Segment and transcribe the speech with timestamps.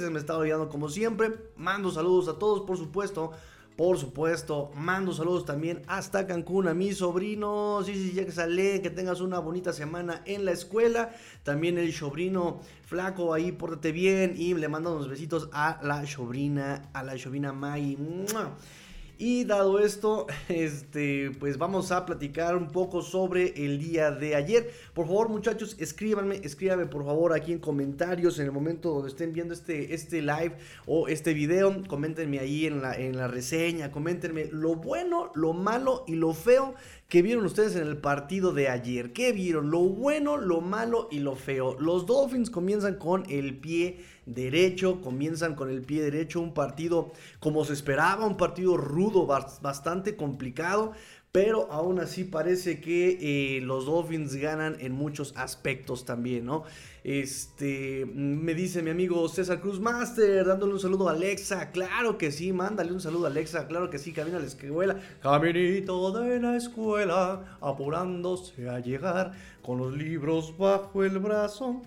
[0.00, 1.32] Se me está olvidando como siempre.
[1.56, 3.32] Mando saludos a todos, por supuesto.
[3.76, 7.82] Por supuesto, mando saludos también hasta Cancún a mi sobrino.
[7.84, 11.14] Sí, sí, ya que sale, que tengas una bonita semana en la escuela.
[11.42, 14.32] También el sobrino flaco ahí, pórtate bien.
[14.34, 17.98] Y le mando unos besitos a la sobrina, a la sobrina Mai.
[19.18, 24.70] Y dado esto, este, pues vamos a platicar un poco sobre el día de ayer.
[24.92, 29.32] Por favor, muchachos, escríbanme, escríbanme por favor aquí en comentarios en el momento donde estén
[29.32, 31.82] viendo este, este live o este video.
[31.88, 36.74] Coméntenme ahí en la, en la reseña, coméntenme lo bueno, lo malo y lo feo
[37.08, 39.12] que vieron ustedes en el partido de ayer.
[39.12, 39.70] ¿Qué vieron?
[39.70, 41.78] Lo bueno, lo malo y lo feo.
[41.78, 47.64] Los Dolphins comienzan con el pie derecho, comienzan con el pie derecho, un partido como
[47.64, 50.92] se esperaba, un partido rudo, bastante complicado,
[51.36, 56.64] pero aún así parece que eh, los Dolphins ganan en muchos aspectos también, ¿no?
[57.04, 62.32] Este, me dice mi amigo César Cruz Master, dándole un saludo a Alexa, claro que
[62.32, 66.40] sí, mándale un saludo a Alexa, claro que sí, camina a la escuela, caminito de
[66.40, 69.32] la escuela, apurándose a llegar
[69.62, 71.82] con los libros bajo el brazo.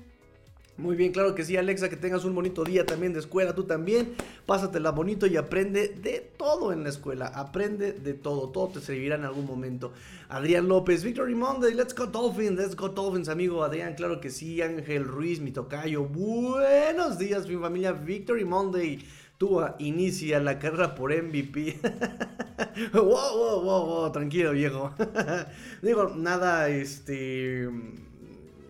[0.80, 3.66] Muy bien, claro que sí, Alexa, que tengas un bonito día también de escuela, tú
[3.66, 4.14] también.
[4.46, 7.28] Pásatela bonito y aprende de todo en la escuela.
[7.28, 9.92] Aprende de todo, todo te servirá en algún momento.
[10.30, 14.62] Adrián López, Victory Monday, let's go Dolphins, let's go Dolphins, amigo Adrián, claro que sí.
[14.62, 19.06] Ángel Ruiz, mi tocayo, buenos días, mi familia, Victory Monday.
[19.38, 21.78] Tú inicia la carrera por MVP.
[22.94, 24.94] wow, wow, wow, wow, tranquilo, viejo.
[25.82, 27.68] Digo, nada, este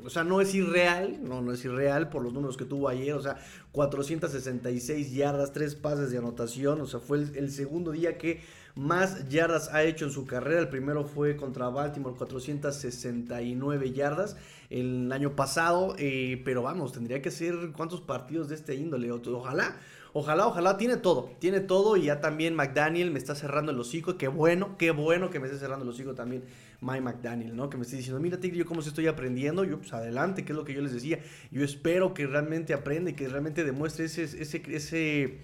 [0.09, 3.13] o sea, no es irreal, no, no es irreal por los números que tuvo ayer,
[3.13, 3.37] o sea,
[3.73, 8.41] 466 yardas, 3 pases de anotación, o sea, fue el, segundo día que
[8.73, 14.35] más yardas ha hecho en su carrera, el primero fue contra Baltimore, 469 yardas
[14.71, 19.77] el año pasado, eh, pero vamos, tendría que ser cuántos partidos de este índole, ojalá.
[20.11, 24.17] Ojalá, ojalá, tiene todo, tiene todo y ya también McDaniel me está cerrando el hocico,
[24.17, 26.45] qué bueno, qué bueno que me esté cerrando el hocico también
[26.81, 27.69] Mike McDaniel, ¿no?
[27.69, 30.53] Que me esté diciendo, mira Tigre, yo cómo se estoy aprendiendo, yo pues adelante, que
[30.53, 31.19] es lo que yo les decía,
[31.51, 35.39] yo espero que realmente aprenda y que realmente demuestre ese, ese, ese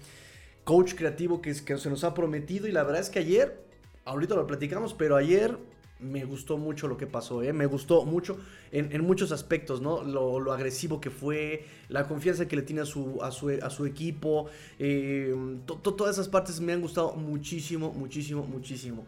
[0.64, 3.64] coach creativo que, que se nos ha prometido y la verdad es que ayer,
[4.04, 5.58] ahorita lo platicamos, pero ayer
[5.98, 7.52] me gustó mucho lo que pasó, ¿eh?
[7.52, 8.38] me gustó mucho
[8.70, 10.02] en, muchos aspectos, ¿no?
[10.02, 13.86] Lo, agresivo que fue, la confianza que le tiene a su, a su, a su
[13.86, 14.46] equipo,
[14.78, 15.34] eh,
[15.82, 19.06] todas esas partes me han gustado muchísimo, muchísimo, muchísimo.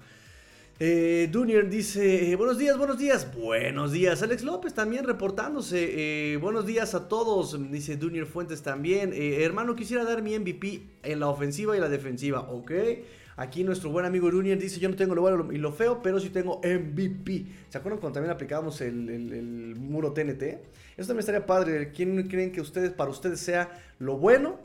[0.81, 4.22] Eh, Junior dice, buenos días, buenos días, buenos días.
[4.22, 6.34] Alex López también reportándose.
[6.34, 9.12] Eh, buenos días a todos, dice Junior Fuentes también.
[9.12, 12.71] Eh, hermano, quisiera dar mi MVP en la ofensiva y la defensiva, ¿ok?
[13.34, 16.21] Aquí nuestro buen amigo Runier dice, yo no tengo lo bueno y lo feo, pero
[16.21, 17.47] sí tengo MVP.
[17.71, 20.43] ¿Se acuerdan cuando también aplicábamos el, muro TNT?
[20.97, 21.91] Eso también estaría padre.
[21.91, 23.69] ¿Quién creen que ustedes, para ustedes sea
[23.99, 24.60] lo bueno?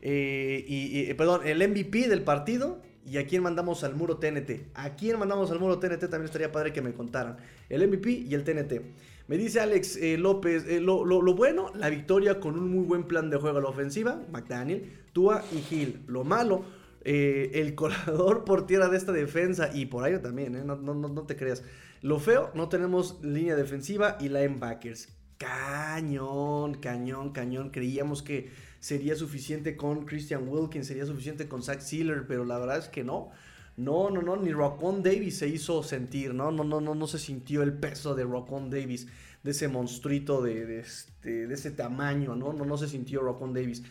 [0.00, 4.68] Eh, y, perdón, el MVP del partido y a quién mandamos al muro TNT.
[4.74, 7.36] A quién mandamos al muro TNT también estaría padre que me contaran.
[7.68, 8.82] El MVP y el TNT.
[9.30, 13.30] Me dice Alex eh, López, eh, lo, bueno, la victoria con un muy buen plan
[13.30, 16.02] de juego a la ofensiva, McDaniel, Tua y Hill.
[16.08, 16.64] Lo malo,
[17.04, 21.36] eh, el colador por tierra de esta defensa y por ahí también, no, no, te
[21.36, 21.62] creas.
[22.02, 25.08] Lo feo, no tenemos línea defensiva y linebackers.
[25.38, 27.70] Cañón, cañón, cañón.
[27.70, 32.78] Creíamos que sería suficiente con Christian Wilkins, sería suficiente con Zach Sealer, pero la verdad
[32.78, 33.30] es que no.
[33.76, 36.50] No, no, no, ni Rockon Davis se hizo sentir, ¿no?
[36.50, 39.06] No, no, no, no se sintió el peso de Rockon Davis,
[39.42, 42.52] de ese monstruito de, este, de ese tamaño, ¿no?
[42.52, 43.84] No, no se sintió Rockon Davis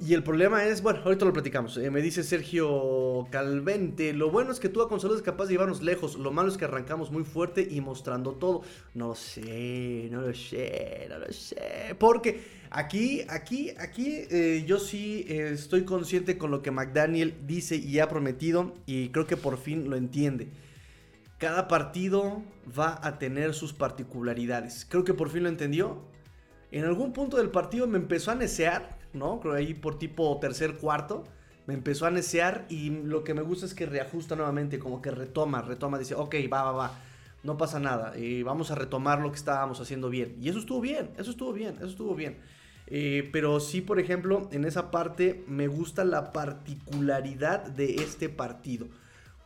[0.00, 1.78] y el problema es, bueno, ahorita lo platicamos.
[1.78, 5.52] Eh, me dice Sergio Calvente, lo bueno es que tú con salud es capaz de
[5.52, 6.16] llevarnos lejos.
[6.16, 8.62] Lo malo es que arrancamos muy fuerte y mostrando todo.
[8.92, 11.96] No sé, no lo sé, no lo sé.
[11.98, 17.76] Porque aquí, aquí, aquí eh, yo sí eh, estoy consciente con lo que McDaniel dice
[17.76, 20.48] y ha prometido y creo que por fin lo entiende.
[21.38, 22.42] Cada partido
[22.78, 24.84] va a tener sus particularidades.
[24.86, 26.02] Creo que por fin lo entendió.
[26.70, 29.40] En algún punto del partido me empezó a necear ¿no?
[29.40, 31.24] Creo ahí por tipo tercer cuarto.
[31.66, 35.10] me empezó a necear y lo que me gusta es que reajusta nuevamente, como que
[35.10, 36.92] retoma, retoma, dice, ok, va, va, va,
[37.42, 40.36] no pasa nada, eh, vamos a retomar lo que estábamos haciendo bien.
[40.40, 42.38] Y eso estuvo bien, eso estuvo bien, eso estuvo bien.
[42.86, 48.88] Eh, pero sí, por ejemplo, en esa parte me gusta la particularidad de este partido.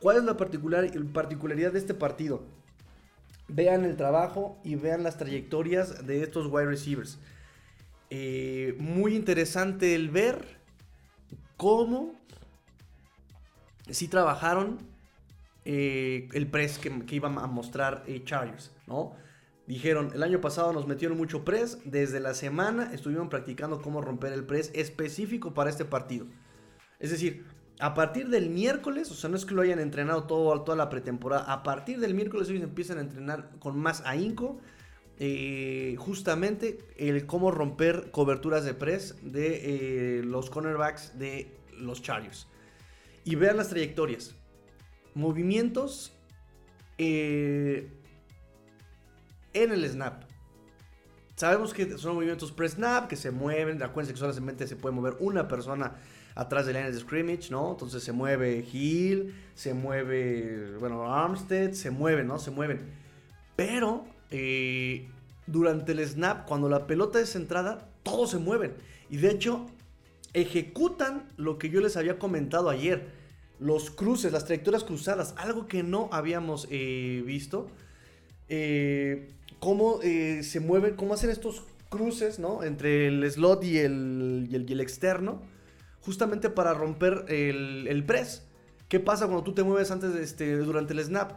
[0.01, 2.43] ¿Cuál es la particularidad de este partido?
[3.49, 7.19] Vean el trabajo y vean las trayectorias de estos wide receivers.
[8.15, 10.59] Eh, muy interesante el ver
[11.57, 12.13] cómo
[13.89, 14.77] si trabajaron
[15.65, 19.17] eh, el press que, iban a mostrar Chargers, ¿no?
[19.67, 24.35] Dijeron, el año pasado nos metieron mucho press, desde la semana estuvieron practicando cómo romper
[24.35, 26.27] el press específico para este partido.
[27.01, 27.47] Es decir,
[27.81, 30.91] a partir del miércoles, o sea, no es que lo hayan entrenado todo, toda la
[30.91, 34.61] pretemporada, a partir del miércoles ellos empiezan a entrenar con más ahínco,
[35.25, 42.49] eh, justamente el cómo romper coberturas de press de eh, los cornerbacks de los Chargers.
[43.23, 44.35] Y vean las trayectorias.
[45.15, 46.13] Movimientos
[46.99, 47.89] eh,
[49.53, 50.25] en el snap.
[51.37, 53.81] Sabemos que son movimientos pre-snap, que se mueven.
[53.81, 55.99] Acuérdense que solamente se puede mover una persona
[56.35, 57.71] atrás de la de scrimmage, ¿no?
[57.71, 62.41] Entonces se mueve Hill, se mueve, bueno, Armstead, se mueven, ¿no?
[62.41, 62.81] Se mueven.
[63.55, 65.09] Pero eh,
[65.47, 68.75] durante el snap, cuando la pelota es centrada, todos se mueven.
[69.11, 69.67] Y de hecho,
[70.33, 73.07] ejecutan lo que yo les había comentado ayer.
[73.61, 77.69] Los cruces, las trayectorias cruzadas, algo que no habíamos eh, visto.
[78.49, 79.29] Eh,
[79.61, 81.63] cómo se mueven, cómo hacen estos
[81.93, 82.65] cruces, ¿no?
[82.65, 85.43] Entre el slot y el, y el, externo,
[86.01, 88.43] justamente para romper el, el, press.
[88.89, 91.33] ¿Qué pasa cuando tú te mueves antes de este, durante el snap?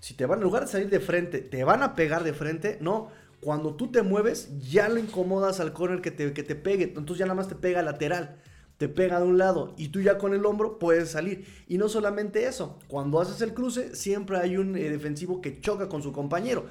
[0.00, 2.78] Si te van, en lugar de salir de frente, te van a pegar de frente,
[2.80, 3.10] no.
[3.40, 6.84] Cuando tú te mueves, ya le incomodas al corner que te, que te pegue.
[6.84, 8.40] Entonces ya nada más te pega lateral.
[8.78, 11.46] Te pega de un lado y tú ya con el hombro puedes salir.
[11.66, 15.88] Y no solamente eso, cuando haces el cruce, siempre hay un eh, defensivo que choca
[15.88, 16.66] con su compañero.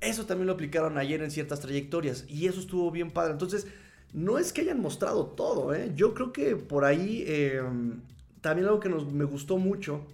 [0.00, 3.32] Eso también lo aplicaron ayer en ciertas trayectorias y eso estuvo bien padre.
[3.32, 3.66] Entonces,
[4.12, 5.92] no es que hayan mostrado todo, ¿eh?
[5.96, 8.02] Yo creo que por ahí em,
[8.40, 10.04] también algo que me gustó mucho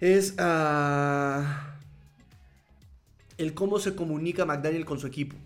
[0.00, 1.76] es ah,
[3.38, 5.36] el cómo se comunica McDaniel con su equipo.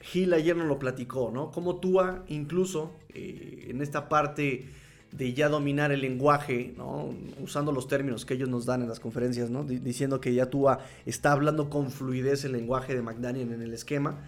[0.00, 1.50] Gil ayer nos lo platicó, ¿no?
[1.50, 4.66] Cómo Tua, incluso eh, en esta parte
[5.16, 7.14] de ya dominar el lenguaje, ¿no?
[7.40, 9.62] usando los términos que ellos nos dan en las conferencias, ¿no?
[9.62, 14.18] diciendo que ya Tua está hablando con fluidez el lenguaje de McDaniel en el esquema.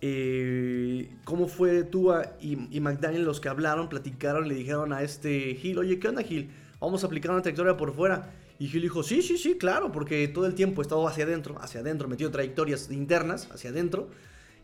[0.00, 5.78] Eh, ¿Cómo fue Tua y, McDaniel los que hablaron, platicaron, le dijeron a este Gil,
[5.78, 6.50] oye, ¿qué onda Gil?
[6.80, 8.30] Vamos a aplicar una trayectoria por fuera.
[8.58, 11.56] Y Gil dijo, sí, sí, sí, claro, porque todo el tiempo he estado hacia adentro,
[11.60, 14.08] hacia adentro, metido trayectorias internas, hacia adentro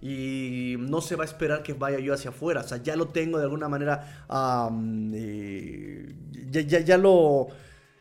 [0.02, 2.62] y no se va a esperar que vaya yo hacia afuera.
[2.62, 4.26] O sea, ya lo tengo de alguna manera,
[5.14, 6.12] eh,
[6.50, 7.46] ya, ya, lo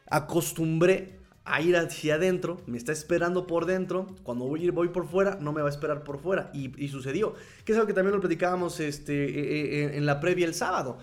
[0.09, 5.37] acostumbré a ir hacia adentro, me está esperando por dentro, cuando voy, voy por fuera,
[5.39, 6.49] no me va a esperar por fuera.
[6.53, 7.35] Y, sucedió.
[7.63, 10.97] Que es algo que también lo platicábamos este, eh, eh, en la previa el sábado.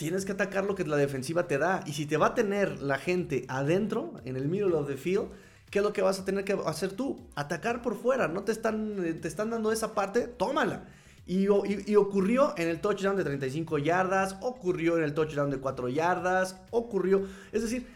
[0.00, 1.84] Tienes que atacar lo que la defensiva te da.
[1.84, 5.28] Y si te va a tener la gente adentro, en el middle of the field,
[5.68, 7.28] ¿qué es lo que vas a tener que hacer tú?
[7.34, 10.88] Atacar por fuera, no te están, eh, te están dando esa parte, tómala.
[11.26, 16.56] Y, ocurrió en el touchdown de 35 yardas, ocurrió en el touchdown de 4 yardas,
[16.70, 17.86] ocurrió, es decir,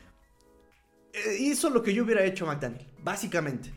[1.14, 3.72] eh, hizo lo que yo hubiera hecho McDaniel, básicamente.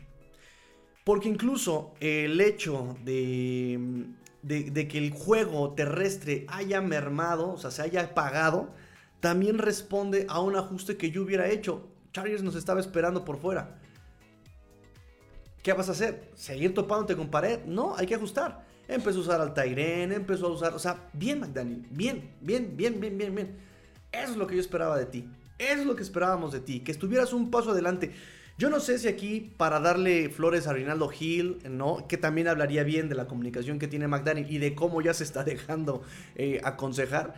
[1.02, 4.04] Porque incluso el hecho de,
[4.42, 8.70] de, que el juego terrestre haya mermado, o sea, se haya apagado,
[9.20, 11.88] también responde a un ajuste que yo hubiera hecho.
[12.12, 13.78] Chargers nos estaba esperando por fuera.
[15.62, 16.30] ¿Qué vas a hacer?
[16.34, 17.64] ¿Seguir topándote con pared?
[17.66, 18.64] No, hay que ajustar.
[18.86, 23.00] Empezó a usar al Tyren, empezó a usar, o sea, bien McDaniel, bien, bien, bien,
[23.00, 23.58] bien, bien, bien.
[24.10, 25.28] Eso es lo que yo esperaba de ti.
[25.58, 28.14] Eso es lo que esperábamos de ti, que estuvieras un paso adelante.
[28.58, 32.08] Yo no sé si aquí para darle flores a Rinaldo Hill, ¿no?
[32.08, 35.22] Que también hablaría bien de la comunicación que tiene McDaniel y de cómo ya se
[35.22, 36.02] está dejando
[36.34, 37.34] eh, aconsejar.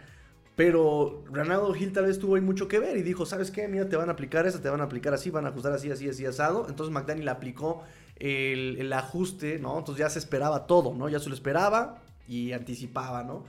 [0.57, 3.69] Pero Ronaldo Hill tal vez tuvo ahí mucho que ver y dijo, ¿sabes qué?
[3.69, 5.91] Mira, te van a aplicar eso, te van a aplicar así, van a ajustar así,
[5.91, 6.67] así, así, asado.
[6.71, 7.83] Entonces McDaniel aplicó
[8.17, 9.79] el, ajuste, ¿no?
[9.79, 11.11] Entonces ya se esperaba todo, ¿no?
[11.11, 13.45] Ya se lo esperaba y anticipaba, ¿no?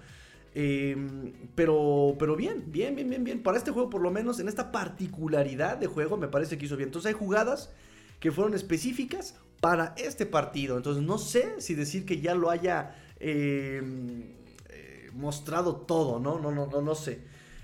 [0.53, 3.43] Em, pero, pero bien, bien, bien, bien, bien.
[3.43, 6.77] Para este juego, por lo menos, en esta particularidad de juego, me parece que hizo
[6.77, 6.89] bien.
[6.89, 7.71] Entonces hay jugadas
[8.19, 10.77] que fueron específicas para este partido.
[10.77, 14.23] Entonces no sé si decir que ya lo haya em,
[14.69, 16.39] eh, mostrado todo, ¿no?
[16.39, 17.19] No, no, no, no sé.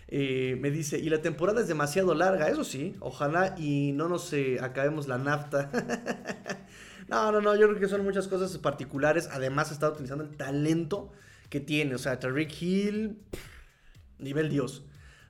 [0.10, 4.32] Eh, me dice, y la temporada es demasiado larga, eso sí, ojalá y no nos
[4.32, 5.70] eh, acabemos la nafta.
[7.08, 9.29] No, no, no, yo creo que son muchas cosas particulares.
[9.32, 11.13] Además, está utilizando el talento
[11.50, 11.96] que tiene.
[11.96, 13.20] O sea, Tariq Hill,
[14.20, 14.84] nivel Dios.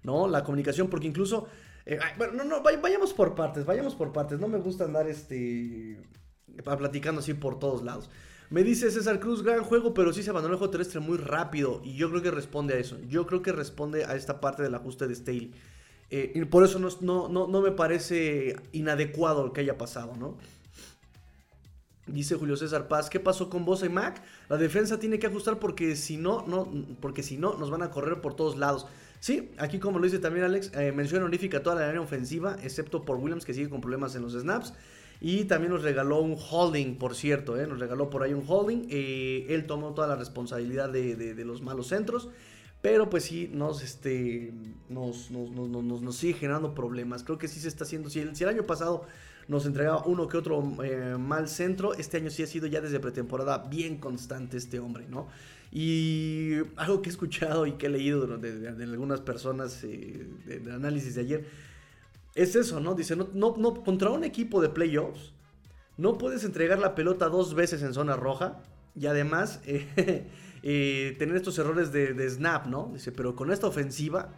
[0.08, 0.28] ¿no?
[0.28, 1.48] La comunicación, porque incluso...
[1.86, 4.40] Eh, bueno, no, no, vayamos por partes, vayamos por partes.
[4.40, 6.02] No me gusta andar este
[6.64, 8.10] platicando así por todos lados.
[8.50, 11.82] Me dice César Cruz, gran juego, pero sí se abandonó el juego terrestre muy rápido.
[11.84, 12.98] Y yo creo que responde a eso.
[13.08, 15.54] Yo creo que responde a esta parte del ajuste de Staley.
[16.10, 20.38] Eh, y por eso no, no, no, me parece inadecuado lo que haya pasado, ¿no?
[22.08, 24.22] Dice Julio César Paz, ¿qué pasó con Bosa y Mac?
[24.50, 26.72] La defensa tiene que ajustar porque si no, no,
[27.02, 28.88] porque si no, nos van a correr por todos lados.
[29.20, 33.04] Sí, aquí como lo dice también Alex, eh, menciona honorífica toda la línea ofensiva, excepto
[33.04, 34.74] por Williams que sigue con problemas en los snaps.
[35.20, 37.66] Y también nos regaló un holding, por cierto, ¿eh?
[37.66, 38.88] nos regaló por ahí un holding.
[38.90, 42.30] Eh, él tomó toda la responsabilidad de, los malos centros.
[42.82, 44.54] Pero pues sí, nos, este,
[44.88, 47.24] nos, nos, sigue generando problemas.
[47.24, 48.12] Creo que sí se está haciendo.
[48.12, 49.08] Si el, si el año pasado
[49.48, 53.00] nos entregaba uno que otro eh, mal centro, este año sí ha sido ya desde
[53.00, 55.28] pretemporada bien constante este hombre, ¿no?
[55.72, 61.22] Y algo que he escuchado y que he leído de, algunas personas del análisis de
[61.22, 61.46] ayer
[62.38, 62.94] es eso, ¿no?
[62.94, 65.34] Dice, no, no, contra un equipo de playoffs,
[65.98, 68.62] no puedes entregar la pelota dos veces en zona roja
[68.96, 70.28] y además eh,
[70.62, 72.92] eh, tener estos errores de, snap, ¿no?
[72.94, 74.36] Dice, pero con esta ofensiva,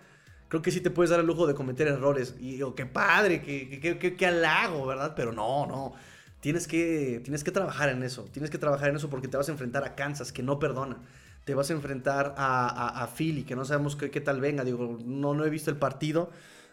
[0.50, 2.36] creo que sí te puedes dar el lujo de cometer errores.
[2.40, 5.14] Y digo, qué padre, qué, qué, halago, ¿verdad?
[5.16, 5.94] Pero no, no.
[6.42, 8.26] Tienes que, tienes que trabajar en eso.
[8.32, 10.98] Tienes que trabajar en eso porque te vas a enfrentar a Kansas, que no perdona.
[11.46, 14.64] Te vas a enfrentar a, a, Philly, que no sabemos qué, qué, tal venga.
[14.64, 16.30] Digo, no, no he visto el partido.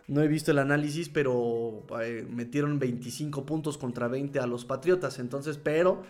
[0.08, 5.18] No he visto el análisis, pero eh, metieron 25 puntos contra 20 a los Patriotas.
[5.18, 6.04] Entonces, pero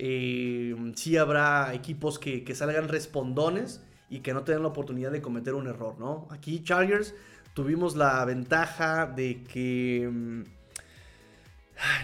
[0.00, 5.54] eh, sí habrá equipos que, salgan respondones y que no tengan la oportunidad de cometer
[5.54, 6.26] un error, ¿no?
[6.30, 7.14] Aquí Chargers
[7.54, 10.08] tuvimos la ventaja de que...
[10.10, 10.42] Mm,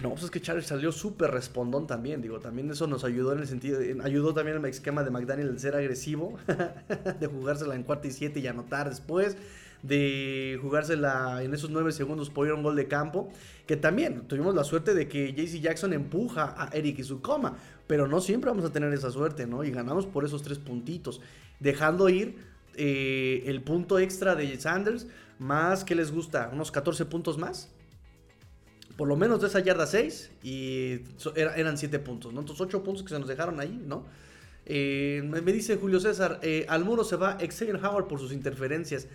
[0.02, 3.40] no, pues es que Chargers salió súper respondón también, digo, también eso nos ayudó en
[3.40, 6.38] el sentido, ayudó también el esquema de McDaniel de ser agresivo,
[7.20, 9.36] de jugársela en cuarta y siete y anotar después,
[9.84, 13.28] de jugársela en esos 9 segundos por ir a un gol de campo.
[13.66, 17.58] Que también tuvimos la suerte de que JC Jackson empuja a Eric y su coma.
[17.86, 19.62] Pero no siempre vamos a tener esa suerte, ¿no?
[19.62, 21.20] Y ganamos por esos tres puntitos.
[21.60, 22.36] Dejando ir
[22.76, 25.06] eh, el punto extra de Sanders.
[25.38, 27.70] Más que les gusta, unos 14 puntos más.
[28.96, 30.30] Por lo menos de esa yarda 6.
[30.42, 31.00] Y
[31.34, 32.40] eran 7 puntos, ¿no?
[32.40, 34.04] Entonces 8 puntos que se nos dejaron ahí, ¿no?
[34.66, 39.08] Eh, me dice Julio César, eh, al muro se va Xavier Howard por sus interferencias.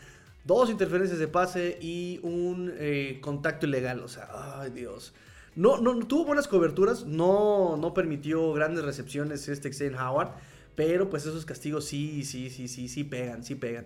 [0.44, 2.74] Dos interferencias de pase y un
[3.22, 4.00] contacto ilegal.
[4.02, 5.14] O sea, ay Dios.
[5.56, 10.32] No, no, tuvo buenas coberturas, no, no permitió grandes recepciones este Xavier Howard,
[10.80, 13.86] pero pues esos castigos sí, sí, sí, sí, sí pegan, sí pegan.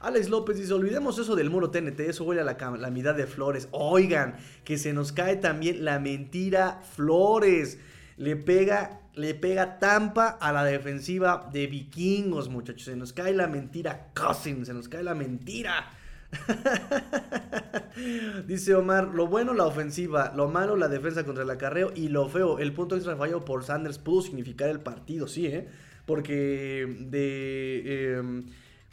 [0.00, 3.68] Alex López dice, olvidemos eso del muro TNT, eso huele a la calamidad de Flores.
[3.70, 7.78] Oigan, que se nos cae también la mentira Flores.
[8.18, 12.84] Le pega, le pega Tampa a la defensiva de vikingos, muchachos.
[12.84, 15.92] Se nos cae la mentira Cousins, se nos cae la mentira.
[18.46, 22.28] Dice Omar, lo bueno la ofensiva, lo malo la defensa contra el acarreo y lo
[22.28, 25.68] feo, el punto extra fallado por Sanders pudo significar el partido, sí, ¿eh?
[26.06, 28.16] Porque de...
[28.18, 28.44] Em,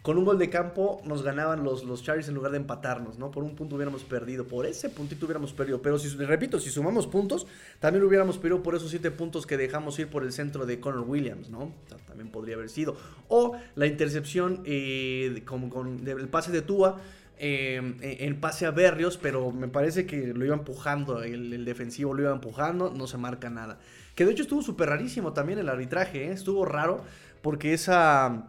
[0.01, 3.30] con un gol de campo nos ganaban los, los Chargers en lugar de empatarnos, ¿no?
[3.30, 5.80] Por un punto hubiéramos perdido, por ese puntito hubiéramos perdido.
[5.84, 7.46] Pero si, repito, si sumamos puntos,
[7.80, 11.08] también hubiéramos perdido por esos siete puntos que dejamos ir por el centro de Connor
[11.08, 11.72] Williams, ¿no?
[12.08, 12.98] también podría haber sido.
[13.27, 17.00] O la intercepción eh, con el pase de Tua
[17.44, 22.22] Em, en pase a Berrios, pero me parece que lo iba empujando, el, defensivo lo
[22.22, 23.80] iba empujando, no se marca nada.
[24.15, 26.32] Que de hecho estuvo súper rarísimo también el arbitraje, ¿eh?
[26.32, 27.03] estuvo raro
[27.41, 28.48] porque esa...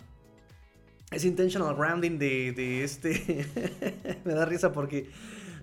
[1.11, 3.47] Ese intentional grounding de, este...
[4.25, 5.11] me da risa porque...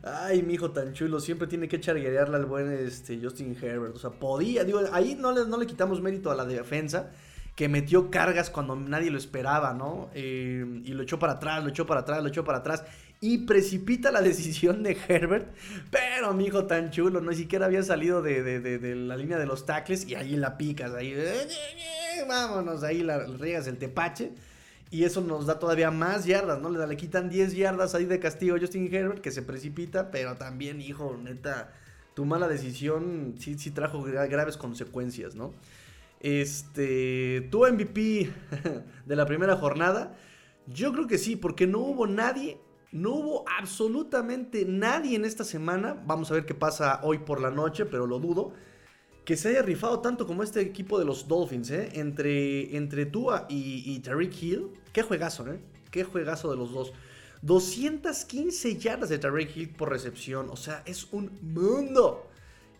[0.01, 3.95] Ay, mi hijo tan chulo, siempre tiene que charguearle al buen este, Justin Herbert.
[3.95, 7.11] O sea, podía, digo, ahí no le, no le quitamos mérito a la defensa
[7.59, 10.09] que metió cargas cuando nadie lo esperaba, ¿no?
[10.13, 12.85] Eh, y lo echó para atrás, lo echó para atrás, lo echó para atrás
[13.21, 15.53] y precipita la decisión de Herbert.
[15.91, 19.65] Pero mi hijo tan chulo, no ni siquiera había salido de, la línea de los
[19.65, 21.15] tackles y ahí la picas, ahí
[22.27, 24.31] vámonos, ahí la, riegas el tepache.
[24.91, 26.71] Y eso nos da todavía más yardas, ¿no?
[26.71, 30.35] Le, le quitan 10 yardas ahí de castigo a Justin Herbert, que se precipita, pero
[30.35, 31.71] también, hijo, neta,
[32.15, 35.53] tu mala decisión sí, sí trajo graves consecuencias, ¿no?
[36.21, 38.31] Este, tu MVP
[39.05, 40.17] de la primera jornada,
[40.65, 42.57] yo creo que sí, porque no hubo nadie
[42.91, 47.51] no hubo absolutamente nadie en esta semana, vamos a ver qué pasa hoy por la
[47.51, 48.53] noche, pero lo dudo,
[49.25, 51.89] que se haya rifado tanto como este equipo de los Dolphins, ¿eh?
[51.93, 54.67] Entre, entre Tua y, y Tariq Hill.
[54.91, 55.59] Qué juegazo, ¿eh?
[55.91, 56.93] Qué juegazo de los dos.
[57.43, 62.28] 215 yardas de Tariq Hill por recepción, o sea, es un mundo.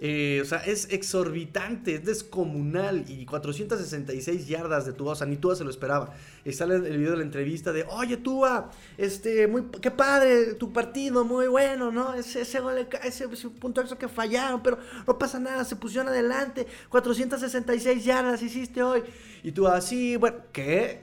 [0.02, 3.04] Eh, o sea, es exorbitante, es descomunal.
[3.10, 6.14] Y 466 yardas de Tua, o sea, ni Tua se lo esperaba.
[6.46, 10.72] Y sale el video de la entrevista de, oye Tua, este, muy, qué padre tu
[10.72, 12.14] partido, muy bueno, ¿no?
[12.14, 16.08] Ese, ese, gol, ese, ese punto extra que fallaron, pero no pasa nada, se pusieron
[16.08, 16.66] adelante.
[16.90, 19.04] 466 yardas hiciste hoy.
[19.44, 21.02] Y tú así, bueno, ¿qué?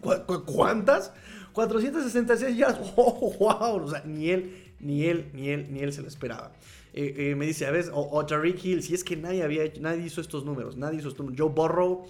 [0.46, 1.12] ¿Cuántas?
[1.52, 2.92] 466 yardas.
[2.96, 3.84] ¡Oh, wow!
[3.84, 6.52] O sea, ni él, ni él, ni él, ni él se lo esperaba.
[6.94, 9.80] Eh, eh, me dice, a ver, o, Tariq Hill, si es que nadie había hecho,
[9.80, 11.40] nadie hizo estos números, nadie hizo estos números.
[11.40, 12.06] Joe Burrow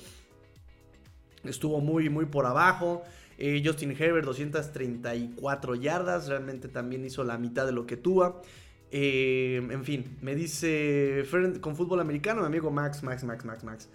[1.44, 3.02] estuvo muy, muy por abajo.
[3.38, 8.42] Eh, Justin Herbert, 234 yardas, realmente también hizo la mitad de lo que tuvo.
[8.90, 11.24] en fin, me dice
[11.60, 13.88] con fútbol americano, mi amigo Max, Max, Max, Max, Max.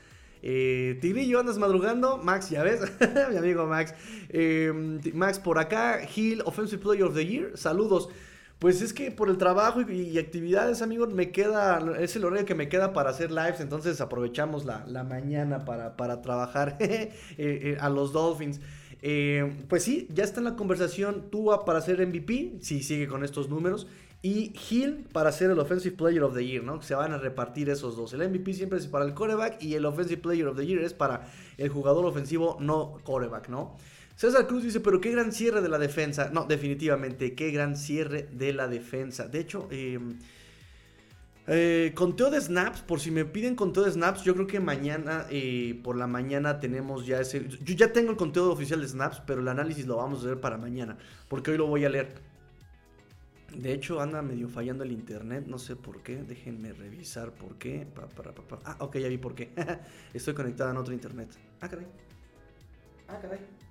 [0.45, 2.17] Eh, Tigrillo, andas madrugando.
[2.17, 2.81] Max, ya ves.
[3.31, 3.95] Mi amigo Max.
[5.13, 6.01] Max, por acá.
[6.03, 7.57] Hill, Offensive Player of the Year.
[7.57, 8.09] Saludos.
[8.63, 12.55] Pues es que por el trabajo y, actividades, amigos, me queda, es el horario que
[12.55, 17.89] me queda para hacer lives, entonces aprovechamos la, mañana para, para trabajar eh, eh, a
[17.89, 18.61] los Dolphins.
[19.01, 23.25] Eh, pues sí, ya está en la conversación Tua para ser MVP, si sigue con
[23.25, 23.85] estos números,
[24.21, 26.79] y Hill para ser el Offensive Player of the Year, ¿no?
[26.79, 28.13] Que se van a repartir esos dos.
[28.13, 30.93] El MVP siempre es para el quarterback y el Offensive Player of the Year es
[30.93, 33.75] para el jugador ofensivo no quarterback, ¿no?
[34.23, 36.29] César Cruz dice, pero qué gran cierre de la defensa.
[36.31, 39.27] No, definitivamente, qué gran cierre de la defensa.
[39.27, 40.17] De hecho, em,
[41.45, 45.25] eh, conteo de snaps, por si me piden conteo de snaps, yo creo que mañana,
[45.29, 47.49] eh, por la mañana tenemos ya ese...
[47.49, 50.39] Yo ya tengo el conteo oficial de snaps, pero el análisis lo vamos a ver
[50.39, 52.13] para mañana, porque hoy lo voy a leer.
[53.53, 56.23] De hecho, anda medio fallando el internet, no sé por qué.
[56.23, 57.87] Déjenme revisar por qué.
[58.63, 59.49] ah, ok, ya vi por qué.
[60.13, 61.27] Estoy conectada en otro internet.
[61.59, 61.87] Ah, caray.
[63.09, 63.62] Ah, caray.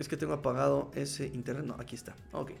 [0.00, 1.66] Es que tengo apagado ese internet.
[1.66, 2.16] No, aquí está.
[2.32, 2.52] Ok.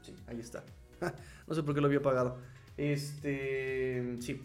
[0.00, 0.64] Sí, ahí está.
[1.46, 2.38] no sé por qué lo había apagado.
[2.78, 4.16] Este.
[4.20, 4.40] Sí.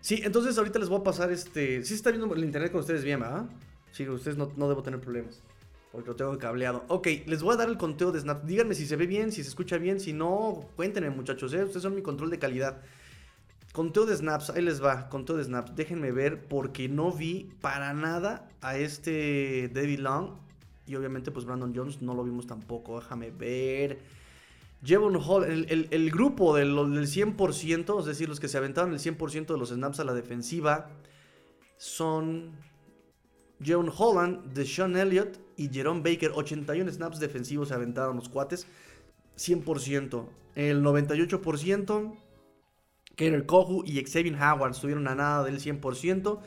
[0.00, 1.82] Sí, entonces ahorita les voy a pasar este.
[1.82, 3.46] Sí, está viendo el internet con ustedes bien, ¿verdad?
[3.90, 5.42] Sí, ustedes no, no debo tener problemas.
[5.90, 6.84] Porque lo tengo cableado.
[6.86, 8.46] Ok, les voy a dar el conteo de snaps.
[8.46, 9.98] Díganme si se ve bien, si se escucha bien.
[9.98, 11.52] Si no, cuéntenme, muchachos.
[11.54, 11.64] ¿eh?
[11.64, 12.82] Ustedes son mi control de calidad.
[13.72, 15.08] Conteo de snaps, ahí les va.
[15.08, 15.74] Conteo de snaps.
[15.74, 20.43] Déjenme ver porque no vi para nada a este David Long
[20.86, 23.00] y obviamente, pues Brandon Jones no lo vimos tampoco.
[23.00, 23.98] Déjame ver.
[24.84, 29.46] Jevon Hall, el, grupo del, del, 100%, es decir, los que se aventaron el 100%
[29.46, 30.90] de los snaps a la defensiva,
[31.78, 32.52] son
[33.62, 36.32] Jevon Holland, Deshaun Elliott y Jerome Baker.
[36.34, 38.66] 81 snaps defensivos se aventaron los cuates.
[39.38, 40.26] 100%.
[40.54, 42.16] El 98%,
[43.16, 46.40] Kater Kohu y Xavier Howard estuvieron a nada del 100%.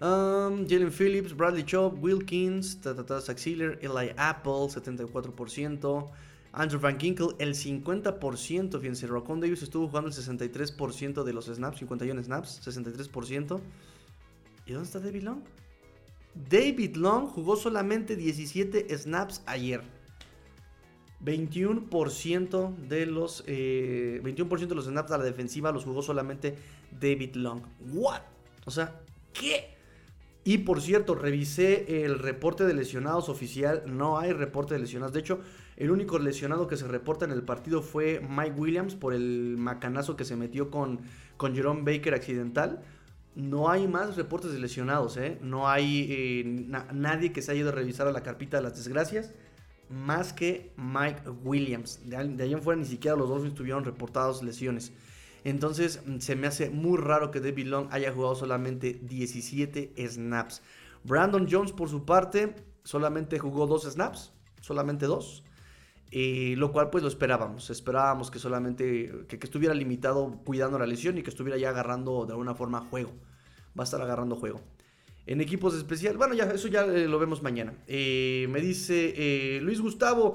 [0.00, 6.10] Um, Jalen Phillips, Bradley Chubb, Wilkins, Eli Apple, 74%.
[6.52, 8.80] Andrew Van Ginkle, el 50%.
[8.80, 13.60] Fíjense, Rocon Davis estuvo jugando el 63% de los snaps, 51 snaps, 63%.
[14.66, 15.42] ¿Y dónde está David Long?
[16.34, 19.82] David Long jugó solamente 17 snaps ayer.
[21.22, 26.56] 21% de los 21% eh, de los snaps a la defensiva los jugó solamente
[26.98, 27.62] David Long.
[27.92, 28.22] What?
[28.64, 29.02] O sea,
[29.34, 29.79] ¿qué?
[30.42, 33.82] Y por cierto, revisé el reporte de lesionados oficial.
[33.86, 35.12] No hay reporte de lesionados.
[35.12, 35.40] De hecho,
[35.76, 40.16] el único lesionado que se reporta en el partido fue Mike Williams por el macanazo
[40.16, 41.00] que se metió con,
[41.36, 42.82] con Jerome Baker accidental.
[43.34, 45.38] No hay más reportes de lesionados, ¿eh?
[45.40, 46.44] No hay eh,
[46.92, 49.32] nadie que se haya ido a revisar a la carpita de las desgracias.
[49.88, 52.00] Más que Mike Williams.
[52.04, 54.92] De, ahí en fuera ni siquiera los Dolphins tuvieron reportados lesiones.
[55.44, 60.62] Entonces mm, se me hace muy raro que David Long haya jugado solamente 17 snaps.
[61.04, 65.44] Brandon Jones por su parte solamente jugó dos snaps, solamente dos.
[66.12, 71.16] Eh, lo cual pues lo esperábamos, esperábamos que solamente que, estuviera limitado cuidando la lesión
[71.18, 73.12] y que estuviera ya agarrando de alguna forma juego.
[73.78, 74.60] Va a estar agarrando juego.
[75.26, 77.74] En equipos especiales, bueno, ya eso ya eh, lo vemos mañana.
[77.86, 80.34] Eh, me dice Luis Gustavo,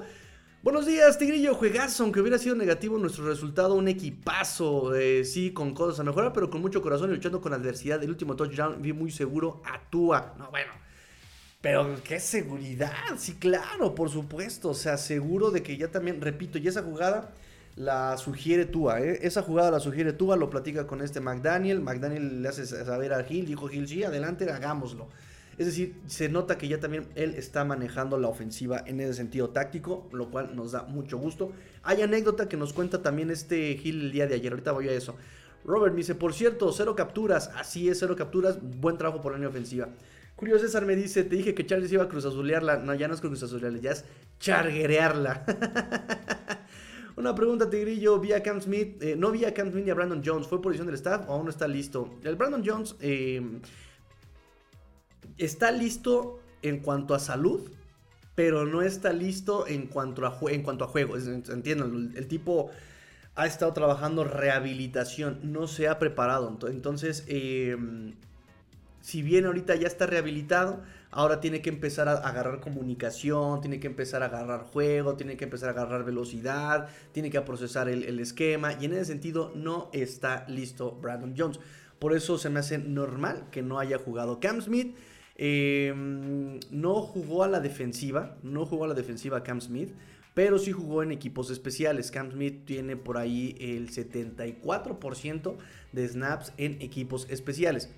[0.66, 5.76] Buenos días, Tigrillo, juegazo, aunque hubiera sido negativo nuestro resultado, un equipazo, eh, sí, con
[5.76, 8.02] cosas a mejorar, pero con mucho corazón y luchando con adversidad.
[8.02, 10.34] El último touchdown vi muy seguro, actúa.
[10.40, 10.72] No, bueno,
[11.62, 16.58] pero qué seguridad, sí, claro, por supuesto, o sea, seguro de que ya también, repito,
[16.58, 17.32] y esa jugada
[17.76, 19.20] la sugiere Tua, ¿eh?
[19.22, 23.24] esa jugada la sugiere Tua, lo platica con este McDaniel, McDaniel le hace saber a
[23.24, 25.10] Gil, dijo Gil, sí, adelante, hagámoslo.
[25.58, 29.50] Es decir, se nota que ya también él está manejando la ofensiva en ese sentido
[29.50, 31.52] táctico, lo cual nos da mucho gusto.
[31.84, 34.92] Hay anécdota que nos cuenta también este Gil el día de ayer, ahorita voy a
[34.92, 35.16] eso.
[35.64, 39.38] Robert me dice, por cierto, cero capturas, así es, cero capturas, buen trabajo por la
[39.38, 39.90] línea ofensiva.
[40.36, 42.78] Julio César me dice, te dije que Charles iba a cruzazulearla.
[42.78, 44.04] No, ya no es cruzazulearla, ya es
[44.40, 45.46] charguerearla.
[47.16, 49.02] Una pregunta, Tigrillo, vía Cam Smith.
[49.02, 50.48] Eh, no vía Cam Smith ni a Brandon Jones.
[50.48, 52.16] ¿Fue posición del staff o aún no está listo?
[52.24, 53.42] El Brandon Jones eh,
[55.38, 57.70] está listo en cuanto a salud,
[58.36, 61.16] pero no está listo en cuanto a, en cuanto a juego.
[61.18, 62.70] Entiendan, el, tipo
[63.36, 66.58] ha estado trabajando rehabilitación, no se ha preparado.
[66.68, 67.78] Entonces, eh,
[69.06, 73.86] si bien ahorita ya está rehabilitado, ahora tiene que empezar a agarrar comunicación, tiene que
[73.86, 78.74] empezar a agarrar juego, tiene que empezar a agarrar velocidad, tiene que procesar el, esquema
[78.74, 81.60] y en ese sentido no está listo Brandon Jones.
[82.00, 84.96] Por eso se me hace normal que no haya jugado Cam Smith.
[85.38, 89.94] Em, no jugó a la defensiva, no jugó a la defensiva Cam Smith,
[90.34, 92.12] pero sí jugó en equipos especiales.
[92.12, 95.56] Cam Smith tiene por ahí el 74%
[95.92, 97.90] de snaps en equipos especiales.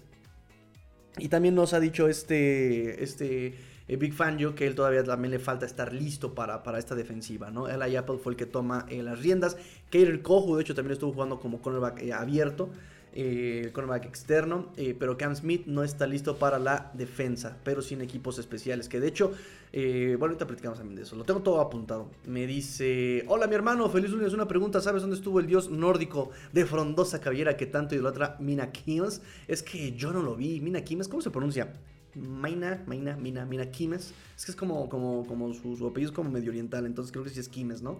[1.20, 3.56] Y también nos ha dicho este, este
[3.88, 7.50] eh, Big Fangio que él todavía también le falta estar listo para, para esta defensiva,
[7.50, 7.68] ¿no?
[7.68, 9.58] Eli Apple fue el que toma eh, las riendas.
[9.92, 12.70] Kader Kohu, de hecho, también estuvo jugando como cornerback eh, abierto
[13.18, 18.38] el cornerback externo, pero Cam Smith no está listo para la defensa, pero sin equipos
[18.38, 19.34] especiales, que de hecho,
[19.74, 22.12] bueno, ahorita platicamos también de eso, lo tengo todo apuntado.
[22.28, 26.30] Me dice, hola mi hermano, feliz lunes, una pregunta, ¿sabes dónde estuvo el dios nórdico
[26.54, 29.22] de frondosa cabellera que tanto idolatra Mina Kimes?
[29.48, 31.74] Es que yo no lo vi, Mina Kimes, ¿cómo se pronuncia?
[32.16, 34.14] Maina, Maina, Mina, Mina Kimes.
[34.36, 37.24] Es que es como, como, como su, su apellido es como medio oriental, entonces creo
[37.24, 38.00] que sí es Kimes, ¿no?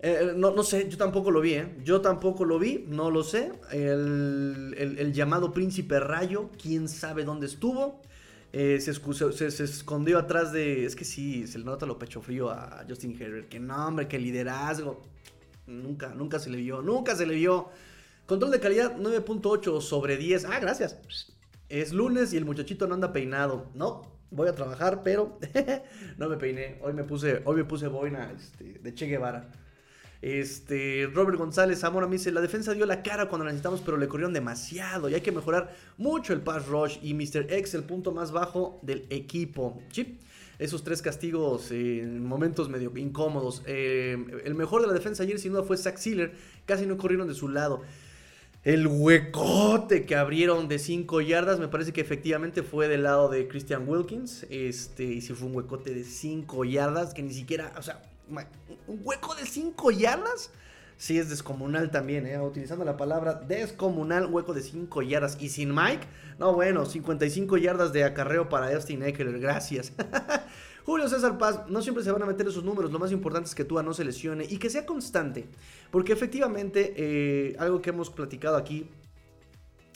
[0.00, 1.76] Eh, no, no, sé, yo tampoco lo vi, ¿eh?
[1.82, 3.52] Yo tampoco lo vi, no lo sé.
[3.70, 8.02] El, llamado príncipe rayo, quién sabe dónde estuvo.
[8.52, 10.84] Eh, se, escondió atrás de.
[10.84, 13.48] Es que sí, se le nota lo pecho frío a Justin Herbert.
[13.48, 15.02] Que nombre, que liderazgo.
[15.66, 17.70] Nunca, nunca se le vio, nunca se le vio.
[18.26, 20.44] Control de calidad 9.8 sobre 10.
[20.46, 20.98] Ah, gracias.
[21.68, 23.70] Es lunes y el muchachito no anda peinado.
[23.74, 25.38] No, voy a trabajar, pero
[26.18, 26.78] no me peiné.
[26.82, 29.50] Hoy me puse, hoy me puse boina este, de Che Guevara.
[30.22, 33.96] Este, Robert González Zamora me dice, la defensa dio la cara cuando la necesitamos, pero
[33.96, 37.52] le corrieron demasiado y hay que mejorar mucho el pass rush y Mr.
[37.52, 39.82] X el punto más bajo del equipo.
[39.90, 40.20] Chip,
[40.58, 43.62] esos tres castigos en momentos medio incómodos.
[43.66, 46.32] Eh, el mejor de la defensa ayer sin duda fue Zach Sealer,
[46.64, 47.82] casi no corrieron de su lado.
[48.64, 53.46] El huecote que abrieron de 5 yardas, me parece que efectivamente fue del lado de
[53.46, 54.44] Christian Wilkins.
[54.50, 58.02] Este, y si fue un huecote de 5 yardas, que ni siquiera, o sea,
[58.86, 60.50] un hueco de 5 yardas.
[60.98, 62.40] Sí, es descomunal también, ¿eh?
[62.40, 65.36] utilizando la palabra descomunal, hueco de 5 yardas.
[65.40, 66.06] Y sin Mike,
[66.38, 69.92] no, bueno, 55 yardas de acarreo para Austin Eckler, gracias.
[70.86, 73.54] Julio César Paz, no siempre se van a meter esos números, lo más importante es
[73.54, 75.46] que Tua no se lesione y que sea constante.
[75.90, 78.88] Porque efectivamente, eh, algo que hemos platicado aquí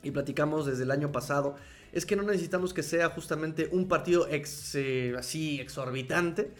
[0.03, 1.55] y platicamos desde el año pasado,
[1.93, 6.51] es que no necesitamos que sea justamente un partido ex, eh, así exorbitante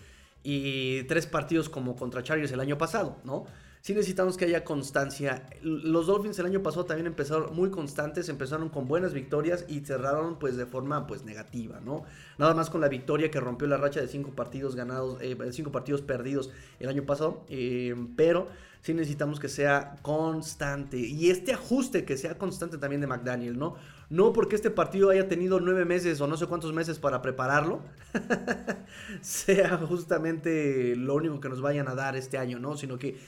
[0.43, 3.47] y tres partidos como contra Chargers el año pasado, ¿no?
[3.83, 5.47] Sí necesitamos que haya constancia.
[5.63, 10.39] Los Dolphins el año pasado también empezaron muy constantes, empezaron con buenas victorias y cerraron
[10.39, 12.05] pues de forma pues negativa, ¿no?
[12.37, 15.73] Nada más con la victoria que rompió la racha de cinco partidos ganados, eh, cinco
[15.73, 18.49] partidos perdidos el año pasado, eh, pero
[18.83, 23.77] sí necesitamos que sea constante y este ajuste que sea constante también de McDaniel, ¿no?
[24.11, 27.81] No porque este partido haya tenido nueve meses o no sé cuántos meses para prepararlo,
[29.23, 32.77] sea justamente lo único que nos vayan a dar este año, ¿no?
[32.77, 33.19] Sino que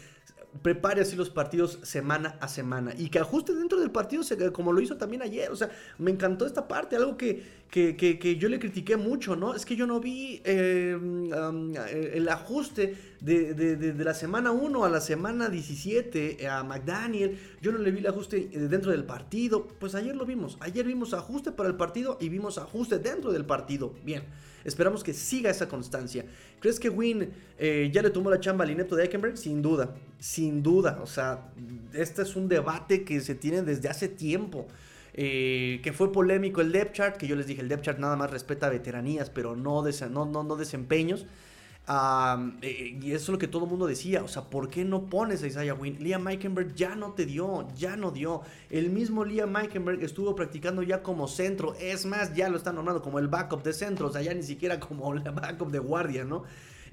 [0.60, 4.80] prepare así los partidos semana a semana y que ajuste dentro del partido como lo
[4.80, 5.50] hizo también ayer.
[5.50, 9.54] O sea, me encantó esta parte, algo que, que, yo le critiqué mucho, ¿no?
[9.54, 11.30] Es que yo no vi em,
[11.74, 17.38] el ajuste de, la semana 1 a la semana 17 a McDaniel.
[17.62, 19.66] Yo no le vi el ajuste eh, dentro del partido.
[19.66, 20.58] Pues ayer lo vimos.
[20.60, 23.94] Ayer vimos ajuste para el partido y vimos ajuste dentro del partido.
[24.04, 24.24] Bien.
[24.64, 26.24] Esperamos que siga esa constancia.
[26.60, 29.36] ¿Crees que Win eh, ya le tomó la chamba al inepto de Eckenberg?
[29.36, 31.00] Sin duda, sin duda.
[31.02, 31.50] O sea,
[31.92, 34.66] este es un debate que se tiene desde hace tiempo.
[35.14, 38.16] Eh, que fue polémico el depth chart, que yo les dije, el depth chart nada
[38.16, 41.26] más respeta veteranías, pero no, no, no, no desempeños.
[41.88, 44.22] Eh, y eso es lo que todo el mundo decía.
[44.22, 45.98] O sea, ¿por qué no pones a Isaiah Wynn?
[46.02, 48.42] Liam Meikenberg ya no te dio, ya no dio.
[48.70, 51.74] El mismo Liam Meikenberg estuvo practicando ya como centro.
[51.80, 54.08] Es más, ya lo están nombrando como el backup de centro.
[54.08, 56.44] O sea, ya ni siquiera como el backup de guardia, ¿no?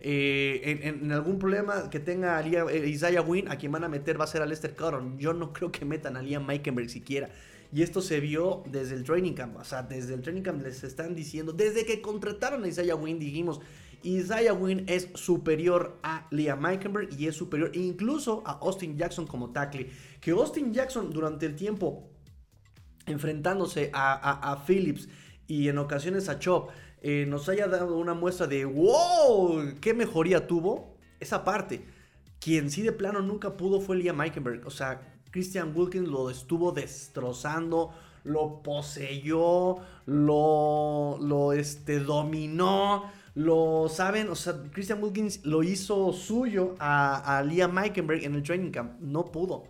[0.02, 4.24] Eh, en, algún problema que tenga eh, Isaiah Wynn, a quien van a meter va
[4.24, 5.18] a ser a Lester Cotton.
[5.18, 7.30] Yo no creo que metan a Liam Meikenberg siquiera.
[7.72, 9.58] Y esto se vio desde el training camp.
[9.58, 13.20] O sea, desde el training camp les están diciendo, desde que contrataron a Isaiah Wynn,
[13.20, 13.60] dijimos,
[14.04, 19.52] Isaiah Wynn es superior a Liam Meikenberg y es superior incluso a Austin Jackson como
[19.52, 19.90] tackle.
[20.22, 22.10] Que Austin Jackson durante el tiempo
[23.06, 25.10] enfrentándose a, Phillips
[25.48, 26.70] y en ocasiones a Chop
[27.02, 31.86] eh, nos haya dado una muestra de wow, qué mejoría tuvo esa parte.
[32.40, 34.66] Quien sí de plano nunca pudo fue Liam Meikenberg.
[34.66, 37.92] O sea, Christian Wilkins lo estuvo destrozando,
[38.24, 43.12] lo poseyó, lo, lo este, dominó.
[43.40, 48.44] Lo saben, o sea, Christian Wilkins lo hizo suyo a, a Liam Meikenberg en el
[48.44, 49.00] training camp.
[49.00, 49.64] No pudo.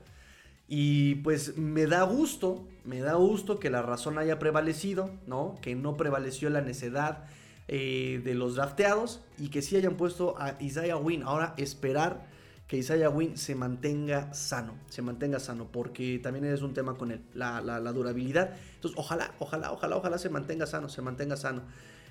[0.68, 5.60] Y pues me da gusto, me da gusto que la razón haya prevalecido, ¿no?
[5.62, 7.26] Que no prevaleció la necedad
[7.68, 11.22] eh, de los drafteados y que sí hayan puesto a Isaiah Wynn.
[11.22, 12.26] Ahora esperar
[12.68, 17.12] que Isaiah Wynn se mantenga sano, se mantenga sano, porque también es un tema con
[17.12, 18.56] él, la, la, durabilidad.
[18.74, 21.62] Entonces, ojalá, ojalá, ojalá, ojalá se mantenga sano, se mantenga sano.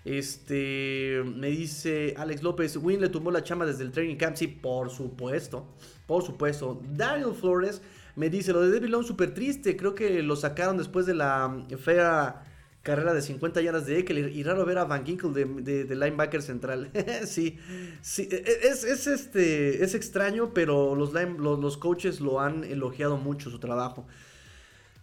[0.05, 4.37] Este, me dice Alex López, Wynn le tumbó la chamba desde el training camp.
[4.37, 5.67] Sí, por supuesto,
[6.07, 6.81] por supuesto.
[6.95, 7.83] Daniel Flores
[8.17, 11.65] me dice, lo de David Long súper triste, creo que lo sacaron después de la
[11.79, 12.43] fea
[12.83, 16.91] carrera de 50 yardas de Eckler y raro ver a Van Ginkel de, linebacker central.
[17.27, 17.59] sí,
[18.01, 23.51] sí, e, e, es, este, es extraño, pero los, los, coaches lo han elogiado mucho
[23.51, 24.07] su trabajo.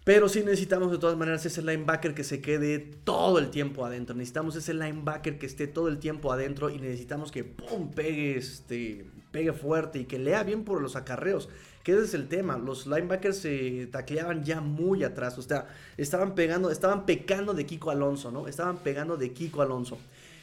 [0.06, 4.16] Pero sí necesitamos de todas maneras ese linebacker que se quede todo el tiempo adentro.
[4.16, 9.06] Necesitamos ese linebacker que esté todo el tiempo adentro y necesitamos que pum, pegue, este,
[9.32, 11.50] pegue fuerte y que lea bien por los acarreos
[11.86, 12.58] que ese es el tema.
[12.58, 15.38] Los linebackers se tacleaban ya muy atrás.
[15.38, 18.48] O sea, estaban pegando, estaban pecando de Kiko Alonso, ¿no?
[18.48, 20.00] Estaban pegando de Kiko Alonso.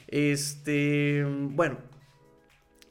[0.07, 1.79] Este, bueno.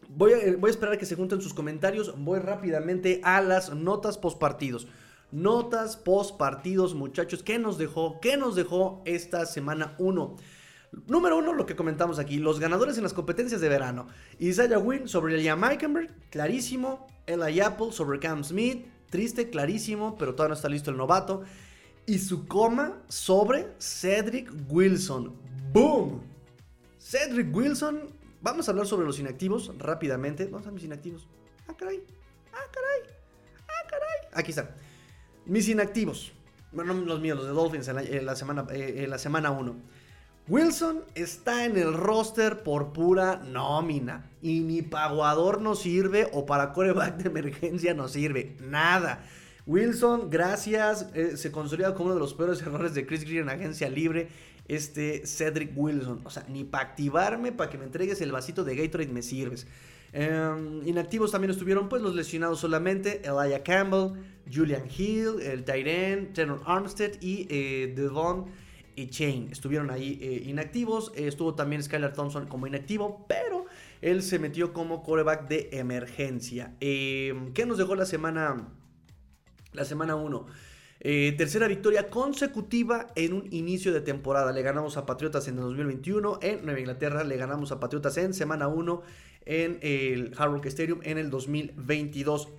[0.10, 2.13] Voy a, voy a esperar a que se junten sus comentarios.
[2.17, 4.86] Voy rápidamente a las notas post partidos.
[5.32, 7.44] Notas post partidos, muchachos.
[7.44, 8.20] ¿Qué nos dejó?
[8.20, 10.36] ¿Qué nos dejó esta semana 1?
[11.08, 14.08] Número uno, lo que comentamos aquí, los ganadores en las competencias de verano.
[14.39, 17.08] Isaiah Wynn sobre Liam Eikenberg, clarísimo.
[17.28, 21.44] Eli Apple sobre Cam Smith, triste, clarísimo, pero todavía no está listo el novato.
[22.06, 25.34] Y su coma sobre Cedric Wilson.
[25.72, 26.22] ¡Boom!
[27.00, 28.10] Cedric Wilson.
[28.41, 30.44] Vamos a hablar sobre los inactivos rápidamente.
[30.44, 31.28] ¿Dónde están mis inactivos?
[31.67, 32.04] Ah, caray.
[32.52, 33.15] Ah, caray.
[33.62, 34.30] Ah, caray.
[34.34, 34.70] Aquí están.
[35.45, 36.34] Mis inactivos.
[36.71, 38.71] Bueno, los míos, los de Dolphins en la, semana 1.
[38.71, 39.51] Eh, la semana
[40.47, 44.30] Wilson está en el roster por pura nómina.
[44.41, 48.56] Y ni paguador no sirve o para coreback de emergencia no sirve.
[48.62, 49.23] Nada.
[49.65, 51.08] Wilson, gracias.
[51.13, 54.30] Eh, se consolida como uno de los peores errores de Chris Greer en agencia libre.
[54.67, 56.21] Este Cedric Wilson.
[56.23, 59.67] O sea, ni para activarme, para que me entregues el vasito de Gatorade me sirves.
[60.13, 63.21] Em, inactivos también estuvieron pues los lesionados solamente.
[63.24, 64.21] Elijah Campbell,
[64.52, 66.34] Julian Hill, el Tyren,
[66.65, 68.45] Armstead y eh, Devon
[68.95, 71.12] y Chain estuvieron ahí eh, inactivos.
[71.15, 73.65] Eh, estuvo también Skylar Thompson como inactivo, pero
[74.02, 76.76] él se metió como coreback de emergencia.
[76.80, 78.67] Em, ¿Qué nos dejó la semana
[79.74, 80.45] la semana 1?
[81.04, 84.52] Eh, tercera victoria consecutiva en un inicio de temporada.
[84.52, 87.24] Le ganamos a Patriotas en el 2021 en Nueva Inglaterra.
[87.24, 89.02] Le ganamos a Patriotas en semana 1
[89.45, 92.49] en el Hard Rock Stadium en el 2022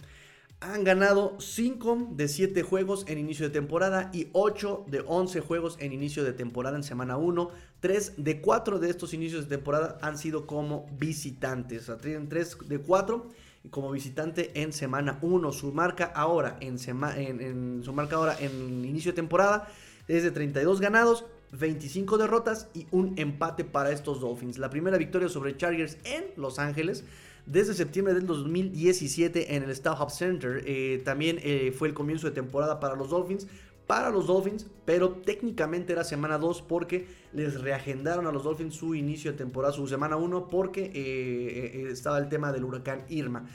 [0.62, 5.76] han ganado 5 de 7 juegos en inicio de temporada y 8 de 11 juegos
[5.80, 7.50] en inicio de temporada en semana 1.
[7.80, 11.82] 3 de 4 de estos inicios de temporada han sido como visitantes.
[11.82, 13.28] O sea, tienen 3 de 4
[13.70, 15.52] como visitante en semana 1.
[15.52, 16.76] Su marca ahora en,
[17.16, 19.68] en, su marca ahora en inicio de temporada
[20.06, 24.58] es de 32 ganados, 25 derrotas y un empate para estos Dolphins.
[24.58, 27.04] La primera victoria sobre Chargers en Los Ángeles
[27.46, 30.62] desde septiembre del 2017 en el Starhub Center.
[30.66, 33.46] Eh, también eh, fue el comienzo de temporada para los Dolphins.
[33.86, 38.94] Para los Dolphins, pero técnicamente era semana 2 porque les reagendaron a los Dolphins su
[38.94, 43.46] inicio de temporada, su semana 1, porque eh, estaba el tema del huracán Irma.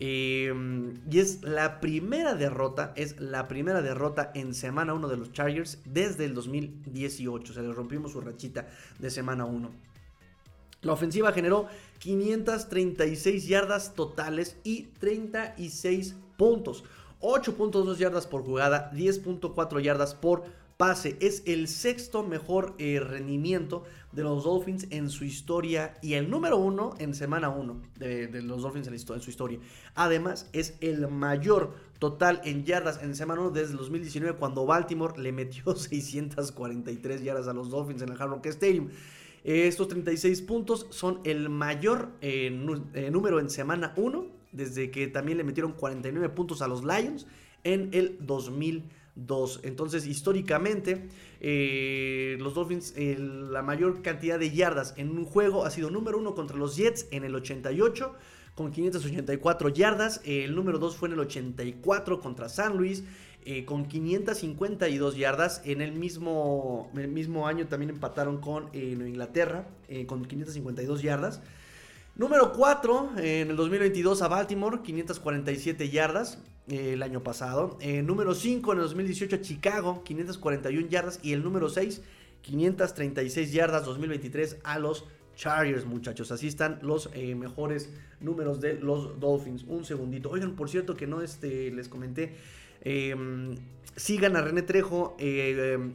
[0.00, 0.48] Y
[1.12, 6.24] es la primera derrota, es la primera derrota en semana 1 de los Chargers desde
[6.24, 7.50] el 2018.
[7.50, 9.70] O sea, les rompimos su rachita de semana 1.
[10.82, 11.66] La ofensiva generó
[11.98, 16.84] 536 yardas totales y 36 puntos.
[17.20, 20.44] 8.2 yardas por jugada, 10.4 yardas por
[20.78, 21.16] pase.
[21.20, 26.56] Es el sexto mejor eh, rendimiento de los Dolphins en su historia y el número
[26.56, 29.58] uno en semana 1 de, los Dolphins en, su historia.
[29.94, 35.20] Además, es el mayor total en yardas en semana 1 desde el 2019 cuando Baltimore
[35.20, 38.88] le metió 643 yardas a los Dolphins en el Hard Rock Stadium.
[39.44, 42.46] Estos 36 puntos son el mayor eh,
[42.94, 47.26] eh, número en semana 1, desde que también le metieron 49 puntos a los Lions
[47.64, 48.16] en el
[49.18, 49.60] 2002.
[49.64, 51.08] Entonces, históricamente,
[51.40, 56.34] eh, los Dolphins, la mayor cantidad de yardas en un juego ha sido número 1
[56.34, 58.14] contra los Jets en el 88
[58.54, 60.20] con 584 yardas.
[60.24, 63.04] El número 2 fue en el 84 contra San Luis.
[63.50, 65.62] Eh, con 552 yardas.
[65.64, 71.40] En el mismo, el mismo año también empataron con eh, Inglaterra eh, con 552 yardas.
[72.14, 77.78] Número 4, en el 2022 a Baltimore, 547 yardas eh, el año pasado.
[77.80, 81.20] Eh, número 5 en el 2018 a Chicago, 541 yardas.
[81.22, 82.02] Y el número 6,
[82.42, 85.04] 536 yardas 2023 a los
[85.34, 86.32] Chargers, muchachos.
[86.32, 89.64] Así están los eh, mejores números de los Dolphins.
[89.68, 90.30] Un segundito.
[90.30, 92.36] Oigan, por cierto que no este, les comenté.
[92.82, 93.56] Em,
[93.96, 95.16] sigan a René Trejo.
[95.18, 95.94] Em,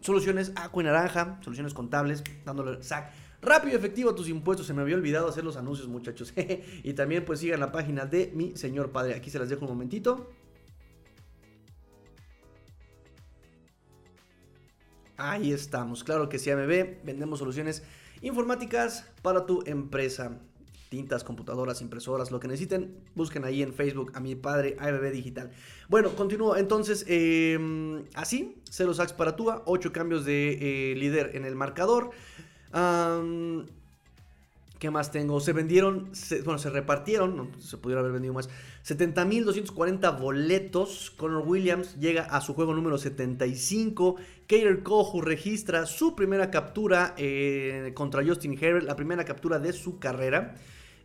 [0.00, 1.38] soluciones agua y naranja.
[1.42, 2.22] Soluciones contables.
[2.44, 4.66] Dándole sac rápido y efectivo tus impuestos.
[4.66, 6.32] Se me había olvidado hacer los anuncios, muchachos.
[6.82, 9.14] y también pues sigan la página de mi señor padre.
[9.14, 10.30] Aquí se las dejo un momentito.
[15.22, 17.82] Ahí estamos, claro que sí, AMB, vendemos soluciones
[18.22, 20.40] informáticas para tu empresa.
[20.88, 25.52] Tintas, computadoras, impresoras, lo que necesiten, busquen ahí en Facebook a mi padre AMB Digital.
[25.88, 26.56] Bueno, continúo.
[26.56, 32.10] Entonces, em, así, 0 sacks para Tua, 8 cambios de eh, líder en el marcador.
[34.80, 35.40] ¿Qué más tengo?
[35.40, 36.10] Se vendieron,
[36.42, 38.48] bueno, se repartieron, no, se pudiera haber vendido más,
[38.86, 41.12] 70.240 boletos.
[41.18, 44.16] Connor Williams llega a su juego número 75.
[44.46, 49.98] Kater Kohu registra su primera captura eh, contra Justin Herbert, la primera captura de su
[49.98, 50.56] carrera.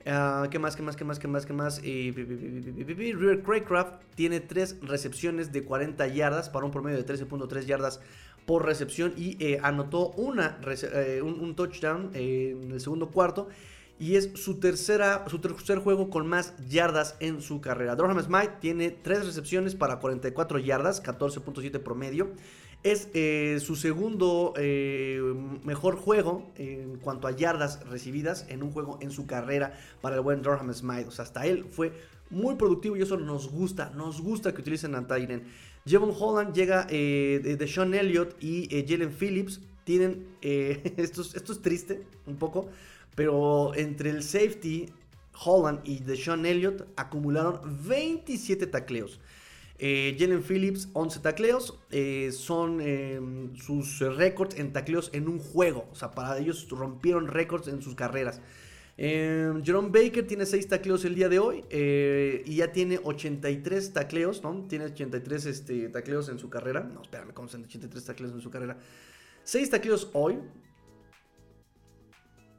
[0.08, 0.76] Ah, ¿Qué más?
[0.76, 0.96] ¿Qué más?
[0.96, 1.18] ¿Qué más?
[1.18, 1.46] ¿Qué más?
[1.48, 1.82] ¿Qué más?
[1.84, 8.00] Eh, River Craycraft tiene tres recepciones de 40 yardas para un promedio de 13.3 yardas
[8.46, 13.48] por recepción y eh, anotó una, eh, un, touchdown en el segundo cuarto.
[13.98, 17.96] Y es su, tercera, su tercer juego con más yardas en su carrera.
[17.96, 22.34] Durham Smite tiene tres recepciones para 44 yardas, 14.7 promedio.
[22.86, 24.54] Es eh, su segundo
[25.63, 30.21] mejor juego en cuanto a yardas recibidas en un juego en su carrera para el
[30.21, 31.08] buen Durham Smite.
[31.08, 31.91] O sea, hasta él fue
[32.30, 33.91] muy productivo y eso nos gusta.
[33.95, 35.43] Nos gusta que utilicen a Tyren.
[35.86, 39.62] Jevon Holland llega eh, de, Sean Elliott y eh, Jalen Phillips.
[39.84, 40.26] Tienen.
[40.41, 42.69] Eh, esto, esto, es triste un poco.
[43.15, 44.88] Pero entre el safety
[45.43, 49.19] Holland y de Sean Elliott acumularon 27 tacleos.
[49.79, 51.79] Jalen Phillips, 11 tacleos.
[52.31, 55.88] son sus récords en tacleos en un juego.
[55.91, 58.41] O sea, para ellos rompieron récords en sus carreras.
[58.97, 63.91] Eh, Jerome Baker tiene 6 tacleos el día de hoy eh, y ya tiene 83
[63.91, 64.65] tacleos, ¿no?
[64.69, 66.81] Tiene 83 este, tacleos en su carrera.
[66.81, 68.77] No, espérame, ¿cómo son 83 tacleos en su carrera?
[69.43, 70.39] 6 tacleos hoy.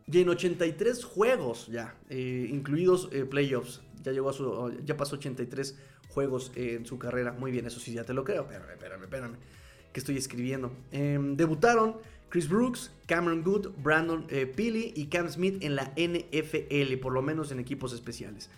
[0.09, 3.83] Y en 83 juegos ya, eh, incluidos eh, playoffs.
[4.05, 4.72] Ya llegó a su.
[4.85, 5.76] Ya pasó 83
[6.16, 7.33] juegos en su carrera.
[7.33, 8.44] Muy bien, eso sí, ya te lo creo.
[8.44, 9.35] Espérame, espérame, espérame.
[9.92, 10.72] Que estoy escribiendo.
[10.90, 11.96] Em, debutaron
[12.31, 14.50] Chris Brooks, Cameron Good, Brandon eh,
[14.94, 18.48] y Cam Smith en la NFL, por lo menos en equipos especiales.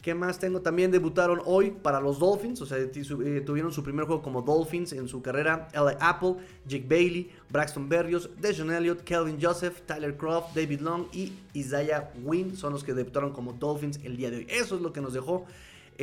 [0.00, 0.62] ¿Qué más tengo?
[0.62, 4.94] También debutaron hoy para los Dolphins, o sea, eh, tuvieron su primer juego como Dolphins
[4.94, 5.68] en su carrera.
[5.74, 6.08] L.A.
[6.08, 12.10] Apple, Jake Bailey, Braxton Berrios, Deshaun Elliott, Kelvin Joseph, Tyler Croft, David Long y Isaiah
[12.24, 14.46] Wynn son los que debutaron como Dolphins el día de hoy.
[14.48, 15.44] Eso es lo que nos dejó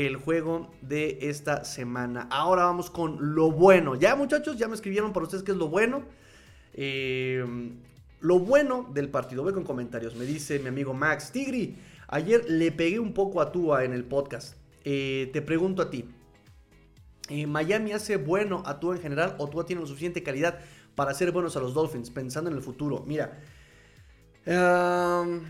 [0.08, 2.28] el juego de esta semana.
[2.32, 3.96] Ahora vamos con lo bueno.
[3.96, 6.04] Ya muchachos, ya me escribieron para ustedes qué es lo bueno.
[6.74, 7.46] Eh,
[8.22, 10.16] lo bueno del partido, voy con comentarios.
[10.16, 11.76] Me dice mi amigo Max Tigri.
[12.08, 14.56] Ayer le pegué un poco a Tua en el podcast.
[14.86, 16.06] Eh, te pregunto a ti.
[17.28, 20.60] Eh, ¿Miami hace bueno a Tua en general o Tua tiene la suficiente calidad
[20.96, 23.04] para ser buenos a los Dolphins pensando en el futuro?
[23.06, 23.38] Mira.
[24.48, 25.42] Um,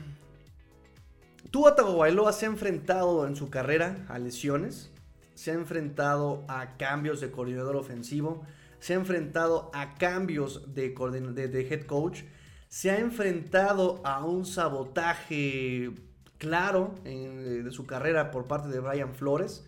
[1.52, 4.92] Tua Tagovailoa se ha enfrentado en su carrera a lesiones.
[5.36, 8.44] Se ha enfrentado a cambios de coordinador ofensivo
[8.80, 10.88] se ha enfrentado a cambios de,
[11.70, 12.22] head coach,
[12.68, 15.92] se ha enfrentado a un sabotaje
[16.38, 19.66] claro de su carrera por parte de Brian Flores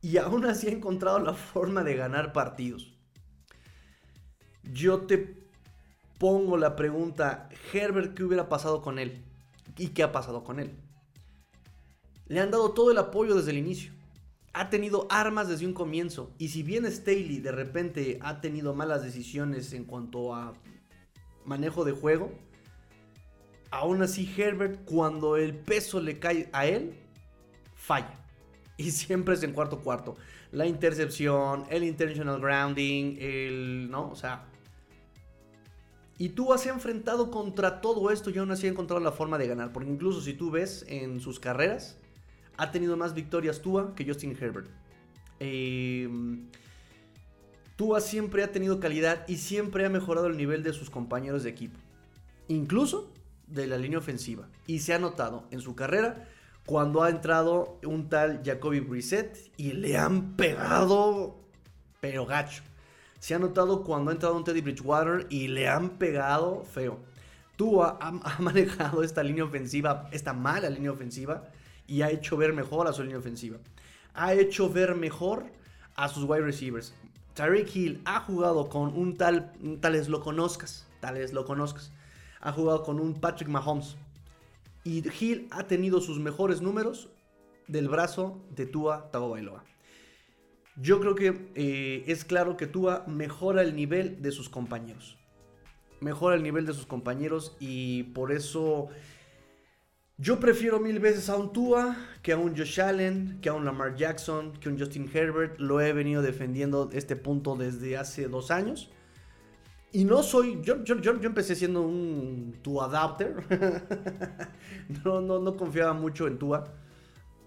[0.00, 2.94] y aún así ha encontrado la forma de ganar partidos.
[4.62, 5.36] Yo te
[6.18, 9.24] pongo la pregunta, Herbert, ¿qué hubiera pasado con él?
[9.76, 10.76] ¿Y qué ha pasado con él?
[12.28, 13.92] Le han dado todo el apoyo desde el inicio
[14.58, 16.32] ha tenido armas desde un comienzo.
[16.36, 20.54] Y si bien Staley de repente ha tenido malas decisiones en cuanto a
[21.44, 22.32] manejo de juego,
[23.70, 26.94] aún así Herbert, cuando el peso le cae a él,
[27.74, 28.14] falla.
[28.76, 30.16] Y siempre es en cuarto cuarto.
[30.50, 33.88] La intercepción, el intentional grounding, el.
[33.90, 34.10] ¿No?
[34.10, 34.46] O sea.
[36.20, 39.46] Y tú has enfrentado contra todo esto y aún así ha encontrado la forma de
[39.46, 39.72] ganar.
[39.72, 41.96] Porque incluso si tú ves en sus carreras,
[42.58, 44.68] ha tenido más victorias Tua que Justin Herbert.
[45.40, 46.08] Eh,
[47.76, 51.50] Tua siempre ha tenido calidad y siempre ha mejorado el nivel de sus compañeros de
[51.50, 51.78] equipo.
[52.48, 53.12] Incluso
[53.46, 54.48] de la línea ofensiva.
[54.66, 56.28] Y se ha notado en su carrera
[56.66, 61.38] cuando ha entrado un tal Jacoby Brissett y le han pegado,
[62.00, 62.62] pero gacho.
[63.20, 66.98] Se ha notado cuando ha entrado un Teddy Bridgewater y le han pegado feo.
[67.56, 71.48] Tua ha, ha manejado esta línea ofensiva, esta mala línea ofensiva,
[71.88, 73.58] y ha hecho ver mejor a su línea ofensiva.
[74.14, 75.46] Ha hecho ver mejor
[75.96, 76.94] a sus wide receivers.
[77.34, 81.90] Tyreek Hill ha jugado con un tal, tales lo conozcas, tales lo conozcas.
[82.40, 83.96] Ha jugado con un Patrick Mahomes.
[84.84, 87.08] Y Hill ha tenido sus mejores números
[87.66, 89.64] del brazo de Tua Tagovailoa.
[90.76, 95.16] Yo creo que eh, es claro que Tua mejora el nivel de sus compañeros.
[96.00, 98.88] Mejora el nivel de sus compañeros y por eso
[100.18, 103.64] yo prefiero mil veces a un Tua que a un Josh Allen, que a un
[103.64, 105.58] Lamar Jackson, que a un Justin Herbert.
[105.60, 108.90] Lo he venido defendiendo este punto desde hace dos años.
[109.92, 113.36] Y no soy, yo, yo, yo, empecé siendo un Tua adapter.
[115.04, 116.64] no, no, no confiaba mucho en Tua.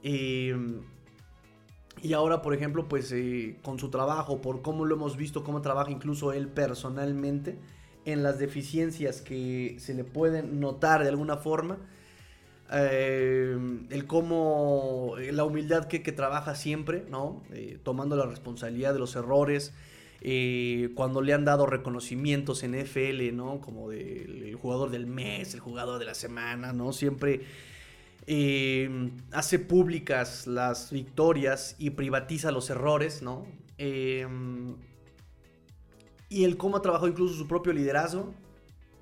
[0.01, 0.51] Y...
[2.03, 5.61] Y ahora, por ejemplo, pues eh, con su trabajo, por cómo lo hemos visto, cómo
[5.61, 7.59] trabaja incluso él personalmente,
[8.05, 11.77] en las deficiencias que se le pueden notar de alguna forma,
[12.71, 13.57] eh,
[13.89, 17.43] el cómo, eh, la humildad que, trabaja siempre, ¿no?
[17.83, 19.73] tomando la responsabilidad de los errores,
[20.95, 23.59] cuando le han dado reconocimientos en FL, ¿no?
[23.59, 26.93] Como del jugador del mes, el jugador de la semana, ¿no?
[26.93, 27.41] Siempre
[28.27, 33.47] Em, hace públicas las victorias y privatiza los errores, ¿no?
[33.77, 34.75] Em,
[36.29, 38.33] y el cómo ha trabajado incluso su propio liderazgo,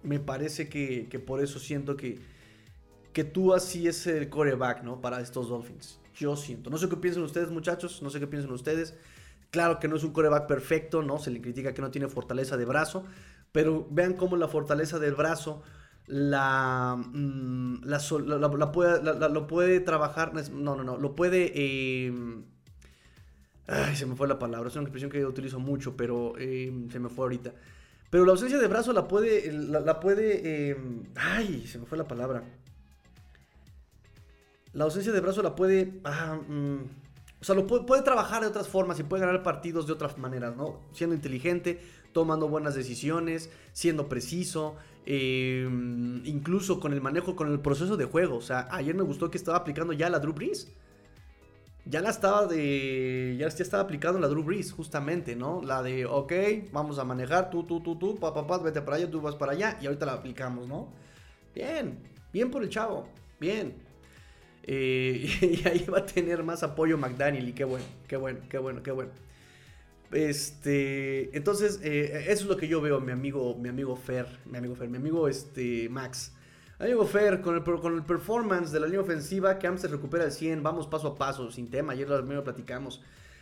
[0.04, 2.20] me parece que, por eso siento que,
[3.20, 5.02] que tú así es el coreback, ¿no?
[5.02, 6.00] Para estos Dolphins.
[6.16, 6.70] Yo siento.
[6.70, 8.94] No sé qué piensan ustedes, muchachos, no sé qué piensan ustedes.
[9.52, 11.20] Claro que no es un coreback perfecto, ¿no?
[11.20, 13.04] Se le critica que no tiene fortaleza de brazo,
[13.52, 15.64] pero vean cómo la fortaleza del brazo
[16.08, 22.06] la, mm, la, lo puede trabajar, no, no, no, lo puede...
[22.08, 22.46] Em,
[23.68, 26.90] ay, se me fue la palabra, es una expresión que yo utilizo mucho, pero em,
[26.90, 27.54] se me fue ahorita.
[28.10, 32.08] Pero la ausencia de brazo la puede, la, puede, em, ay, se me fue la
[32.08, 32.44] palabra.
[34.74, 36.78] La ausencia de brazo la puede, ah, mm,
[37.42, 40.56] o sea, lo puede, trabajar de otras formas y puede ganar partidos de otras maneras,
[40.56, 40.80] ¿no?
[40.94, 41.82] Siendo inteligente,
[42.14, 44.76] tomando buenas decisiones, siendo preciso,
[45.12, 48.38] Em, incluso con el manejo, con el proceso de juego.
[48.38, 50.72] O sea, ayer me gustó que estaba aplicando ya la Drew Brees.
[51.86, 53.36] Ya la estaba de.
[53.40, 55.64] Ya, estaba aplicando la Drew Brees, justamente, ¿no?
[55.64, 56.32] La de, ok,
[56.72, 59.54] vamos a manejar, tú, tú, tú, tú, papá, papá, vete para allá, tú vas para
[59.54, 60.90] allá, y ahorita la aplicamos, ¿no?
[61.56, 61.98] Bien,
[62.32, 63.08] bien por el chavo,
[63.40, 63.89] bien.
[64.72, 68.60] Eh, y ahí va a tener más apoyo McDaniel, y qué bueno, qué bueno, qué
[68.60, 69.10] bueno, qué bueno.
[70.12, 74.60] Este, entonces, eh, eso es lo que yo veo, mi amigo, mi amigo Fer, mi
[74.60, 76.34] amigo Fer, mi amigo este, Max.
[76.78, 80.32] Amigo Fer, con el, con el performance de la línea ofensiva, que se recupera al
[80.32, 83.02] 100, vamos paso a paso, sin tema, ayer lo platicamos.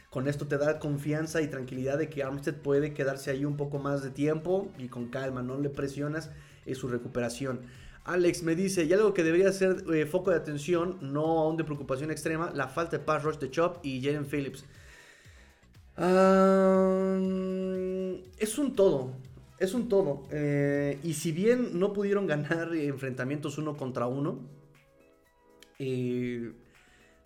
[0.10, 3.80] Con esto te da confianza y tranquilidad de que Armstead puede quedarse ahí un poco
[3.80, 6.32] más de tiempo y con calma, no le presionas
[6.66, 7.62] es su recuperación.
[8.08, 11.64] Alex me dice, y algo que debería ser eh, foco de atención, no aún de
[11.64, 14.64] preocupación extrema, la falta de pass rush de Chop y Jalen Phillips
[18.38, 19.14] es un todo.
[19.60, 20.28] Es un todo.
[20.32, 24.40] Eh, y si bien no pudieron ganar enfrentamientos uno contra uno,
[25.80, 26.54] eh,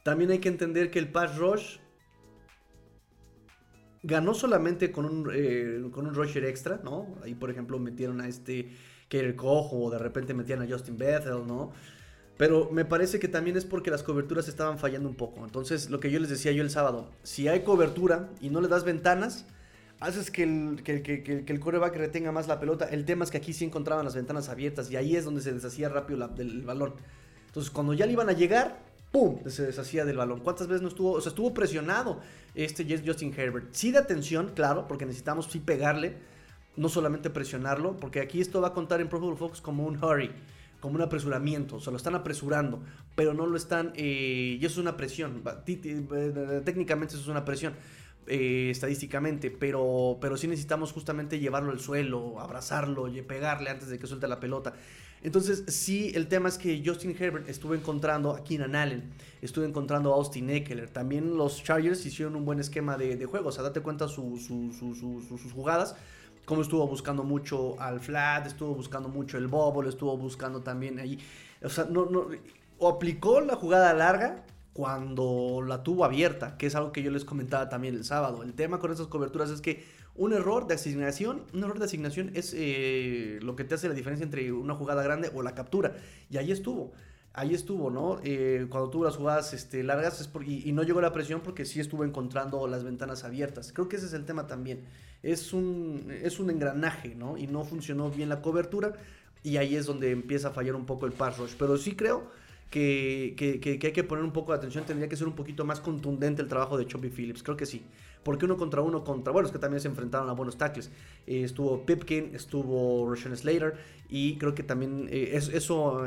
[0.04, 1.78] también hay que entender que el Pass Rush
[4.04, 7.16] ganó solamente con un, con un rusher extra, ¿no?
[7.24, 8.72] Ahí, por ejemplo, metieron a este
[9.12, 11.74] Kerr Cojo o de repente metían a Justin Bethel, ¿no?
[12.38, 15.44] Pero me parece que también es porque las coberturas estaban fallando un poco.
[15.44, 18.70] Entonces, lo que yo les decía yo el sábado, si hay cobertura y no le
[18.70, 19.46] das ventanas,
[20.00, 22.86] haces que el, que, que, el coreback retenga más la pelota.
[22.86, 25.54] El tema es que aquí sí encontraban las ventanas abiertas y ahí es donde se
[25.54, 26.94] deshacía rápido el balón.
[27.48, 28.80] Entonces, cuando ya le iban a llegar,
[29.12, 29.38] ¡pum!
[29.46, 30.40] Se deshacía del balón.
[30.40, 31.12] ¿Cuántas veces no estuvo?
[31.12, 32.22] O sea, estuvo presionado
[32.56, 33.68] este Justin Herbert.
[33.74, 36.16] Sí de atención, claro, porque necesitamos sí pegarle,
[36.78, 40.04] no solamente presionarlo, porque aquí esto va a contar en Pro Football Focus como un
[40.04, 40.32] hurry
[40.82, 42.82] como un apresuramiento, o sea, lo están apresurando,
[43.16, 47.46] pero no lo están, eh, y eso es una presión, eh, técnicamente eso es una
[47.46, 47.76] presión,
[48.28, 54.00] eh, estadísticamente, pero, pero sí necesitamos justamente llevarlo al suelo, abrazarlo, y pegarle antes de
[54.00, 54.74] que suelte la pelota.
[55.24, 59.12] Entonces, sí, el tema es que Justin Herbert estuvo encontrando a Keenan Allen,
[59.44, 60.90] estuvo encontrando a Austin Eckler.
[60.90, 64.48] También los Chargers hicieron un buen esquema de, juego, o sea, date cuenta sus
[65.54, 65.96] jugadas
[66.46, 71.20] como estuvo buscando mucho al flat, estuvo buscando mucho el bobble, estuvo buscando también ahí.
[71.64, 72.28] O sea, no, no,
[72.80, 77.26] o aplicó la jugada larga cuando la tuvo abierta, que es algo que yo les
[77.26, 78.44] comentaba también el sábado.
[78.44, 79.84] El tema con estas coberturas es que
[80.16, 83.94] un error de asignación, un error de asignación es eh, lo que te hace la
[83.94, 85.94] diferencia entre una jugada grande o la captura.
[86.30, 86.94] Y ahí estuvo
[87.34, 88.20] ahí estuvo, ¿no?
[88.24, 91.80] Eh, cuando tuvo las jugadas este, largas es y, no llegó la presión porque sí
[91.80, 93.72] estuvo encontrando las ventanas abiertas.
[93.72, 94.84] Creo que ese es el tema también.
[95.24, 97.38] Es un, es un engranaje, ¿no?
[97.38, 98.94] Y no funcionó bien la cobertura.
[99.44, 101.54] Y ahí es donde empieza a fallar un poco el pass rush.
[101.58, 102.30] Pero sí creo
[102.70, 103.36] que,
[103.84, 104.84] hay que poner un poco de atención.
[104.86, 107.44] Tendría que ser un poquito más contundente el trabajo de Chubby Phillips.
[107.44, 107.84] Creo que sí.
[108.24, 109.32] Porque uno contra uno contra.
[109.32, 110.92] Bueno, es que también se enfrentaron a buenos tackles.
[111.26, 113.76] Eh, estuvo Pipkin, estuvo Roshan Slater.
[114.10, 116.06] Y creo que también eh, eso.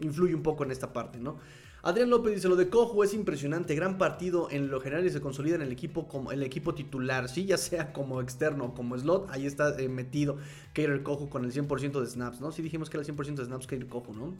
[0.00, 1.38] Influye un poco en esta parte, ¿no?
[1.86, 5.20] Adrián López dice, lo de Cojo es impresionante, gran partido en lo general y se
[5.20, 8.98] consolida en el equipo como el equipo titular, sí, ya sea como externo o como
[8.98, 10.36] slot, ahí está eh, metido
[10.72, 12.50] Kater Cojo con el 100% de snaps, ¿no?
[12.50, 14.34] Sí dijimos que era el 100% de snaps Kater Cojo, ¿no?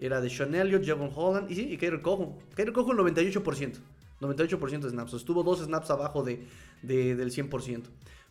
[0.00, 2.36] Era de Sean Elliott, Javon Holland y sí, y Kater Cojo.
[2.56, 3.78] Kater Cojo el 98%,
[4.20, 6.44] 98% de snaps, estuvo dos snaps abajo de,
[6.82, 7.82] del 100%.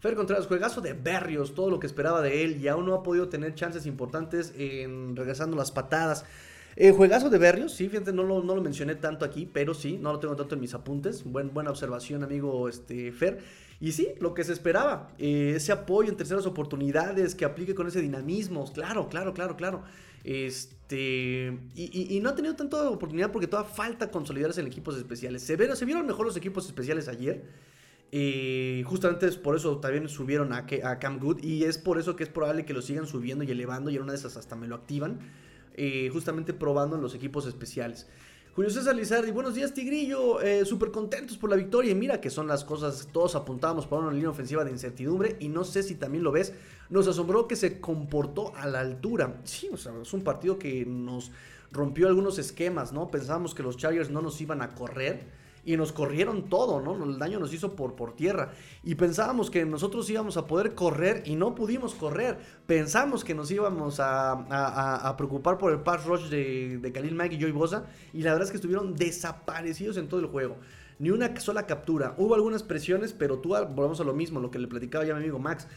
[0.03, 3.03] Fer Contreras, juegazo de Berrios, todo lo que esperaba de él y aún no ha
[3.03, 6.25] podido tener chances importantes en regresando las patadas.
[6.75, 10.19] Eh, juegazo de Berrios, sí, fíjate, no lo, mencioné tanto aquí, pero sí, no lo
[10.19, 11.23] tengo tanto en mis apuntes.
[11.23, 13.39] Buen, buena observación, amigo este, Fer.
[13.79, 17.87] Y sí, lo que se esperaba, eh, ese apoyo en terceras oportunidades, que aplique con
[17.87, 19.83] ese dinamismo, claro, claro, claro, claro.
[20.25, 25.43] Este, y, no ha tenido tanta oportunidad porque todavía falta consolidarse en equipos especiales.
[25.43, 27.45] Se, vieron, se vieron mejor los equipos especiales ayer.
[28.15, 32.23] Eh, justamente es por eso también subieron a, Cam Good y es por eso que
[32.23, 34.67] es probable que lo sigan subiendo y elevando y en una de esas hasta me
[34.67, 35.17] lo activan.
[35.73, 38.05] Eh, justamente probando en los equipos especiales.
[38.55, 42.29] Julio César Lizardi, buenos días Tigrillo, eh, súper contentos por la victoria y mira que
[42.29, 45.95] son las cosas, todos apuntábamos por una línea ofensiva de incertidumbre y no sé si
[45.95, 46.53] también lo ves,
[46.91, 50.85] nos asombró que se comportó a la altura, sí, o sea, es un partido que
[50.85, 51.31] nos
[51.71, 53.09] rompió algunos esquemas, ¿no?
[53.09, 55.25] Pensábamos que los Chargers no nos iban a correr,
[55.65, 57.03] y nos corrieron todo, ¿no?
[57.03, 58.51] El daño nos hizo por, por tierra.
[58.83, 62.37] Y pensábamos que nosotros íbamos a poder correr y no pudimos correr.
[62.67, 67.39] Pensamos que nos íbamos a, preocupar por el pass rush de, de Khalil Mack y
[67.39, 67.85] Joey Bosa.
[68.13, 70.57] Y la verdad es que estuvieron desaparecidos en todo el juego.
[70.99, 72.13] Ni una sola captura.
[72.17, 75.21] Hubo algunas presiones, pero tú volvemos a lo mismo, lo que le platicaba ya mi
[75.21, 75.67] amigo Max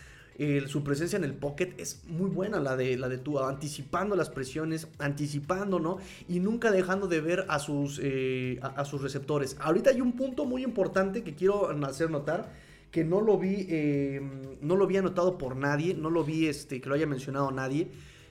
[0.67, 4.29] su presencia en el pocket es muy buena, la de, la de Tua, anticipando las
[4.29, 5.99] presiones, anticipando, ¿no?
[6.29, 9.57] Y nunca dejando de ver a sus, eh, a, sus receptores.
[9.61, 12.53] Ahorita hay un punto muy importante que quiero hacer notar,
[12.91, 14.21] que no lo vi, eh,
[14.61, 17.83] no lo había notado por nadie, no lo vi este, que lo haya mencionado nadie
[17.83, 17.89] eh,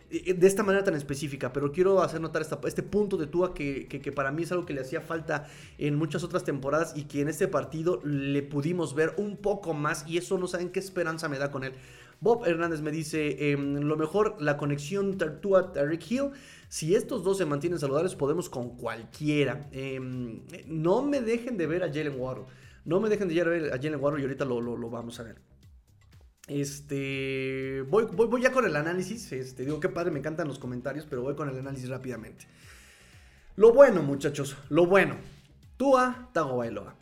[0.10, 4.12] de esta manera tan específica, pero quiero hacer notar este punto de Tua que, que,
[4.12, 5.48] para mí es algo que le hacía falta
[5.78, 10.06] en muchas otras temporadas y que en este partido le pudimos ver un poco más
[10.08, 11.74] y eso no saben qué esperanza me da con él.
[12.22, 16.32] Bob Hernández me dice, em, lo mejor, la conexión Tua-Tariq Hill.
[16.70, 19.68] Si estos dos se mantienen saludables, podemos con cualquiera.
[19.72, 22.46] Em, no me dejen de ver a Jalen Waddle.
[22.86, 25.55] No me dejen de ver a Jalen Waddle y ahorita lo, lo vamos a ver.
[26.48, 29.32] Este, voy, voy, ya con el análisis.
[29.32, 32.46] Este, digo que padre, me encantan los comentarios, pero voy con el análisis rápidamente.
[33.56, 35.16] Lo bueno, muchachos, lo bueno.
[35.78, 36.96] Tua Tagovailoa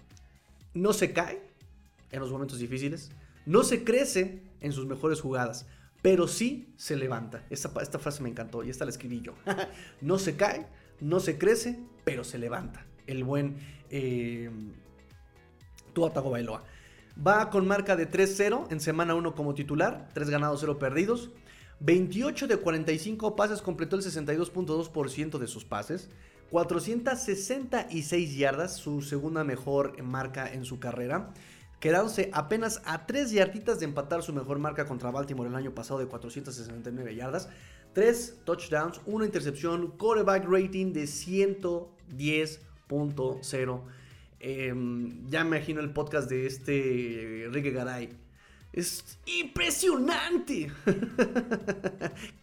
[0.74, 1.42] no se cae
[2.12, 3.12] en los momentos difíciles,
[3.46, 5.66] no se crece en sus mejores jugadas,
[6.02, 7.46] pero sí se levanta.
[7.50, 9.34] Esta, esta frase me encantó y esta la escribí yo.
[10.02, 10.68] no se cae,
[11.00, 12.86] no se crece, pero se levanta.
[13.08, 13.58] El buen
[13.90, 14.50] eh,
[15.94, 16.64] Tua Tagovailoa.
[17.16, 21.30] Va con marca de 3-0 en semana 1 como titular, 3 ganados, 0 perdidos.
[21.80, 26.10] 28 de 45 pases completó el 62.2% de sus pases.
[26.50, 31.32] 466 yardas, su segunda mejor marca en su carrera.
[31.80, 36.00] Quedándose apenas a 3 yarditas de empatar su mejor marca contra Baltimore el año pasado
[36.00, 37.50] de 469 yardas.
[37.94, 43.82] 3 touchdowns, una intercepción, quarterback rating de 110.0
[44.46, 48.10] Em, ya imagino el podcast de este Enrique Garay.
[48.74, 50.70] Es impresionante.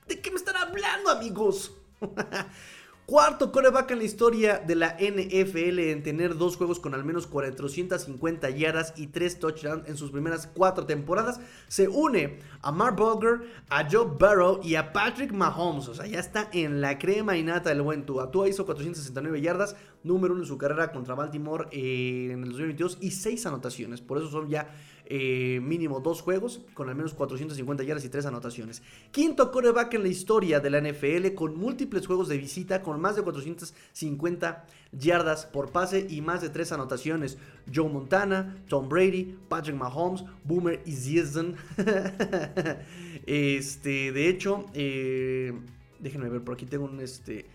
[0.09, 1.77] ¿De qué me están hablando, amigos?
[3.11, 7.27] Cuarto coreback en la historia de la NFL en tener dos juegos con al menos
[7.27, 11.41] 450 yardas y tres touchdowns en sus primeras cuatro temporadas.
[11.67, 15.89] Se une a Mark Bulger, a Joe Burrow y a Patrick Mahomes.
[15.89, 18.31] O sea, ya está en la crema y nata del buen Tua.
[18.31, 22.99] Tua hizo 469 yardas, número uno en su carrera contra Baltimore eh, en el 2022
[23.01, 24.01] y seis anotaciones.
[24.03, 24.73] Por eso son ya
[25.13, 28.81] eh, mínimo dos juegos con al menos 450 yardas y tres anotaciones.
[29.11, 33.17] Quinto coreback en la historia de la NFL con múltiples juegos de visita con más
[33.17, 37.39] de 450 yardas por pase y más de tres anotaciones.
[37.75, 41.57] Joe Montana, Tom Brady, Patrick Mahomes, Boomer y Ziesden.
[43.27, 45.53] este, de hecho, eh,
[45.99, 47.47] déjenme ver, por aquí tengo un este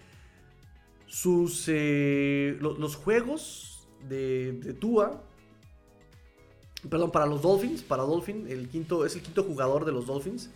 [1.07, 5.23] sus eh, los juegos de, de Tua
[6.89, 10.49] Perdón, para los Dolphins, para Dolphin, el quinto, es el quinto jugador de los Dolphins.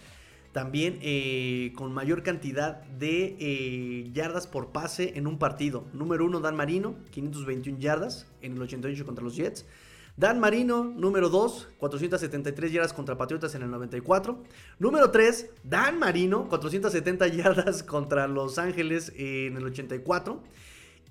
[0.52, 5.86] También eh, con mayor cantidad de eh, yardas por pase en un partido.
[5.94, 9.66] Número uno, Dan Marino, 521 yardas en el 88 contra los Jets.
[10.18, 14.44] Dan Marino, número 2, 473 yardas contra Patriotas en el 94.
[14.80, 20.44] Número 3, Dan Marino, 470 yardas contra Los Ángeles en el 84.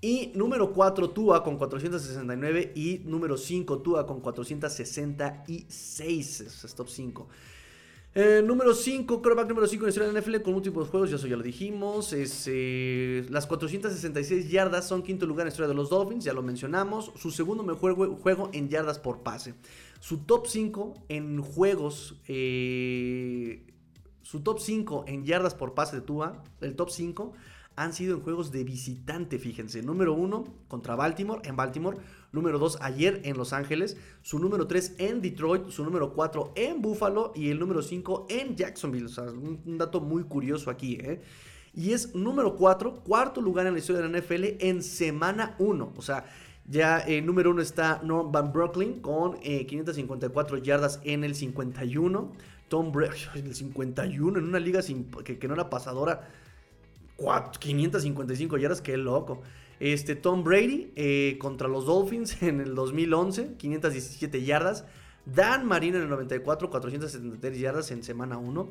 [0.00, 2.72] Y número 4, Tua con 469.
[2.74, 6.40] Y número 5, Tua con 466.
[6.40, 7.28] Es top 5.
[8.14, 11.16] Eh, número 5, quarterback número 5 en la historia de NFL con múltiples juegos, ya
[11.16, 12.12] eso ya lo dijimos.
[12.12, 16.32] Es, eh, las 466 yardas son quinto lugar en la historia de los Dolphins, ya
[16.32, 17.12] lo mencionamos.
[17.16, 19.54] Su segundo mejor juego en yardas por pase.
[20.00, 23.66] Su top 5 en juegos, eh,
[24.22, 27.34] su top 5 en yardas por pase de Tua, el top 5
[27.82, 29.82] han sido en juegos de visitante, fíjense.
[29.82, 31.98] Número 1 contra Baltimore, en Baltimore
[32.32, 36.82] número 2 ayer en Los Ángeles, su número 3 en Detroit, su número 4 en
[36.82, 39.06] Buffalo y el número 5 en Jacksonville.
[39.06, 41.22] O sea, un, dato muy curioso aquí, ¿eh?
[41.74, 45.92] Y es número 4, cuarto lugar en la historia de la NFL en semana 1.
[45.96, 46.24] O sea,
[46.66, 52.32] ya en número 1 está Norm Van Brooklyn con 554 eh, yardas en el 51.
[52.68, 54.80] Tom Brady en el 51 en una liga
[55.24, 56.28] que, que, no era pasadora.
[57.58, 59.42] 555 yardas, qué loco.
[59.80, 64.84] Este, Tom Brady eh, contra los Dolphins en el 2011, 517 yardas.
[65.26, 68.68] Dan Marino en el 94, 473 yardas en semana 1.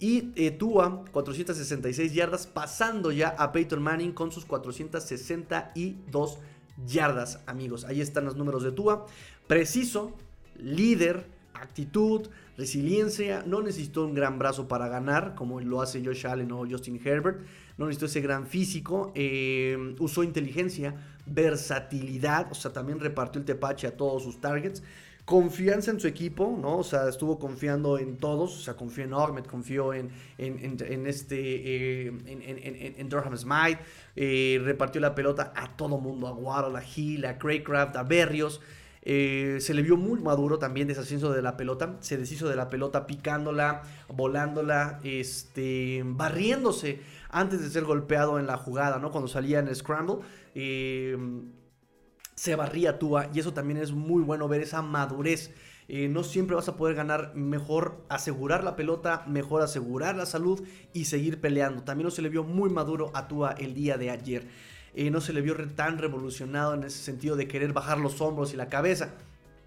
[0.00, 6.38] Y eh, Tua, 466 yardas, pasando ya a Peyton Manning con sus 462
[6.86, 7.84] yardas, amigos.
[7.84, 9.06] Ahí están los números de Tua.
[9.46, 10.12] Preciso,
[10.58, 13.44] líder, actitud, resiliencia.
[13.46, 17.42] No necesitó un gran brazo para ganar, como lo hace Josh Allen o Justin Herbert
[17.78, 20.94] no necesitó ese gran físico, eh, usó inteligencia,
[21.26, 24.82] versatilidad, o sea, también repartió el tepache a todos sus targets.
[25.24, 26.78] Confianza en su equipo, ¿no?
[26.78, 32.06] O sea, estuvo confiando en todos, o sea, confió en Ahmed, confió en, en, este,
[32.06, 32.12] eh,
[32.98, 33.78] en, Durham Smite,
[34.16, 38.60] eh, repartió la pelota a todo mundo, a Waddle, a Hill, a Craycraft, a Berrios.
[39.04, 41.96] Se le vio muy maduro también deshaciendo de la pelota.
[42.00, 48.56] Se deshizo de la pelota picándola, volándola, este, barriéndose antes de ser golpeado en la
[48.56, 49.10] jugada, ¿no?
[49.10, 50.18] Cuando salía en el scramble.
[50.54, 51.16] Eh,
[52.34, 55.52] se barría Tua y eso también es muy bueno ver esa madurez.
[55.88, 60.62] Eh, no siempre vas a poder ganar, mejor asegurar la pelota, mejor asegurar la salud
[60.92, 61.82] y seguir peleando.
[61.82, 64.48] También no se le vio muy maduro a Tua el día de ayer.
[64.94, 68.52] Eh, no se le vio tan revolucionado en ese sentido de querer bajar los hombros
[68.52, 69.10] y la cabeza.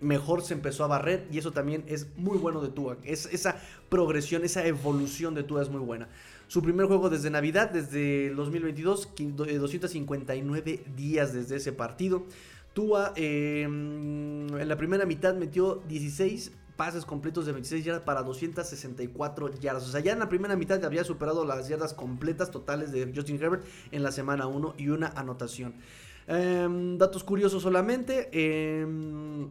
[0.02, 2.98] Mejor se empezó a barrer y eso también es muy bueno de Tua.
[3.04, 3.58] Es, esa
[3.90, 6.08] progresión, esa evolución de Tua es muy buena.
[6.48, 12.24] Su primer juego desde Navidad, desde el 2022, 259 eh, días desde ese partido.
[12.74, 19.60] Tua em, en la primera mitad metió 16 pases completos de 26 yardas para 264
[19.60, 19.88] yardas.
[19.88, 23.42] O sea, ya en la primera mitad había superado las yardas completas totales de Justin
[23.42, 25.74] Herbert en la semana 1 y una anotación.
[26.28, 28.30] Em, datos curiosos solamente.
[28.32, 29.50] Em,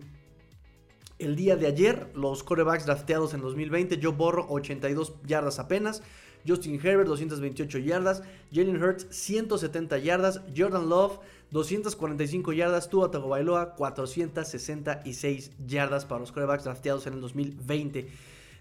[1.19, 6.03] el día de ayer, los corebacks drafteados en 2020, Joe Borro 82 yardas apenas.
[6.47, 8.23] Justin Herbert 228 yardas,
[8.53, 11.19] Jalen Hurts 170 yardas, Jordan Love
[11.51, 18.09] 245 yardas, Tua Tagovailoa 466 yardas para los quarterbacks drafteados en el 2020.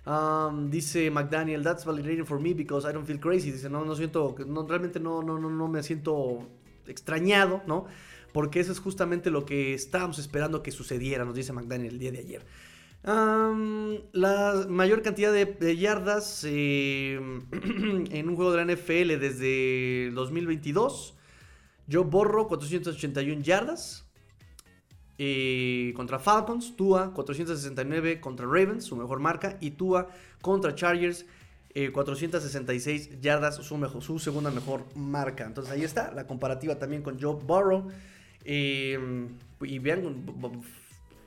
[0.06, 3.52] Um, dice McDaniel, that's validating for me because I don't feel crazy.
[3.52, 6.48] Dice, no, no siento, no, realmente no, no, no, no me siento
[6.88, 7.86] extrañado, ¿no?
[8.34, 12.12] Porque eso es justamente lo que estábamos esperando que sucediera, nos dice McDaniel el día
[12.12, 12.42] de ayer
[13.04, 17.16] la mayor cantidad de, yardas eh,
[17.52, 21.16] en un juego de la NFL desde 2022.
[21.88, 24.06] Yo borro 481 yardas
[25.18, 26.76] eh, contra Falcons.
[26.78, 29.58] Tua 469 contra Ravens, su mejor marca.
[29.60, 30.10] Y Tua
[30.42, 31.26] contra Chargers.
[31.92, 35.44] 466 eh, yardas, su, segunda mejor marca.
[35.44, 37.90] Entonces ahí está, la comparativa también con Joe Burrow.
[38.46, 40.24] y vean,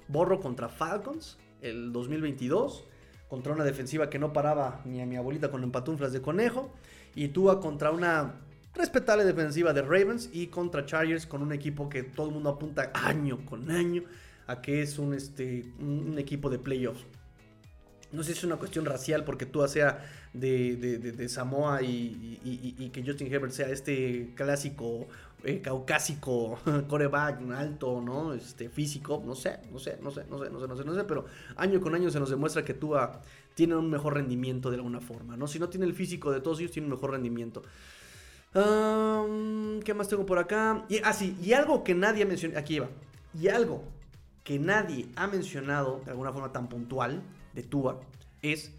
[0.06, 2.84] Borro contra Falcons el 2022
[3.28, 6.72] contra una defensiva que no paraba ni a mi abuelita con empatuflas de conejo.
[7.14, 8.34] Y Tua contra una
[8.74, 12.90] respetable defensiva de Ravens y contra Chargers con un equipo que todo el mundo apunta
[12.94, 14.04] año con año
[14.46, 17.04] a que es un, este, un equipo de playoffs.
[18.12, 23.32] No sé si es una cuestión racial porque Tua sea de, Samoa y, que Justin
[23.32, 25.08] Herbert sea este clásico
[25.46, 28.34] eh, caucásico, coreback alto, ¿no?
[28.34, 30.94] Este, físico, no sé, no sé, no sé, no sé, no sé, no sé, no
[30.94, 31.24] sé, pero
[31.56, 33.20] año con año se nos demuestra que Tua
[33.54, 35.46] tiene un mejor rendimiento de alguna forma, ¿no?
[35.46, 37.62] Si no tiene el físico de todos ellos, tiene un mejor rendimiento.
[38.52, 40.84] ¿Qué más tengo por acá?
[40.88, 42.88] Y, ah, sí, y algo que nadie ha mencionado, aquí va,
[43.38, 43.84] y algo
[44.44, 47.22] que nadie ha mencionado de alguna forma tan puntual
[47.54, 48.00] de Tua
[48.42, 48.72] es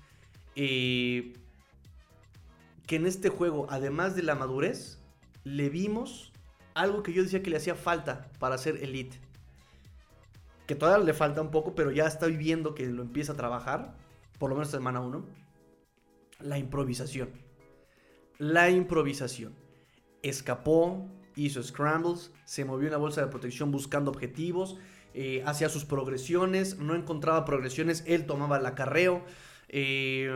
[0.56, 1.34] eh,
[2.88, 4.98] que en este juego, además de la madurez,
[5.44, 6.32] le vimos
[6.78, 9.20] algo que yo decía que le hacía falta para ser elite.
[10.68, 13.96] que todavía le falta un poco, pero ya estoy viendo que lo empieza a trabajar,
[14.38, 15.26] por lo menos semana 1,
[16.42, 17.30] la improvisación.
[18.38, 19.54] La improvisación.
[20.24, 21.08] Escapó,
[21.38, 24.78] hizo scrambles, se movió en la bolsa de protección buscando objetivos,
[25.14, 29.24] eh, hacía sus progresiones, no encontraba progresiones, él tomaba el acarreo.
[29.70, 30.30] Eh,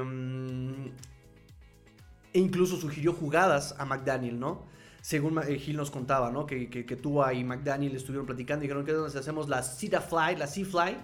[2.34, 4.66] e incluso sugirió jugadas a McDaniel, ¿no?
[5.02, 6.46] Según eh, Gil nos contaba, ¿no?
[6.46, 10.36] Que, que, tú y McDaniel estuvieron platicando y dijeron que donde hacemos la Cita Fly,
[10.38, 10.98] la Sea Fly.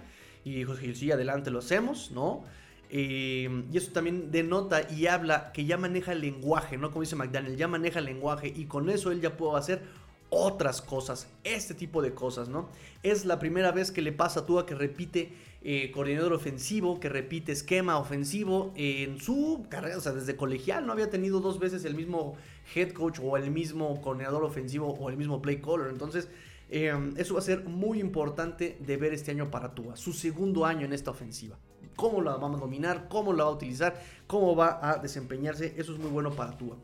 [0.44, 2.44] Y dijo Gil, sí, adelante lo hacemos, ¿no?
[2.90, 6.90] Eh, y eso también denota y habla que ya maneja el lenguaje, ¿no?
[6.90, 9.82] Como dice McDaniel, ya maneja el lenguaje y con eso él ya puede hacer
[10.30, 12.68] otras cosas, este tipo de cosas, ¿no?
[13.02, 15.32] Es la primera vez que le pasa a Tua que repite
[15.62, 20.92] eh, coordinador ofensivo, que repite esquema ofensivo en su carrera, o sea, desde colegial no
[20.92, 22.36] había tenido dos veces el mismo
[22.74, 26.28] head coach o el mismo coordinador ofensivo o el mismo play caller, entonces
[26.70, 30.66] eh, eso va a ser muy importante de ver este año para Tua, su segundo
[30.66, 31.58] año en esta ofensiva.
[31.96, 35.92] Cómo la vamos a dominar, cómo la va a utilizar, cómo va a desempeñarse, eso
[35.92, 36.76] es muy bueno para Tua.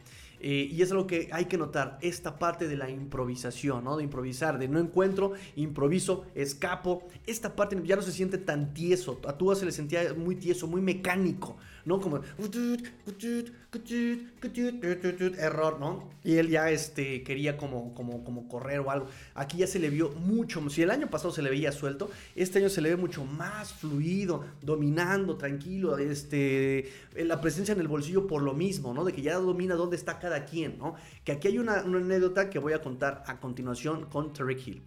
[0.47, 3.97] Eh, y es lo que hay que notar, esta parte de la improvisación, ¿no?
[3.97, 7.09] De improvisar, de no encuentro, improviso, escapo.
[7.27, 9.21] Esta parte ya no se siente tan tieso.
[9.27, 12.01] A Tua se le sentía muy tieso, muy mecánico, ¿no?
[12.01, 12.21] Como
[15.39, 16.11] error, ¿no?
[16.23, 19.07] Y él ya este, quería como, como, como correr o algo.
[19.35, 22.59] Aquí ya se le vio mucho, si el año pasado se le veía suelto, este
[22.59, 28.27] año se le ve mucho más fluido, dominando, tranquilo, este, la presencia en el bolsillo
[28.27, 29.05] por lo mismo, ¿no?
[29.05, 30.95] De que ya domina dónde está cada quien, ¿no?
[31.25, 34.83] Que aquí hay una, anécdota que voy a contar a continuación con Tarek Hill.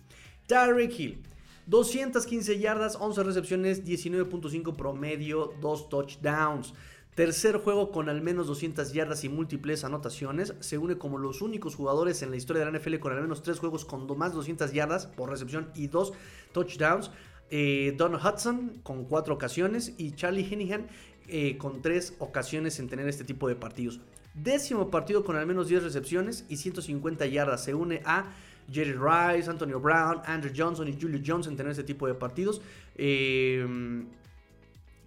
[0.48, 1.24] Tarek Hill.
[1.68, 6.74] 215 yardas, 11 recepciones, 19.5 promedio, 2 touchdowns.
[7.14, 10.54] Tercer juego con al menos 200 yardas y múltiples anotaciones.
[10.60, 13.42] Se une como los únicos jugadores en la historia de la NFL con al menos
[13.42, 16.14] 3 juegos con más de 200 yardas por recepción y 2
[16.54, 17.12] touchdowns.
[17.50, 20.88] Eh, Don Hudson con 4 ocasiones y Charlie Hennigan
[21.28, 24.00] eh, con 3 ocasiones en tener este tipo de partidos.
[24.36, 27.64] Décimo partido con al menos 10 recepciones y 150 yardas.
[27.64, 28.32] Se une a
[28.72, 32.62] Jerry Rice, Antonio Brown, Andrew Johnson y Julio Jones en tener este tipo de partidos.
[32.96, 33.66] Eh,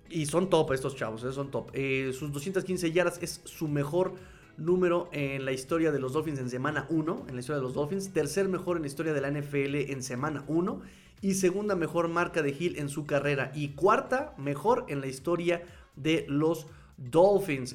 [0.09, 1.71] y son top estos chavos, eh, son top.
[1.73, 4.15] Eh, sus 215 yardas es su mejor
[4.57, 7.75] número en la historia de los Dolphins en semana 1, en la historia de los
[7.75, 8.13] Dolphins.
[8.13, 10.81] Tercer mejor en la historia de la NFL en semana 1.
[11.23, 13.53] Y segunda mejor marca de Hill en su carrera.
[13.55, 15.63] Y cuarta mejor en la historia
[15.97, 16.80] de los Dolphins.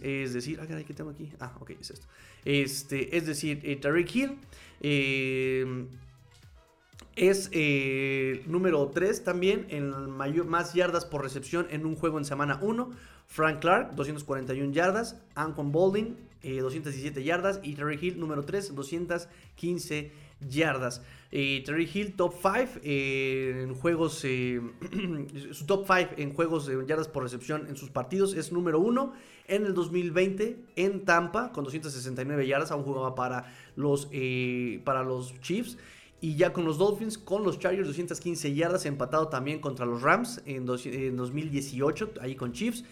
[0.04, 1.32] Es decir, ah, ¿qué tengo aquí?
[1.40, 2.08] Ah, ok, es esto.
[2.46, 4.38] Este, es decir, eh, Tariq Hill.
[4.82, 5.88] Eh,
[7.16, 12.26] es eh, número 3 también en mayor, más yardas por recepción en un juego en
[12.26, 12.92] semana 1.
[13.28, 15.20] Frank Clark, 241 yardas.
[15.34, 17.60] Ancon Balding, 217 yardas.
[17.64, 20.25] Y Terry Hill, número 3, 215 yardas.
[21.66, 24.14] Terry Hill, top 5 en juegos.
[24.20, 29.14] su top 5 en juegos de yardas por recepción en sus partidos es número 1
[29.48, 32.72] en el 2020 en Tampa con 269 yardas.
[32.72, 35.78] Aún jugaba para los, eh, para los Chiefs.
[36.22, 40.42] Y ya con los Dolphins, con los Chargers, 215 yardas, empatado también contra los Rams
[40.46, 42.84] en, 2018, ahí con Chiefs.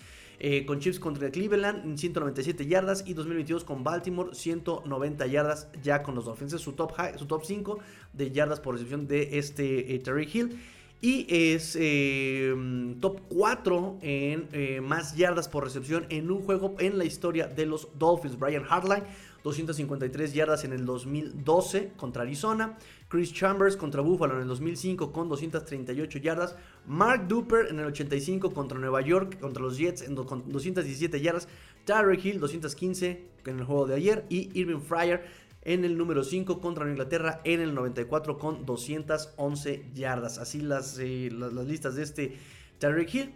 [0.45, 3.05] Eh, con Chiefs contra Cleveland, 197 yardas.
[3.07, 6.59] Y 2022 con Baltimore, 190 yardas ya con los Dolphins.
[6.59, 7.79] Su top, su top 5
[8.11, 10.59] de yardas por recepción de este eh, Terry Hill.
[10.99, 12.53] Y es eh,
[12.99, 17.87] top 4 en más yardas por recepción en un juego en la historia de los
[17.97, 18.37] Dolphins.
[18.37, 19.03] Brian Hartline,
[19.43, 22.77] 253 yardas en el 2012 contra Arizona.
[23.09, 26.55] Chris Chambers contra Buffalo en el 2005 con 238 yardas.
[26.87, 31.47] Mark Duper en el 85 contra Nueva York, contra los Jets con 217 yardas.
[31.85, 34.25] Tyreek Hill 215 en el juego de ayer.
[34.29, 35.25] Y Irving Fryer
[35.65, 40.37] en el número 5 contra Inglaterra en el 94 con 211 yardas.
[40.37, 42.37] Así las, eh, las, listas de este
[42.79, 43.33] Tyreek Hill.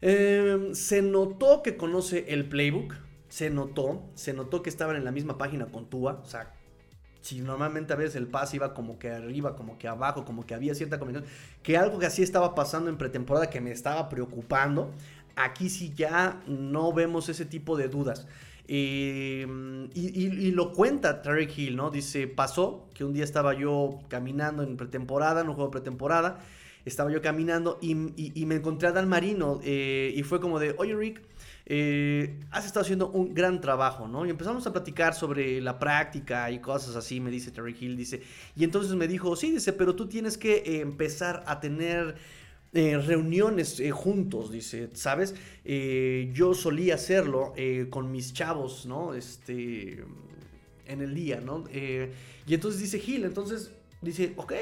[0.00, 2.94] Em, se notó que conoce el playbook.
[3.34, 4.00] Se notó.
[4.14, 6.20] Se notó que estaban en la misma página con Tua.
[6.22, 6.54] O sea,
[7.20, 10.54] si normalmente a veces el pase iba como que arriba, como que abajo, como que
[10.54, 11.28] había cierta combinación,
[11.64, 14.92] que algo que así estaba pasando en pretemporada que me estaba preocupando,
[15.34, 18.28] aquí sí ya no vemos ese tipo de dudas.
[18.68, 19.44] Eh,
[19.94, 21.90] y, lo cuenta Tarek Hill, ¿no?
[21.90, 26.38] Dice, pasó que un día estaba yo caminando en pretemporada, en un juego de pretemporada,
[26.84, 30.94] estaba yo caminando y, me encontré a Dan Marino eh, y fue como de, oye
[30.94, 31.20] Rick,
[31.66, 34.26] eh, has estado haciendo un gran trabajo, ¿no?
[34.26, 38.22] Y empezamos a platicar sobre la práctica y cosas así, me dice Terry Hill, dice.
[38.54, 42.16] Y entonces me dijo, sí, dice, pero tú tienes que eh, empezar a tener
[42.74, 45.34] eh, reuniones juntos, dice, ¿sabes?
[45.64, 47.54] yo solía hacerlo
[47.90, 49.14] con mis chavos, ¿no?
[49.14, 50.04] Este,
[50.86, 51.64] en el día, ¿no?
[51.72, 53.70] y entonces dice Hill, entonces
[54.02, 54.52] dice, ok,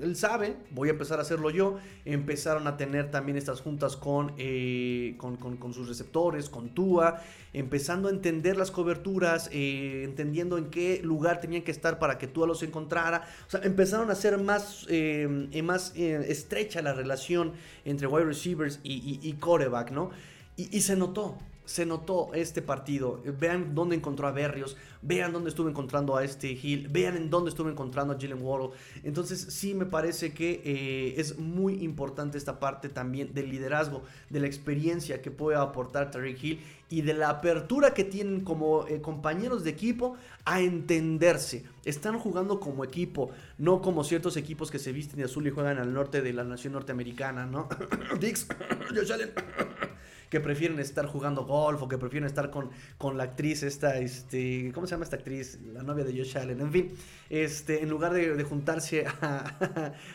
[0.00, 1.78] él sabe, voy a empezar a hacerlo yo.
[2.04, 7.22] Empezaron a tener también estas juntas con, eh, con, sus receptores, con Tua,
[7.52, 12.26] empezando a entender las coberturas, eh, entendiendo en qué lugar tenían que estar para que
[12.26, 13.26] Tua los encontrara.
[13.46, 17.52] O sea, empezaron a ser más, eh, más estrecha la relación
[17.84, 20.10] entre wide receivers y, y, coreback, ¿no?
[20.56, 23.22] y se notó, se notó este partido.
[23.38, 27.50] Vean dónde encontró a Berrios, vean dónde estuvo encontrando a este Hill, vean en dónde
[27.50, 28.70] estuvo encontrando a Jalen Waddle.
[29.02, 34.40] Entonces sí me parece que eh, es muy importante esta parte también del liderazgo, de
[34.40, 36.60] la experiencia que puede aportar Tariq Hill
[36.92, 41.64] y de la apertura que tienen como eh, compañeros de equipo a entenderse.
[41.86, 45.78] Están jugando como equipo, no como ciertos equipos que se visten de azul y juegan
[45.78, 47.68] al norte de la nación norteamericana, ¿no?
[48.20, 48.46] Dix,
[50.32, 54.72] que prefieren estar jugando golf o que prefieren estar con, con la actriz esta, este,
[54.72, 55.60] ¿cómo se llama esta actriz?
[55.74, 56.94] La novia de Josh Allen, en fin,
[57.28, 59.44] este, en lugar de, juntarse a,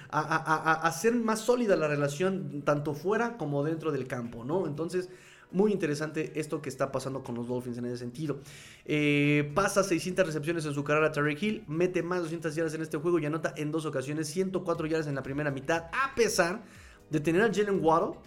[0.10, 4.66] a, hacer más sólida la relación tanto fuera como dentro del campo, ¿no?
[4.66, 5.08] Entonces,
[5.52, 8.40] muy interesante esto que está pasando con los Dolphins en ese sentido.
[8.86, 12.82] Eh, pasa 600 recepciones en su carrera Terry Hill, mete más de 200 yardas en
[12.82, 16.64] este juego y anota en dos ocasiones 104 yardas en la primera mitad, a pesar
[17.12, 18.18] de tener a Jalen Waddle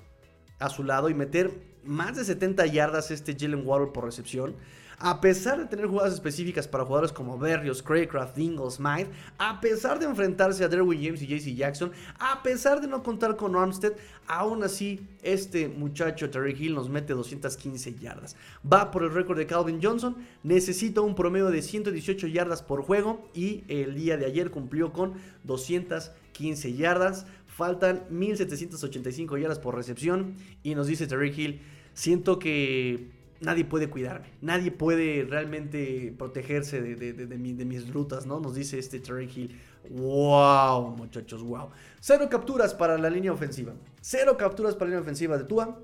[0.60, 4.54] a su lado y meter más de 70 yardas este Jalen Waddle por recepción.
[5.02, 9.98] A pesar de tener jugadas específicas para jugadores como Berrios, Craycraft, Dingles, Smythe, a pesar
[9.98, 13.94] de enfrentarse a Derwin James y JC Jackson, a pesar de no contar con Armstead,
[14.26, 18.36] aún así este muchacho Terry Hill nos mete 215 yardas.
[18.70, 23.26] Va por el récord de Calvin Johnson, necesita un promedio de 118 yardas por juego
[23.32, 25.14] y el día de ayer cumplió con
[25.44, 27.24] 215 yardas.
[27.60, 30.34] Faltan 1785 yardas por recepción.
[30.62, 31.60] Y nos dice Terry Hill:
[31.92, 34.28] Siento que nadie puede cuidarme.
[34.40, 38.40] Nadie puede realmente protegerse de, mis rutas, ¿no?
[38.40, 39.60] Nos dice este Terry Hill.
[39.90, 41.42] ¡Wow, muchachos!
[41.42, 41.68] ¡Wow!
[42.00, 43.74] Cero capturas para la línea ofensiva.
[44.00, 45.82] Cero capturas para la línea ofensiva de Tua.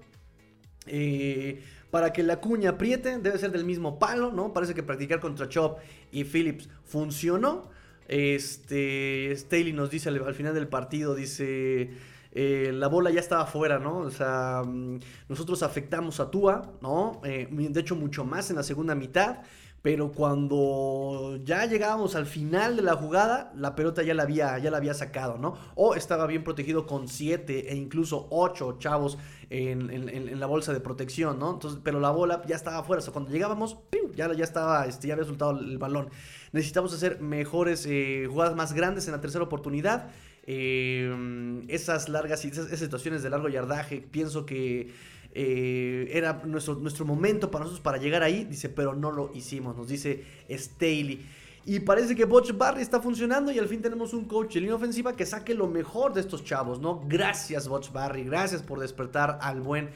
[0.87, 4.55] Eh, para que la cuña apriete, debe ser del mismo palo, ¿no?
[4.55, 5.79] Parece que practicar contra Chop
[6.11, 7.69] y Phillips funcionó.
[8.09, 11.91] Este, Staley nos dice al, final del partido, dice,
[12.33, 13.99] eh, la bola ya estaba fuera, ¿no?
[13.99, 17.21] O sea, mm, nosotros afectamos a Tua, ¿no?
[17.25, 19.39] Eh, de hecho, mucho más en la segunda mitad.
[19.83, 24.71] Pero cuando ya llegábamos al final de la jugada, la pelota ya la había, ya
[24.71, 25.57] la había sacado, ¿no?
[25.77, 29.17] O estaba bien protegido con siete e incluso ocho chavos
[29.49, 31.53] en, la bolsa de protección, ¿no?
[31.55, 33.01] Entonces, pero la bola ya estaba afuera.
[33.01, 33.79] O sea, cuando llegábamos,
[34.17, 36.09] Ya, ya estaba, este, ya había soltado el balón.
[36.53, 40.11] Necesitamos hacer mejores eh, jugadas más grandes en la tercera oportunidad.
[40.49, 44.93] Eh, esas largas y esas, situaciones de largo yardaje, pienso que
[45.39, 48.45] eh, era nuestro, nuestro momento para nosotros para llegar ahí.
[48.45, 51.27] Dice, pero no lo hicimos, nos dice Staley.
[51.67, 54.77] Y parece que Butch Barry está funcionando y al fin tenemos un coach de línea
[54.77, 57.03] ofensiva que saque lo mejor de estos chavos, ¿no?
[57.07, 59.91] Gracias Butch Barry, gracias por despertar al buen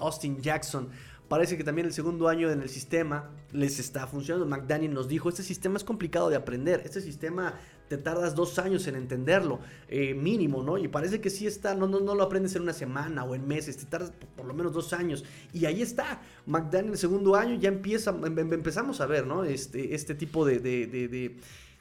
[0.00, 0.90] Austin Jackson.
[1.28, 4.44] Parece que también el segundo año en el sistema les está funcionando.
[4.44, 7.54] McDaniel nos dijo, este sistema es complicado de aprender, este sistema
[7.92, 10.78] te tardas dos años en entenderlo, eh, mínimo, ¿no?
[10.78, 13.46] Y parece que sí está, no, no, no lo aprendes en una semana o en
[13.46, 15.26] meses, te tardas por, lo menos dos años.
[15.52, 19.44] Y ahí está, McDaniel el segundo año ya empieza, em, em, empezamos a ver, ¿no?
[19.44, 21.36] Este, este tipo de,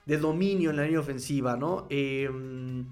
[0.06, 1.88] dominio en la línea ofensiva, ¿no?
[1.90, 2.88] Em,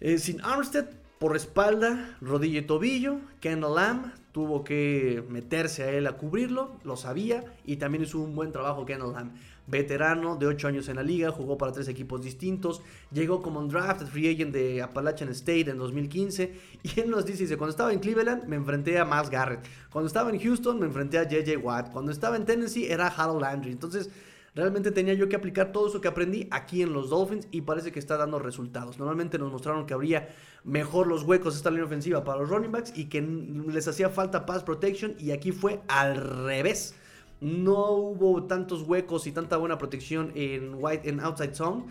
[0.00, 0.86] eh, sin Armstead
[1.20, 6.96] por espalda, rodilla y tobillo, Kendall Lamb tuvo que meterse a él a cubrirlo, lo
[6.96, 9.30] sabía y también hizo un buen trabajo Kendall Lamb.
[9.66, 13.68] Veterano de 8 años en la liga, jugó para tres equipos distintos, llegó como un
[13.68, 17.98] draft free agent de Appalachian State en 2015 y él nos dice, cuando estaba en
[17.98, 21.90] Cleveland me enfrenté a Miles Garrett, cuando estaba en Houston me enfrenté a JJ Watt,
[21.92, 24.10] cuando estaba en Tennessee era Harold Landry, entonces
[24.54, 27.90] Realmente tenía yo que aplicar todo eso que aprendí aquí en los Dolphins y parece
[27.90, 28.98] que está dando resultados.
[28.98, 30.28] Normalmente nos mostraron que habría
[30.62, 34.46] mejor los huecos esta línea ofensiva para los running backs y que les hacía falta
[34.46, 36.94] pass protection y aquí fue al revés.
[37.40, 41.84] No hubo tantos huecos y tanta buena protección en white en outside zone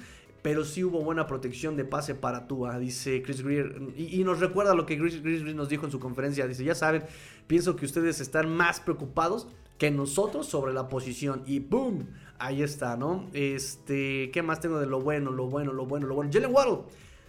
[0.43, 3.81] pero sí hubo buena protección de pase para Tua, dice Chris Greer.
[3.95, 6.45] Y, nos recuerda lo que Chris, Chris, Greer nos dijo en su conferencia.
[6.45, 7.03] Dice, ya saben,
[7.47, 11.43] pienso que ustedes están más preocupados que nosotros sobre la posición.
[11.47, 12.07] Y ¡boom!
[12.39, 13.29] Ahí está, ¿no?
[13.31, 16.29] Este, ¿qué más tengo de lo bueno, lo bueno, lo bueno, lo bueno?
[16.31, 16.79] Jalen Waddle.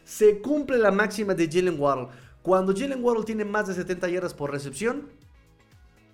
[0.03, 2.09] Se cumple la máxima de Jalen Waddle.
[2.43, 5.05] Cuando Jalen Waddle tiene más de 70 yardas por recepción,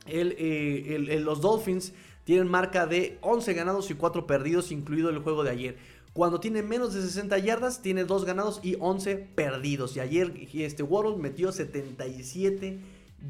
[0.06, 1.92] eh, los Dolphins
[2.24, 5.76] tienen marca de 11 ganados y 4 perdidos, incluido el juego de ayer.
[6.12, 9.96] Cuando tiene menos de 60 yardas, tiene 2 ganados y 11 perdidos.
[9.96, 12.78] Y ayer este Waddle metió 77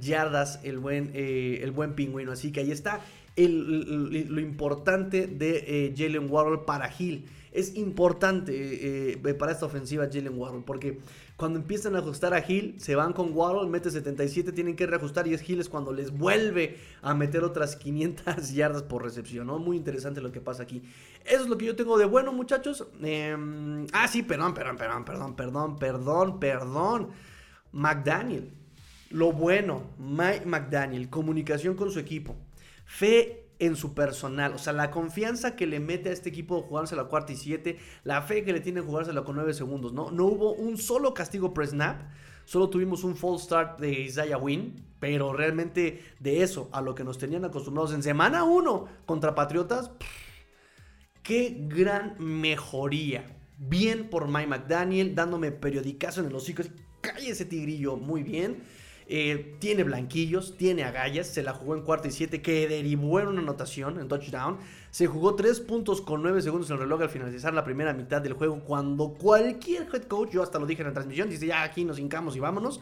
[0.00, 2.32] yardas el buen, eh, el buen pingüino.
[2.32, 3.00] Así que ahí está
[3.36, 7.26] lo importante de eh, Jalen Warhol para Hill.
[7.52, 11.00] Es importante eh, eh, para esta ofensiva Jalen Warhol porque
[11.36, 15.26] cuando empiezan a ajustar a Hill, se van con Warhol, mete 77, tienen que reajustar
[15.26, 19.58] y es Hill es cuando les vuelve a meter otras 500 yardas por recepción, ¿no?
[19.58, 20.82] Muy interesante lo que pasa aquí.
[21.24, 22.86] Eso es lo que yo tengo de bueno, muchachos.
[23.02, 27.08] Em, ah, sí, perdón, perdón, perdón, perdón, perdón, perdón, perdón.
[27.72, 28.52] McDaniel.
[29.10, 32.36] Lo bueno, Mike McDaniel, comunicación con su equipo.
[32.84, 34.54] Fe en su personal.
[34.54, 37.36] O sea, la confianza que le mete a este equipo de jugarse la cuarta y
[37.36, 40.10] siete, la fe que le tiene jugársela con nueve segundos, ¿no?
[40.10, 42.00] No hubo un solo castigo pre-snap,
[42.44, 47.04] solo tuvimos un false start de Isaiah Wynn, pero realmente de eso a lo que
[47.04, 49.90] nos tenían acostumbrados en semana uno contra Patriotas,
[51.22, 53.36] qué gran mejoría.
[53.58, 56.62] Bien por Mike McDaniel, dándome periodicazo en el hocico.
[57.02, 58.62] Cállese, tigrillo, muy bien.
[59.12, 63.26] Eh, tiene blanquillos, tiene agallas, se la jugó en cuarta y siete, que derivó en
[63.26, 64.58] una anotación, en touchdown.
[64.92, 68.22] Se jugó tres puntos con nueve segundos en el reloj al finalizar la primera mitad
[68.22, 71.64] del juego, cuando cualquier head coach, yo hasta lo dije en la transmisión, dice ya
[71.64, 72.80] aquí nos hincamos y vámonos.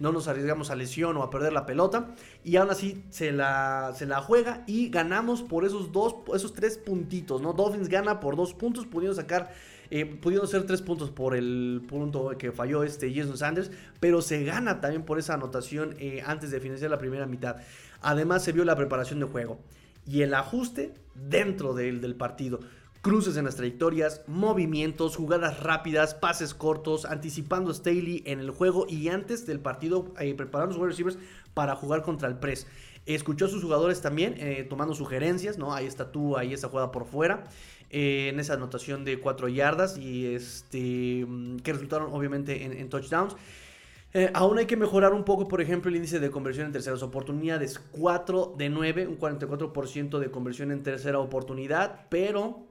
[0.00, 2.14] No nos arriesgamos a lesión o a perder la pelota.
[2.44, 6.78] Y aún así se la, se la juega y ganamos por esos dos, esos tres
[6.78, 7.52] puntitos, ¿no?
[7.52, 9.52] Dolphins gana por dos puntos, pudiendo sacar
[9.90, 13.70] eh, pudiendo ser tres puntos por el punto que falló este Jason Sanders,
[14.00, 17.56] pero se gana también por esa anotación eh, antes de finalizar la primera mitad.
[18.00, 19.58] Además se vio la preparación de juego
[20.06, 22.60] y el ajuste dentro del, partido.
[23.02, 28.86] Cruces en las trayectorias, movimientos, jugadas rápidas, pases cortos, anticipando a Staley en el juego
[28.88, 31.18] y antes del partido eh, preparando sus wide receivers
[31.54, 32.66] para jugar contra el press.
[33.06, 35.72] Escuchó a sus jugadores también eh, tomando sugerencias, ¿no?
[35.72, 37.44] Ahí está tú, ahí esa jugada por fuera.
[37.90, 43.34] Eh, en esa anotación de 4 yardas y este mm, que resultaron obviamente en, touchdowns.
[44.12, 47.02] Eh, aún hay que mejorar un poco, por ejemplo, el índice de conversión en terceras
[47.02, 47.78] oportunidades.
[47.78, 52.66] 4 de 9, un 44% de conversión en tercera oportunidad, pero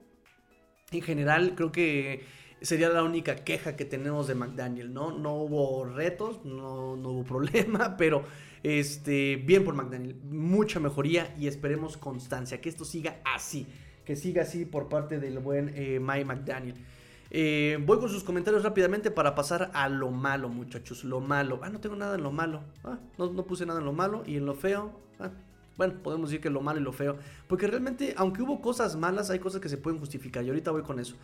[0.92, 2.24] en general creo que
[2.60, 5.10] sería la única queja que tenemos de McDaniel, ¿no?
[5.10, 8.22] No hubo retos, no, no hubo problema, pero
[8.62, 13.66] este, bien por McDaniel, mucha mejoría y esperemos constancia, que esto siga así
[14.08, 16.74] que siga así por parte del buen eh, Mike McDaniel.
[17.30, 21.04] Eh, voy con sus comentarios rápidamente para pasar a lo malo, muchachos.
[21.04, 21.60] Lo malo.
[21.62, 22.62] Ah, no tengo nada en lo malo.
[22.84, 24.22] Ah, no, no, puse nada en lo malo.
[24.26, 24.98] Y en lo feo.
[25.20, 25.28] Ah,
[25.76, 27.18] bueno, podemos decir que lo malo y lo feo.
[27.48, 30.42] Porque realmente, aunque hubo cosas malas, hay cosas que se pueden justificar.
[30.42, 31.14] Y ahorita voy con eso.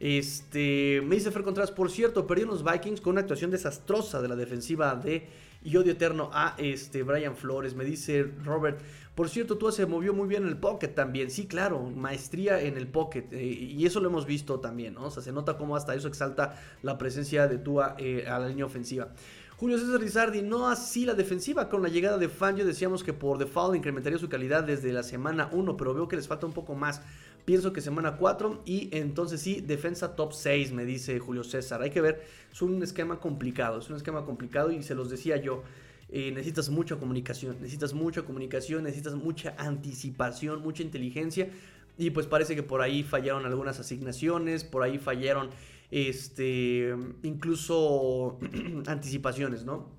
[0.00, 4.26] Este, me dice Fer Contreras, por cierto, perdieron los Vikings con una actuación desastrosa de
[4.26, 5.28] la defensiva de
[5.64, 7.74] y odio eterno a este Brian Flores.
[7.74, 8.80] Me dice Robert,
[9.14, 11.30] por cierto, tú se movió muy bien en el pocket también.
[11.30, 13.26] Sí, claro, maestría en el pocket.
[13.32, 15.06] Eh, y eso lo hemos visto también, ¿no?
[15.06, 18.48] O sea, se nota cómo hasta eso exalta la presencia de Tua eh, a la
[18.48, 19.08] línea ofensiva.
[19.56, 21.68] Julio César Rizardi, no así la defensiva.
[21.68, 25.48] Con la llegada de Fangio decíamos que por default incrementaría su calidad desde la semana
[25.52, 27.00] 1, pero veo que les falta un poco más.
[27.44, 31.82] Pienso que semana 4 y entonces sí, defensa top 6, me dice Julio César.
[31.82, 35.36] Hay que ver, es un esquema complicado, es un esquema complicado y se los decía
[35.36, 35.62] yo.
[36.08, 41.50] Eh, necesitas mucha comunicación, necesitas mucha comunicación, necesitas mucha anticipación, mucha inteligencia.
[41.98, 45.50] Y pues parece que por ahí fallaron algunas asignaciones, por ahí fallaron
[45.90, 48.38] este, incluso
[48.86, 49.92] anticipaciones, ¿no?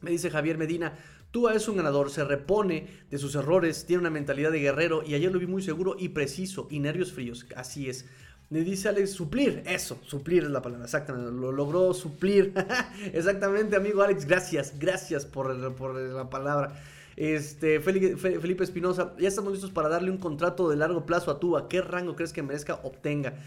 [0.00, 0.94] Me dice Javier Medina,
[1.32, 5.14] Tua es un ganador, se repone de sus errores, tiene una mentalidad de guerrero y
[5.14, 8.04] ayer lo vi muy seguro y preciso y nervios fríos, así es.
[8.50, 12.52] Me dice Alex, suplir, eso, suplir es la palabra, exactamente, lo logró suplir.
[13.14, 16.78] exactamente, amigo Alex, gracias, gracias por, la palabra.
[17.16, 21.66] Este, Felipe Espinosa, ya estamos listos para darle un contrato de largo plazo a Tua.
[21.66, 22.74] ¿Qué rango crees que merezca?
[22.82, 23.38] Obtenga.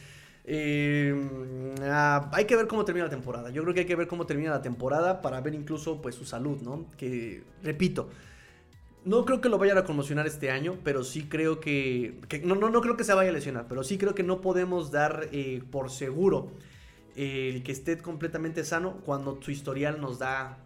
[0.47, 3.49] Eh, ah, hay que ver cómo termina la temporada.
[3.49, 6.25] Yo creo que hay que ver cómo termina la temporada para ver incluso pues su
[6.25, 6.85] salud, ¿no?
[6.97, 8.09] Que, repito,
[9.03, 12.69] no creo que lo vayan a conmocionar este año, pero sí creo que, no, no,
[12.69, 15.63] no, creo que se vaya a lesionar, pero sí creo que no podemos dar eh,
[15.71, 16.51] por seguro
[17.15, 20.57] el que esté completamente sano cuando su historial nos da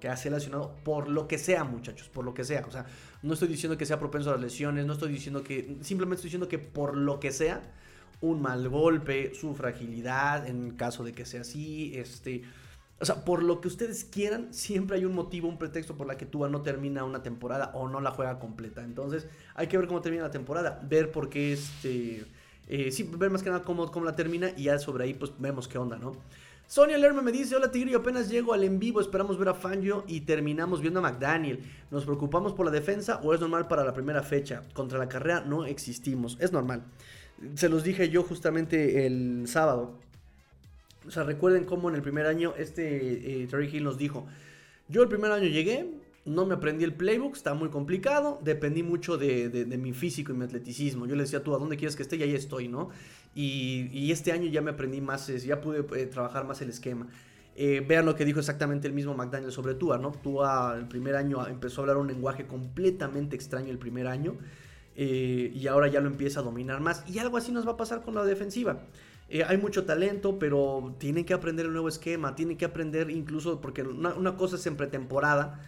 [0.00, 2.64] que ha sido lesionado por lo que sea, muchachos, por lo que sea.
[2.68, 2.86] O sea,
[3.22, 6.28] no estoy diciendo que sea propenso a las lesiones, no estoy diciendo que, simplemente estoy
[6.28, 7.62] diciendo que por lo que sea,
[8.20, 12.42] un mal golpe, su fragilidad, en caso de que sea así, este
[12.98, 16.16] o sea, por lo que ustedes quieran, siempre hay un motivo, un pretexto por la
[16.16, 18.82] que Tua no termina una temporada o no la juega completa.
[18.82, 22.24] Entonces, hay que ver cómo termina la temporada, ver por qué este.
[22.68, 25.30] Eh, sí, ver más que nada cómo, cómo, la termina y ya sobre ahí, pues
[25.38, 26.16] vemos qué onda, ¿no?
[26.66, 29.00] Sonia Lerma me dice: Hola Tigre, apenas llego al en vivo.
[29.02, 31.62] Esperamos ver a Fangio y terminamos viendo a McDaniel.
[31.90, 34.62] ¿Nos preocupamos por la defensa o es normal para la primera fecha?
[34.72, 36.38] Contra la carrera no existimos.
[36.40, 36.82] Es normal.
[37.54, 39.98] Se los dije yo justamente el sábado.
[41.06, 44.26] O sea, recuerden cómo en el primer año este eh, Terry Hill nos dijo,
[44.88, 45.88] yo el primer año llegué
[46.26, 48.40] no me aprendí el playbook, está muy complicado.
[48.42, 51.06] Dependí mucho de, mi físico y mi atleticismo.
[51.06, 52.16] Yo le decía, tú, ¿a dónde quieres que esté?
[52.16, 52.90] Y ahí estoy, ¿no?
[53.34, 57.06] Y, este año ya me aprendí más, ya pude eh, trabajar más el esquema.
[57.54, 60.10] Eh, vean lo que dijo exactamente el mismo McDaniel sobre Tua, ¿no?
[60.10, 64.36] Tua el primer año empezó a hablar un lenguaje completamente extraño el primer año.
[64.96, 67.04] Eh, y ahora ya lo empieza a dominar más.
[67.06, 68.80] Y algo así nos va a pasar con la defensiva.
[69.46, 73.82] hay mucho talento, pero tienen que aprender el nuevo esquema, tienen que aprender incluso, porque
[73.82, 75.60] una, cosa es en pretemporada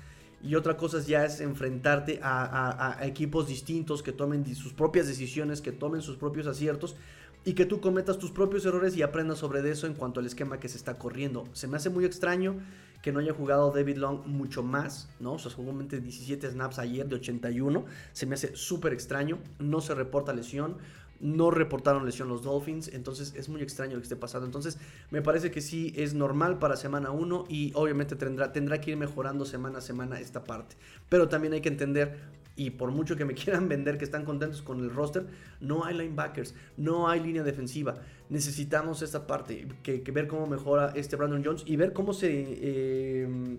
[0.43, 5.73] y otra cosa ya es enfrentarte a, equipos distintos que tomen sus propias decisiones, que
[5.73, 6.97] tomen sus propios aciertos
[7.45, 10.61] y que tú cometas tus propios errores y aprendas sobre eso en cuanto al esquema
[10.61, 11.45] que se está corriendo.
[11.53, 12.57] Se me hace muy extraño
[13.03, 15.35] que no haya jugado David Long mucho más, ¿no?
[15.35, 17.85] O sea, jugó 17 snaps ayer de 81.
[18.13, 19.39] Se me hace súper extraño.
[19.59, 20.77] No se reporta lesión
[21.21, 24.47] no reportaron lesión los Dolphins, entonces es muy extraño lo que esté pasando.
[24.47, 24.79] Entonces
[25.11, 28.97] me parece que sí es normal para semana 1 y obviamente tendrá, tendrá que ir
[28.97, 30.77] mejorando semana a semana esta parte.
[31.09, 32.19] Pero también hay que entender,
[32.57, 35.27] y por mucho que me quieran vender que están contentos con el roster,
[35.61, 37.97] no hay linebackers, no hay línea defensiva.
[38.31, 42.29] Necesitamos esta parte, que, ver cómo mejora este Brandon Jones y ver cómo se...
[42.31, 43.59] Eh,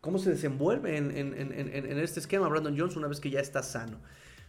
[0.00, 3.98] cómo se desenvuelve en, este esquema Brandon Jones una vez que ya está sano.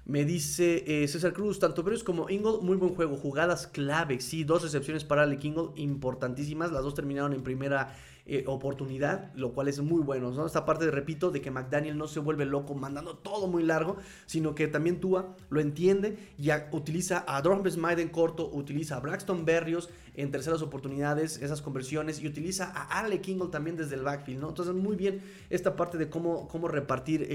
[0.05, 4.43] Me dice eh, César Cruz, tanto Berrios como Ingle, muy buen juego, jugadas clave, sí,
[4.43, 7.95] dos recepciones para Alec Ingle importantísimas, las dos terminaron en primera
[8.33, 10.45] eh, oportunidad, lo cual es muy bueno, ¿no?
[10.45, 14.55] Esta parte, repito, de que McDaniel no se vuelve loco mandando todo muy largo, sino
[14.55, 19.43] que también Tua lo entiende y utiliza a Durham Smythe en corto, utiliza a Braxton
[19.43, 24.45] Berrios en terceras oportunidades, esas conversiones, y utiliza a Alec Ingle también desde el backfield.
[24.47, 27.27] Entonces, muy bien esta parte de cómo, cómo repartir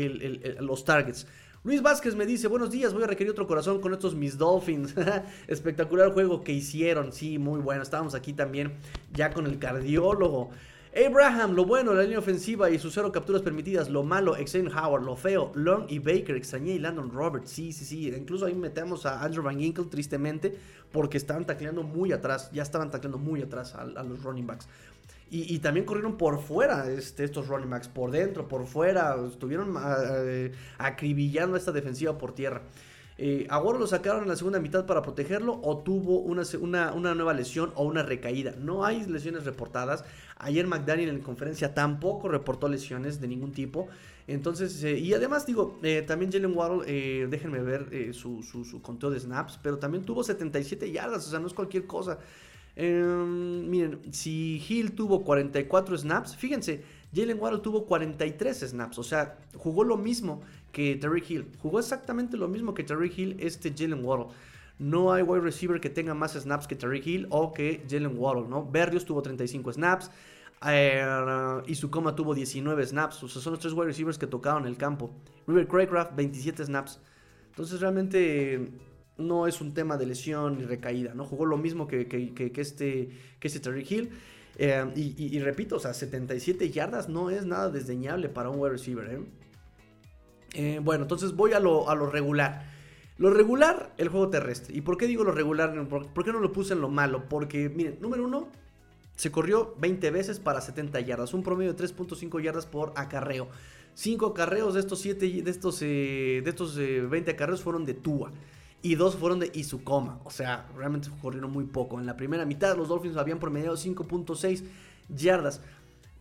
[0.60, 1.26] los targets.
[1.62, 4.94] Luis Vázquez me dice, buenos días, voy a requerir otro corazón con estos mis Dolphins.
[5.46, 7.82] Espectacular juego que hicieron, sí, muy bueno.
[7.82, 8.72] Estábamos aquí también
[9.12, 10.48] ya con el cardiólogo.
[10.96, 13.90] Abraham, lo bueno, la línea ofensiva y sus cero capturas permitidas.
[13.90, 15.02] Lo malo, Xavier Howard.
[15.02, 16.36] Lo feo, Long y Baker.
[16.36, 17.50] Extrañé y Landon Roberts.
[17.50, 18.08] Sí, sí, sí.
[18.08, 20.56] Incluso ahí metemos a Andrew Van Ginkle tristemente
[20.92, 22.50] porque estaban tacleando muy atrás.
[22.52, 24.68] Ya estaban tacleando muy atrás a los running backs.
[25.28, 29.16] Y, también corrieron por fuera este, estos running backs, por dentro, por fuera.
[29.26, 32.62] Estuvieron ah, eh, acribillando a esta defensiva por tierra.
[33.18, 36.42] Eh, lo sacaron en la segunda mitad para protegerlo o tuvo una,
[36.92, 38.54] una, nueva lesión o una recaída.
[38.60, 40.04] No hay lesiones reportadas.
[40.38, 43.88] Ayer McDaniel en conferencia tampoco reportó lesiones de ningún tipo.
[44.26, 49.10] Entonces, eh, y además digo, eh, también Jalen Waddle, déjenme ver su, su, su, conteo
[49.10, 52.18] de snaps, pero también tuvo 77 yardas, o sea, no es cualquier cosa.
[52.76, 56.82] Em, miren, si Hill tuvo 44 snaps, fíjense,
[57.14, 60.42] Jalen Waddle tuvo 43 snaps, o sea, jugó lo mismo
[60.76, 61.50] que Terry Hill.
[61.58, 64.26] Jugó exactamente lo mismo que Terry Hill este Jalen Waddle.
[64.78, 68.46] No hay wide receiver que tenga más snaps que Terry Hill o que Jalen Waddle,
[68.46, 68.62] ¿no?
[68.62, 70.10] Berrios tuvo 35 snaps.
[70.60, 73.22] Uh, y coma tuvo 19 snaps.
[73.22, 75.10] O sea, son los tres wide receivers que tocaron el campo.
[75.46, 77.00] River Craycraft, 27 snaps.
[77.48, 78.70] Entonces, realmente
[79.16, 81.24] no es un tema de lesión ni recaída, ¿no?
[81.24, 82.02] Jugó lo mismo que,
[82.54, 83.08] este,
[83.40, 84.10] que este Terry Hill.
[84.58, 89.10] Eh, y, repito, o sea, 77 yardas no es nada desdeñable para un wide receiver,
[89.10, 89.20] ¿eh?
[90.56, 92.66] Eh, bueno, entonces voy a lo, a lo, regular.
[93.18, 94.74] Lo regular, el juego terrestre.
[94.74, 95.86] ¿Y por qué digo lo regular?
[95.86, 97.28] ¿Por, qué no lo puse en lo malo?
[97.28, 98.48] Porque, miren, número uno,
[99.16, 103.48] se corrió 20 veces para 70 yardas, un promedio de 3.5 yardas por acarreo.
[103.94, 108.32] 5 acarreos de estos 7 de estos, de estos 20 acarreos fueron de Tua
[108.82, 110.20] y dos fueron de Izukoma.
[110.24, 111.98] O sea, realmente corrieron muy poco.
[111.98, 114.64] En la primera mitad los Dolphins habían promediado 5.6
[115.08, 115.60] yardas.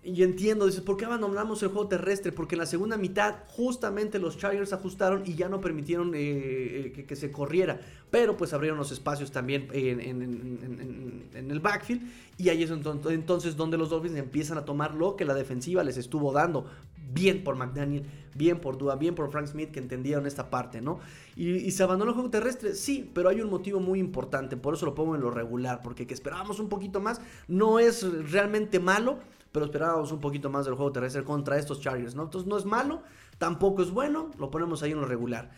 [0.06, 2.32] Y entiendo, dices, ¿por qué abandonamos el juego terrestre?
[2.32, 7.06] Porque en la segunda mitad justamente los Chargers ajustaron y ya no permitieron eh, eh,
[7.08, 7.82] que, se corriera.
[8.12, 12.04] Pero pues abrieron los espacios también en, el backfield.
[12.38, 15.98] Y ahí es entonces donde los Dolphins empiezan a tomar lo que la defensiva les
[15.98, 16.68] estuvo dando.
[17.12, 21.00] Bien por McDaniel, bien por Dua, bien por Frank Smith que entendieron esta parte, ¿no?
[21.36, 24.86] Y, se abandonó el juego terrestre, sí, pero hay un motivo muy importante, por eso
[24.86, 29.20] lo pongo en lo regular, porque que esperábamos un poquito más no es realmente malo,
[29.56, 32.24] pero esperábamos un poquito más del juego terrestre contra estos Chargers, ¿no?
[32.24, 33.04] Entonces no es malo,
[33.38, 35.50] tampoco es bueno, lo ponemos ahí en lo regular.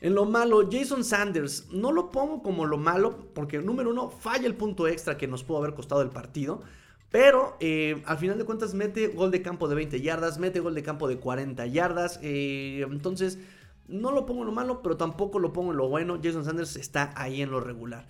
[0.00, 4.46] En lo malo, Jason Sanders, no lo pongo como lo malo, porque número uno, falla
[4.46, 6.62] el punto extra que nos pudo haber costado el partido.
[7.10, 10.76] Pero eh, al final de cuentas mete gol de campo de 20 yardas, mete gol
[10.76, 12.20] de campo de 40 yardas.
[12.22, 13.40] Eh, entonces,
[13.88, 16.20] no lo pongo en lo malo, pero tampoco lo pongo en lo bueno.
[16.22, 18.06] Jason Sanders está ahí en lo regular.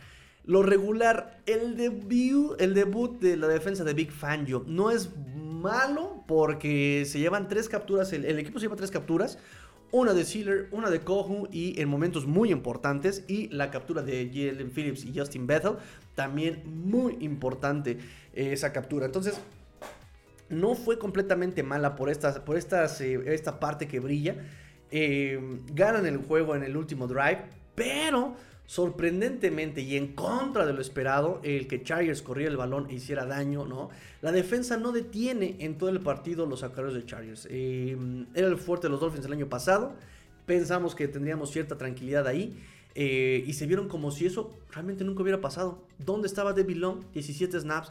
[0.46, 6.22] Lo regular, el debut, el debut de la defensa de Big Fangio no es malo
[6.26, 9.38] porque se llevan tres capturas, el, equipo se lleva tres capturas,
[9.90, 14.28] una de Sealer, una de Kohu y en momentos muy importantes y la captura de
[14.28, 15.76] Jalen Phillips y Justin Bethel,
[16.14, 17.92] también muy importante
[18.34, 19.06] eh, esa captura.
[19.06, 19.40] Entonces,
[20.50, 24.36] no fue completamente mala por, estas, por estas, eh, esta parte que brilla.
[24.90, 25.40] Eh,
[25.72, 28.36] ganan el juego en el último drive, pero
[28.66, 33.26] sorprendentemente y en contra de lo esperado, el que Chargers corriera el balón e hiciera
[33.26, 33.90] daño, ¿no?
[34.22, 37.46] La defensa no detiene en todo el partido los acarreos de Chargers.
[37.50, 37.96] Eh,
[38.34, 39.94] era el fuerte de los Dolphins el año pasado.
[40.46, 42.58] Pensamos que tendríamos cierta tranquilidad ahí.
[42.96, 45.82] y se vieron como si eso realmente nunca hubiera pasado.
[45.98, 47.00] ¿Dónde estaba David Long?
[47.12, 47.90] 17 snaps.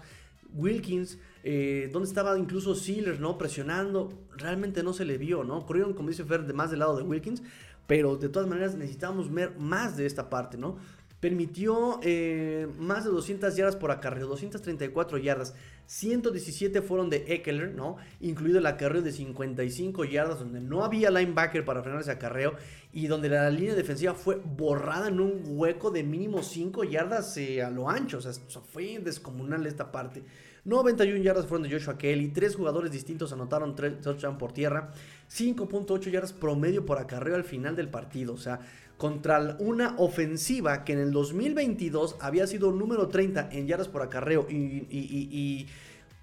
[0.53, 3.37] Wilkins, eh, donde estaba incluso Sealer, ¿no?
[3.37, 5.65] Presionando, realmente no se le vio, ¿no?
[5.65, 7.41] Corrieron, como dice Fer, de más del lado de Wilkins,
[7.87, 10.77] pero de todas maneras necesitábamos ver más de esta parte, ¿no?
[11.19, 15.53] Permitió eh, más de 200 yardas por acarreo, 234 yardas.
[15.85, 17.97] 117 fueron de Eckler, ¿no?
[18.19, 22.55] Incluido el acarreo de 55 yardas, donde no había linebacker para frenar ese acarreo
[22.91, 27.61] y donde la línea defensiva fue borrada en un hueco de mínimo 5 yardas eh,
[27.61, 28.17] a lo ancho.
[28.17, 28.33] O sea,
[28.71, 30.23] fue descomunal esta parte.
[30.65, 32.29] 91 yardas fueron de Joshua Kelly.
[32.29, 34.91] Tres jugadores distintos anotaron 3 touchdowns por tierra.
[35.29, 38.33] 5.8 yardas promedio por acarreo al final del partido.
[38.33, 38.61] O sea,
[38.97, 44.47] contra una ofensiva que en el 2022 había sido número 30 en yardas por acarreo
[44.49, 45.67] y,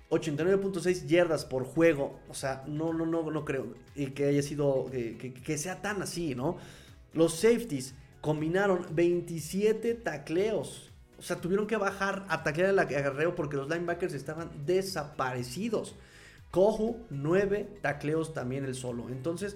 [0.08, 2.18] 89.6 yardas por juego.
[2.28, 3.74] O sea, no, no, no, no creo
[4.14, 6.56] que haya sido, que, que, sea tan así, ¿no?
[7.12, 10.89] Los safeties combinaron 27 tacleos.
[11.20, 15.94] O sea, tuvieron que bajar a taclear el agarreo porque los linebackers estaban desaparecidos.
[16.50, 19.08] Kohu, 9 tacleos también el solo.
[19.10, 19.54] Entonces,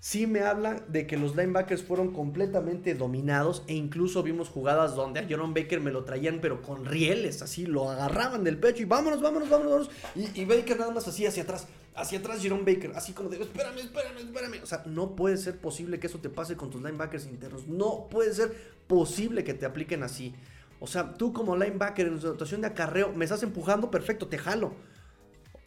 [0.00, 5.18] sí me habla de que los linebackers fueron completamente dominados e incluso vimos jugadas donde
[5.20, 8.86] a Jerome Baker me lo traían pero con rieles, así lo agarraban del pecho y
[8.86, 12.92] vámonos, vámonos, vámonos, Y, y Baker nada más así hacia atrás, hacia atrás Jerome Baker,
[12.94, 14.62] así como de, espérame, espérame, espérame.
[14.62, 17.66] O sea, no puede ser posible que eso te pase con tus linebackers internos.
[17.66, 18.54] No puede ser
[18.86, 20.34] posible que te apliquen así.
[20.80, 24.72] O sea, tú como linebacker en situación de acarreo, me estás empujando, perfecto, te jalo.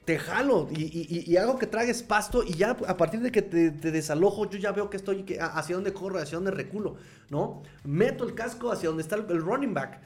[0.05, 4.49] Te jalo y, hago que tragues pasto y ya a partir de que te, desalojo,
[4.49, 6.95] yo ya veo que estoy hacia dónde corro, hacia dónde reculo,
[7.29, 7.61] ¿no?
[7.83, 10.01] Meto el casco hacia donde está el, running back.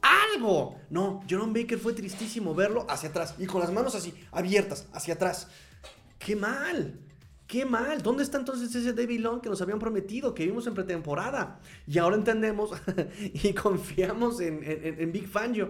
[0.00, 0.76] ¡Algo!
[0.88, 5.14] No, Jerome Baker fue tristísimo verlo hacia atrás y con las manos así, abiertas, hacia
[5.14, 5.48] atrás.
[6.18, 7.03] ¡Qué mal!
[7.46, 8.02] Qué mal.
[8.02, 11.60] ¿Dónde está entonces ese David Long que nos habían prometido, que vimos en pretemporada?
[11.86, 12.70] Y ahora entendemos
[13.20, 15.68] y confiamos en, Big Fangio.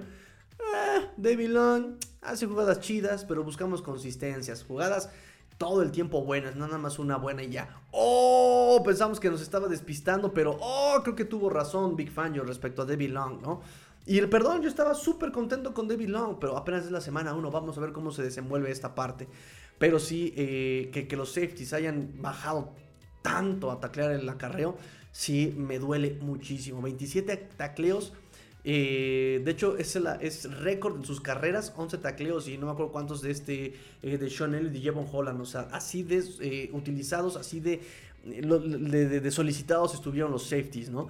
[0.74, 4.64] Ah, David Long hace jugadas chidas, pero buscamos consistencias.
[4.64, 5.10] Jugadas
[5.58, 7.80] todo el tiempo buenas, nada más una buena y ya.
[7.90, 12.82] Oh, pensamos que nos estaba despistando, pero oh, creo que tuvo razón Big Fangio respecto
[12.82, 13.60] a David Long, ¿no?
[14.06, 17.34] Y el perdón, yo estaba súper contento con David Long, pero apenas es la semana
[17.34, 19.28] 1, vamos a ver cómo se desenvuelve esta parte.
[19.78, 22.72] Pero sí, eh, que, los safeties hayan bajado
[23.22, 24.76] tanto a taclear el acarreo,
[25.12, 26.80] sí me duele muchísimo.
[26.82, 28.12] 27 tacleos.
[28.66, 32.92] Eh, de hecho, es, es récord en sus carreras, 11 tacleos y no me acuerdo
[32.92, 35.40] cuántos de este, eh, de Sean Elliott y Jevon Holland.
[35.40, 37.82] O sea, así de utilizados, así de,
[38.24, 41.08] de, solicitados estuvieron los safeties, ¿no?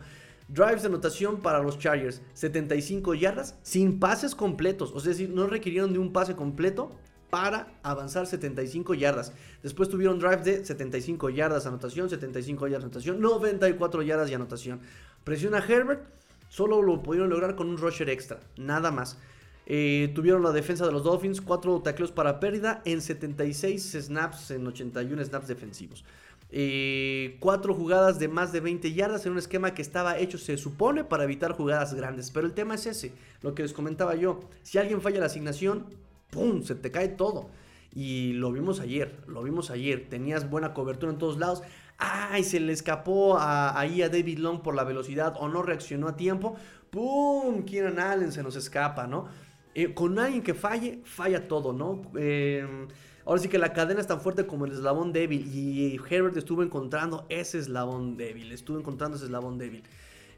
[0.49, 4.91] Drives de anotación para los Chargers, 75 yardas sin pases completos.
[4.95, 6.91] O sea, es decir, no requirieron de un pase completo
[7.35, 9.33] para avanzar 75 yardas.
[9.61, 14.79] Después tuvieron drive de 75 yardas anotación, 75 yardas anotación, 94 yardas y anotación.
[15.25, 16.05] Presiona a Herbert,
[16.49, 19.19] solo lo pudieron lograr con un rusher extra, nada más.
[19.67, 24.65] Eh, tuvieron la defensa de los Dolphins, 4 tacleos para pérdida en 76 snaps, en
[24.69, 26.05] 81 snaps defensivos.
[26.51, 27.37] 4 eh,
[27.77, 31.25] jugadas de más de 20 yardas en un esquema que estaba hecho, se supone, para
[31.25, 32.31] evitar jugadas grandes.
[32.31, 33.11] Pero el tema es ese,
[33.43, 34.39] lo que les comentaba yo.
[34.63, 35.87] Si alguien falla la asignación,
[36.35, 36.63] ¡pum!
[36.63, 37.49] Se te cae todo.
[37.95, 40.09] Y lo vimos ayer, lo vimos ayer.
[40.11, 41.63] Tenías buena cobertura en todos lados.
[41.97, 42.43] ¡Ay!
[42.43, 46.57] Se le escapó ahí a David Long por la velocidad o no reaccionó a tiempo.
[46.91, 47.65] ¡Pum!
[47.65, 49.27] Kieran Allen se nos escapa, ¿no?
[49.75, 52.03] Eh, con alguien que falle, falla todo, ¿no?
[52.17, 52.89] Em,
[53.25, 55.47] ahora sí que la cadena es tan fuerte como el eslabón débil.
[55.55, 58.53] Y Herbert estuvo encontrando ese eslabón débil.
[58.53, 59.85] Estuvo encontrando ese eslabón débil.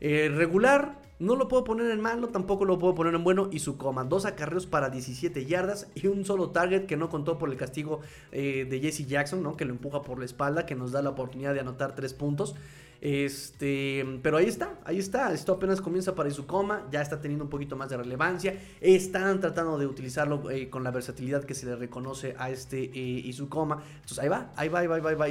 [0.01, 3.49] Eh, regular, no lo puedo poner en malo, tampoco lo puedo poner en bueno.
[3.51, 7.39] Y su coma, dos acarreos para 17 yardas y un solo target que no contó
[7.39, 8.01] por el castigo
[8.33, 9.57] eh, de Jesse Jackson, ¿no?
[9.57, 12.55] que lo empuja por la espalda, que nos da la oportunidad de anotar tres puntos.
[13.01, 15.33] Este, pero ahí está, ahí está.
[15.33, 18.59] Esto apenas comienza para Isukoma, ya está teniendo un poquito más de relevancia.
[18.81, 23.83] Están tratando de utilizarlo eh, con la versatilidad que se le reconoce a este Isukoma.
[23.95, 25.27] Entonces ahí va, ahí va, ahí va, ahí va.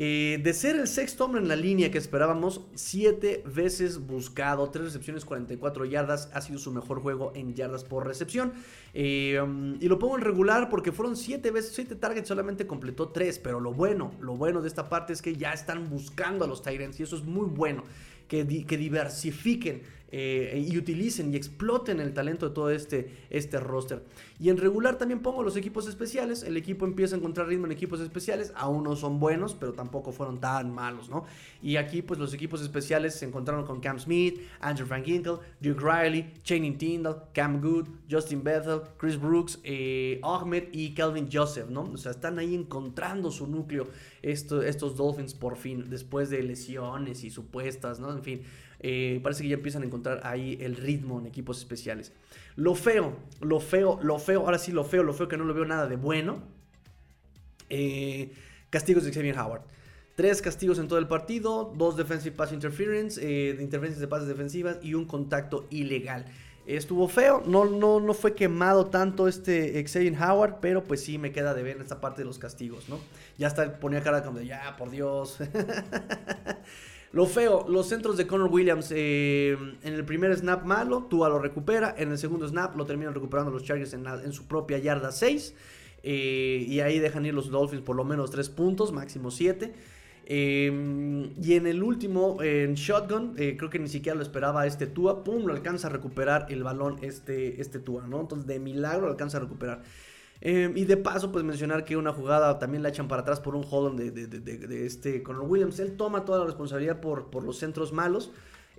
[0.00, 4.84] Eh, de ser el sexto hombre en la línea que esperábamos, siete veces buscado, tres
[4.84, 8.52] recepciones, 44 yardas, ha sido su mejor juego en yardas por recepción.
[8.94, 13.08] Eh, um, y lo pongo en regular porque fueron siete veces, siete targets, solamente completó
[13.08, 16.48] tres, pero lo bueno, lo bueno de esta parte es que ya están buscando a
[16.48, 17.82] los Tyrants y eso es muy bueno.
[18.28, 24.02] Que, que, diversifiquen eh, y utilicen y exploten el talento de todo este, este roster.
[24.40, 26.44] Y en regular también pongo los equipos especiales.
[26.44, 28.52] El equipo empieza a encontrar ritmo en equipos especiales.
[28.54, 31.24] Aún no son buenos, pero tampoco fueron tan malos, ¿no?
[31.60, 35.80] Y aquí, pues los equipos especiales se encontraron con Cam Smith, Andrew Frank Ginkle, Duke
[35.80, 41.82] Riley, Channing Tyndall, Cam Good, Justin Bethel, Chris Brooks, eh, Ahmed y Calvin Joseph, ¿no?
[41.82, 43.88] O sea, están ahí encontrando su núcleo
[44.22, 48.12] estos Dolphins por fin, después de lesiones y supuestas, ¿no?
[48.12, 48.42] En fin.
[48.80, 52.12] Eh, parece que ya empiezan a encontrar ahí el ritmo en equipos especiales.
[52.56, 55.54] Lo feo, lo feo, lo feo, ahora sí lo feo, lo feo que no lo
[55.54, 56.42] veo nada de bueno.
[57.70, 58.32] Eh,
[58.70, 59.62] castigos de Xavier Howard.
[60.14, 64.78] Tres castigos en todo el partido, dos defensive pass interference, eh, interferencias de pases defensivas
[64.82, 66.26] y un contacto ilegal.
[66.66, 71.32] Estuvo feo, no, no, no fue quemado tanto este Xavier Howard, pero pues sí me
[71.32, 72.98] queda de ver esta parte de los castigos, ¿no?
[73.38, 75.38] Ya hasta ponía cara como de, ya, por Dios.
[77.10, 81.38] Lo feo, los centros de Connor Williams eh, en el primer snap malo, Tua lo
[81.38, 85.54] recupera, en el segundo snap lo terminan recuperando los Chargers en, su propia yarda 6
[86.02, 89.72] eh, y ahí dejan ir los Dolphins por lo menos 3 puntos, máximo 7.
[90.30, 95.24] Eh, y en el último, en Shotgun, creo que ni siquiera lo esperaba este Tua,
[95.24, 98.20] pum, lo alcanza a recuperar el balón este, este Tua, ¿no?
[98.20, 99.82] Entonces de milagro lo alcanza a recuperar.
[100.40, 103.56] Em, y de paso, pues mencionar que una jugada también la echan para atrás por
[103.56, 105.80] un hold de, de, este Conor Williams.
[105.80, 108.30] Él toma toda la responsabilidad por, por los centros malos.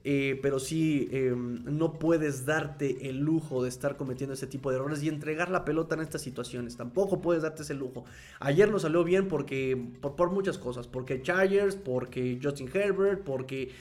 [0.06, 4.78] Eh, pero sí, em, no puedes darte el lujo de estar cometiendo ese tipo de
[4.78, 6.78] errores y entregar la pelota en estas situaciones.
[6.78, 8.06] Tampoco puedes darte ese lujo.
[8.40, 10.88] Ayer no salió bien porque por, por muchas cosas.
[10.88, 13.72] Porque Chargers, porque Justin Herbert, porque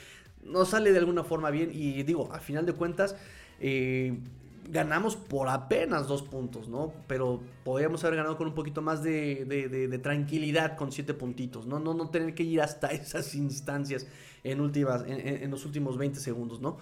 [0.43, 1.71] no sale de alguna forma bien.
[1.73, 3.17] Y digo, a final de cuentas,
[3.61, 4.19] eh,
[4.71, 6.93] ganamos por apenas dos puntos, ¿no?
[7.07, 11.79] Pero podríamos haber ganado con un poquito más de, tranquilidad con siete puntitos, ¿no?
[11.81, 11.95] ¿no?
[11.95, 14.07] No tener que ir hasta esas instancias
[14.45, 16.79] en, últimas, en, los últimos 20 segundos, ¿no?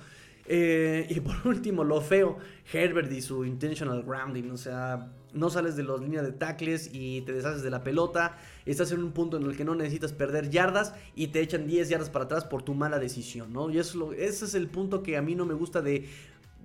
[0.49, 2.39] Eh, y por último, lo feo,
[2.73, 7.21] Herbert y su intentional grounding, o sea, no sales de las líneas de tackles y
[7.23, 10.51] te deshaces de la pelota, estás en un punto en el que no necesitas perder
[10.51, 13.71] yardas y te echan 10 yardas para atrás por tu mala decisión, ¿no?
[13.71, 16.09] Y eso, ese es el punto que a mí no me gusta de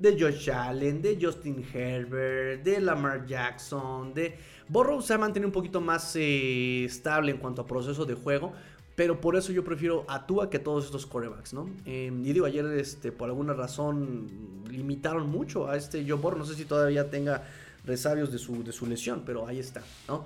[0.01, 4.35] de Josh Allen, de Justin Herbert, de Lamar Jackson, de...
[4.67, 8.53] Burrow se ha mantenido un poquito más eh, estable en cuanto a proceso de juego,
[8.95, 11.69] pero por eso yo prefiero a que todos estos corebacks, ¿no?
[11.85, 14.27] Em, y digo, ayer este, por alguna razón
[14.69, 17.43] limitaron mucho a este Joe Burrow, no sé si todavía tenga
[17.85, 20.25] resabios de su, de su lesión, pero ahí está, ¿no?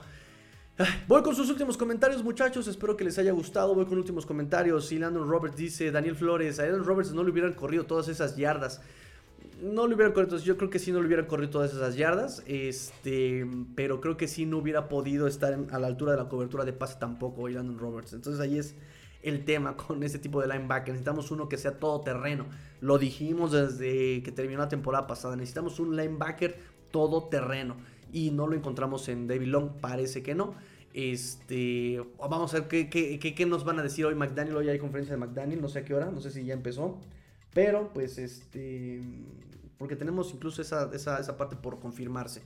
[1.08, 2.68] Voy con sus últimos comentarios, muchachos.
[2.68, 3.74] Espero que les haya gustado.
[3.74, 4.92] Voy con últimos comentarios.
[4.92, 8.36] Y Landon Roberts dice: Daniel Flores, a Landon Roberts no le hubieran corrido todas esas
[8.36, 8.82] yardas
[9.62, 12.44] no le hubieran corrido, yo creo que sí no le hubieran corrido todas esas yardas,
[12.46, 13.46] este,
[13.76, 16.74] pero creo que sí no hubiera podido estar a la altura de la cobertura de
[16.74, 18.14] pase tampoco Landon Roberts.
[18.14, 18.76] Entonces ahí es
[19.26, 20.90] el tema con ese tipo de linebacker.
[20.90, 22.46] Necesitamos uno que sea todoterreno.
[22.80, 25.36] Lo dijimos desde que terminó la temporada pasada.
[25.36, 26.58] Necesitamos un linebacker
[26.92, 27.76] todoterreno.
[28.14, 30.54] Y no lo encontramos en David Long, parece que no.
[30.94, 34.56] Este, vamos a ver qué, qué, qué nos van a decir hoy McDaniel.
[34.56, 37.00] Hoy hay conferencia de McDaniel, no sé a qué hora, no sé si ya empezó.
[37.56, 39.02] Pero, pues, este.
[39.78, 42.42] Porque tenemos incluso esa, parte por confirmarse.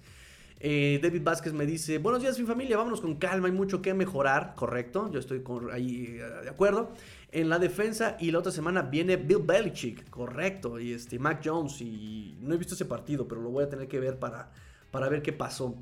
[0.59, 2.77] Eh, David Vázquez me dice: Buenos días, mi familia.
[2.77, 3.47] Vámonos con calma.
[3.47, 4.53] Hay mucho que mejorar.
[4.55, 5.11] Correcto.
[5.11, 6.91] Yo estoy ahí eh, de acuerdo.
[7.31, 8.17] En la defensa.
[8.19, 10.07] Y la otra semana viene Bill Belichick.
[10.11, 10.79] Correcto.
[10.79, 11.81] Y este, Mac Jones.
[11.81, 14.51] Y no he visto ese partido, pero lo voy a tener que ver para,
[14.91, 15.75] para ver qué pasó.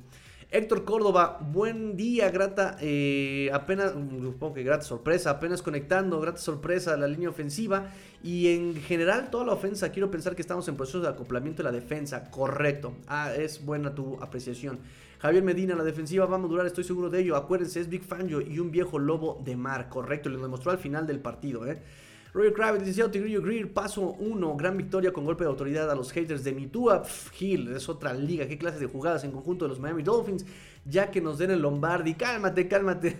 [0.50, 6.94] Héctor Córdoba, buen día, grata, eh, apenas, supongo que grata sorpresa, apenas conectando, grata sorpresa
[6.94, 7.88] a la línea ofensiva
[8.22, 11.64] y en general toda la ofensa, quiero pensar que estamos en proceso de acoplamiento de
[11.64, 14.78] la defensa, correcto, ah, es buena tu apreciación.
[15.18, 18.40] Javier Medina, la defensiva va a durar, estoy seguro de ello, acuérdense, es Big Fangio
[18.40, 21.82] y un viejo lobo de mar, correcto, lo demostró al final del partido, eh.
[22.38, 26.12] Roger Kravitz, licenciado Tigrillo Greer, paso 1, gran victoria con golpe de autoridad a los
[26.12, 27.02] haters de Mitua.
[27.36, 30.46] Hill, es otra liga, qué clase de jugadas en conjunto de los Miami Dolphins,
[30.84, 32.14] ya que nos den el Lombardi.
[32.14, 33.16] Cálmate, cálmate.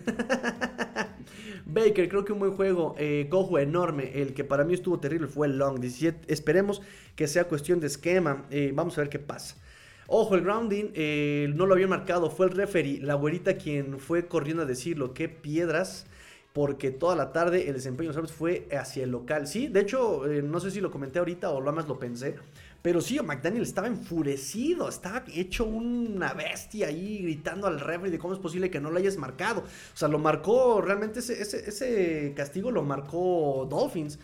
[1.67, 4.13] Baker, creo que un buen juego, eh, cojo enorme.
[4.15, 6.33] El que para mí estuvo terrible fue el Long 17.
[6.33, 6.81] Esperemos
[7.17, 8.47] que sea cuestión de esquema.
[8.51, 9.57] Eh, vamos a ver qué pasa.
[10.07, 14.29] Ojo, el grounding eh, no lo había marcado, fue el referee, la güerita quien fue
[14.29, 15.13] corriendo a decirlo.
[15.13, 16.07] Qué piedras
[16.53, 19.47] porque toda la tarde el desempeño de los fue hacia el local.
[19.47, 22.37] Sí, de hecho, eh, no sé si lo comenté ahorita o lo más lo pensé,
[22.83, 28.35] pero sí, McDaniel estaba enfurecido, estaba hecho una bestia ahí gritando al referee de cómo
[28.35, 29.61] es posible que no lo hayas marcado.
[29.61, 34.19] O sea, lo marcó, realmente ese, ese, castigo lo marcó Dolphins.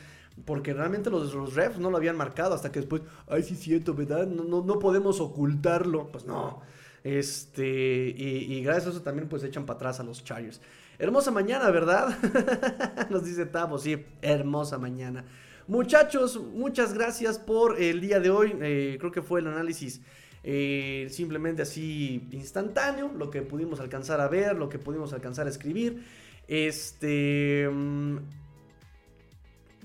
[0.44, 3.94] Porque realmente los, los refs no lo habían marcado hasta que después, ay, sí, siento,
[3.94, 4.26] ¿verdad?
[4.26, 6.10] No, no, no podemos ocultarlo.
[6.10, 6.60] Pues no.
[7.04, 10.60] Este, y, y, gracias a eso también pues echan para atrás a los Chargers.
[10.98, 12.16] Hermosa mañana, ¿verdad?
[13.10, 15.24] Nos dice Tavo, sí, hermosa mañana.
[15.66, 18.54] Muchachos, muchas gracias por el día de hoy.
[18.60, 20.00] Eh, creo que fue el análisis
[20.44, 25.50] eh, simplemente así instantáneo, lo que pudimos alcanzar a ver, lo que pudimos alcanzar a
[25.50, 26.04] escribir.
[26.46, 27.68] Este.
[27.68, 28.18] Mm,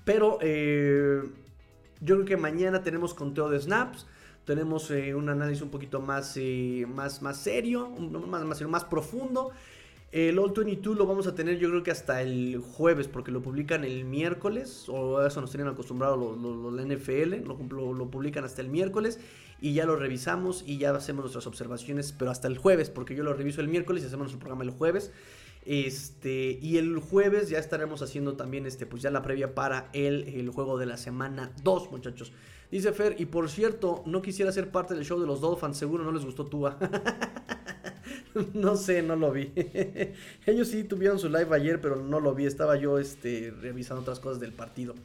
[0.05, 1.23] pero eh,
[2.01, 4.05] yo creo que mañana tenemos conteo de snaps.
[4.45, 6.35] Tenemos un análisis un poquito más,
[6.87, 9.51] más, más serio, más, más, más profundo.
[10.11, 13.43] El All 22 lo vamos a tener yo creo que hasta el jueves, porque lo
[13.43, 18.61] publican el miércoles, o eso nos tienen acostumbrado los, la NFL, lo, lo, publican hasta
[18.63, 19.19] el miércoles
[19.61, 23.23] y ya lo revisamos y ya hacemos nuestras observaciones, pero hasta el jueves, porque yo
[23.23, 25.11] lo reviso el miércoles y hacemos nuestro programa el jueves.
[25.63, 30.23] Este, y el jueves ya estaremos haciendo también este, pues ya la previa para el,
[30.29, 32.31] el juego de la semana 2, muchachos.
[32.71, 36.03] Dice Fer, y por cierto, no quisiera ser parte del show de los Dolphins, seguro
[36.03, 36.79] no les gustó Tua.
[38.53, 39.51] no sé, no lo vi.
[40.45, 42.45] Ellos sí tuvieron su live ayer, pero no lo vi.
[42.45, 44.95] Estaba yo este, revisando otras cosas del partido.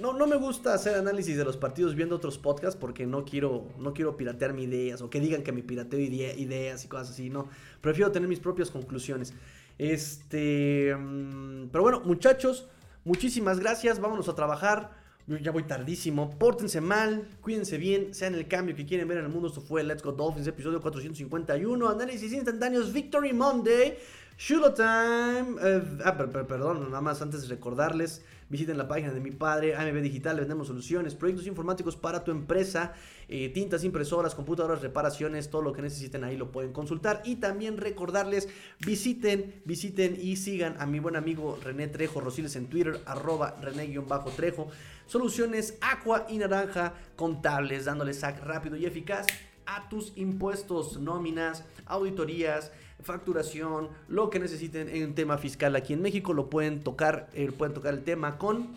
[0.00, 3.68] No, no me gusta hacer análisis de los partidos viendo otros podcasts porque no quiero,
[3.78, 7.30] no quiero piratear mis ideas o que digan que me pirateo ideas y cosas así.
[7.30, 7.48] No,
[7.80, 9.34] prefiero tener mis propias conclusiones.
[9.78, 12.68] Este, mm, pero bueno, muchachos,
[13.04, 14.00] muchísimas gracias.
[14.00, 15.03] Vámonos a trabajar.
[15.26, 16.38] Yo ya voy tardísimo.
[16.38, 19.48] Pórtense mal, cuídense bien, sean el cambio que quieren ver en el mundo.
[19.48, 21.88] Esto fue Let's Go Dolphins, episodio 451.
[21.88, 23.96] Análisis instantáneos, Victory Monday.
[24.36, 24.74] Shulo.
[24.78, 30.02] Eh, ah, perdón, nada más antes de recordarles Visiten la página de mi padre, AMB
[30.02, 32.92] Digital, vendemos soluciones, proyectos informáticos para tu empresa,
[33.28, 37.22] eh, tintas, impresoras, computadoras, reparaciones, todo lo que necesiten ahí lo pueden consultar.
[37.24, 38.48] Y también recordarles,
[38.84, 44.68] visiten, visiten y sigan a mi buen amigo René Trejo Rosiles en Twitter, arroba René-Trejo.
[45.06, 49.26] Soluciones Aqua y Naranja contables, dándole sac rápido y eficaz
[49.66, 52.72] a tus impuestos, nóminas, auditorías,
[53.02, 57.74] facturación, lo que necesiten en tema fiscal aquí en México, lo pueden tocar, eh, pueden
[57.74, 58.74] tocar el tema con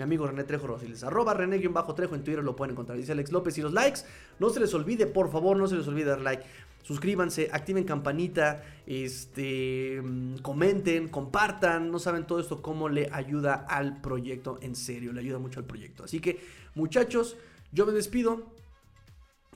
[0.00, 1.04] mi amigo René Trejo Rosiles.
[1.04, 2.96] Arroba René-Trejo en Twitter lo pueden encontrar.
[2.96, 3.58] Dice Alex López.
[3.58, 4.00] Y los likes,
[4.38, 6.42] no se les olvide, por favor, no se les olvide dar like.
[6.82, 11.90] Suscríbanse, activen campanita, este, mm, comenten, compartan.
[11.90, 14.58] No saben todo esto cómo le ayuda al proyecto.
[14.62, 16.04] En serio, le ayuda mucho al proyecto.
[16.04, 16.40] Así que,
[16.74, 17.36] muchachos,
[17.72, 18.52] yo me despido.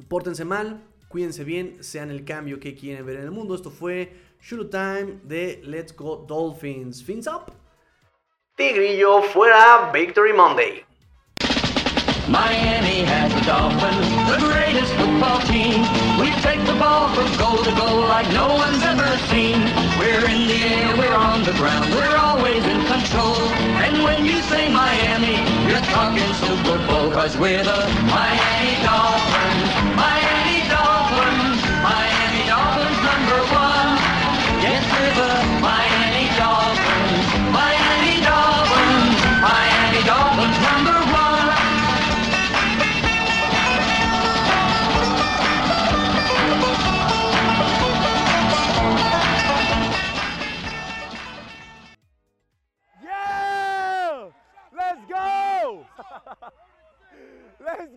[0.08, 0.82] Pórtense mal,
[1.14, 3.54] Cuídense bien, sean el cambio que quieren ver en el mundo.
[3.54, 7.04] Esto fue Shoot Time de Let's Go Dolphins.
[7.04, 7.52] Fins up.
[8.56, 10.84] Tigrillo fuera Victory Monday.
[12.28, 15.84] Miami has the Dolphins, the greatest football team.
[16.18, 19.60] We take the ball from goal to goal like no one's ever seen.
[20.00, 23.36] We're in the air, we're on the ground, we're always in control.
[23.84, 25.36] And when you say Miami,
[25.68, 29.96] you're talking Super Bowl, cause we're the Miami Dolphins.
[29.96, 30.13] Miami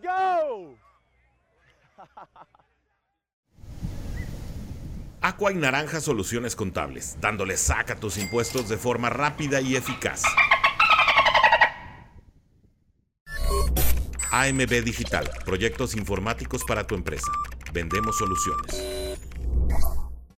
[0.08, 0.78] go.
[5.22, 10.24] Aqua y Naranja Soluciones Contables, dándole saca tus impuestos de forma rápida y eficaz.
[14.32, 17.32] AMB Digital, proyectos informáticos para tu empresa.
[17.74, 19.18] Vendemos soluciones.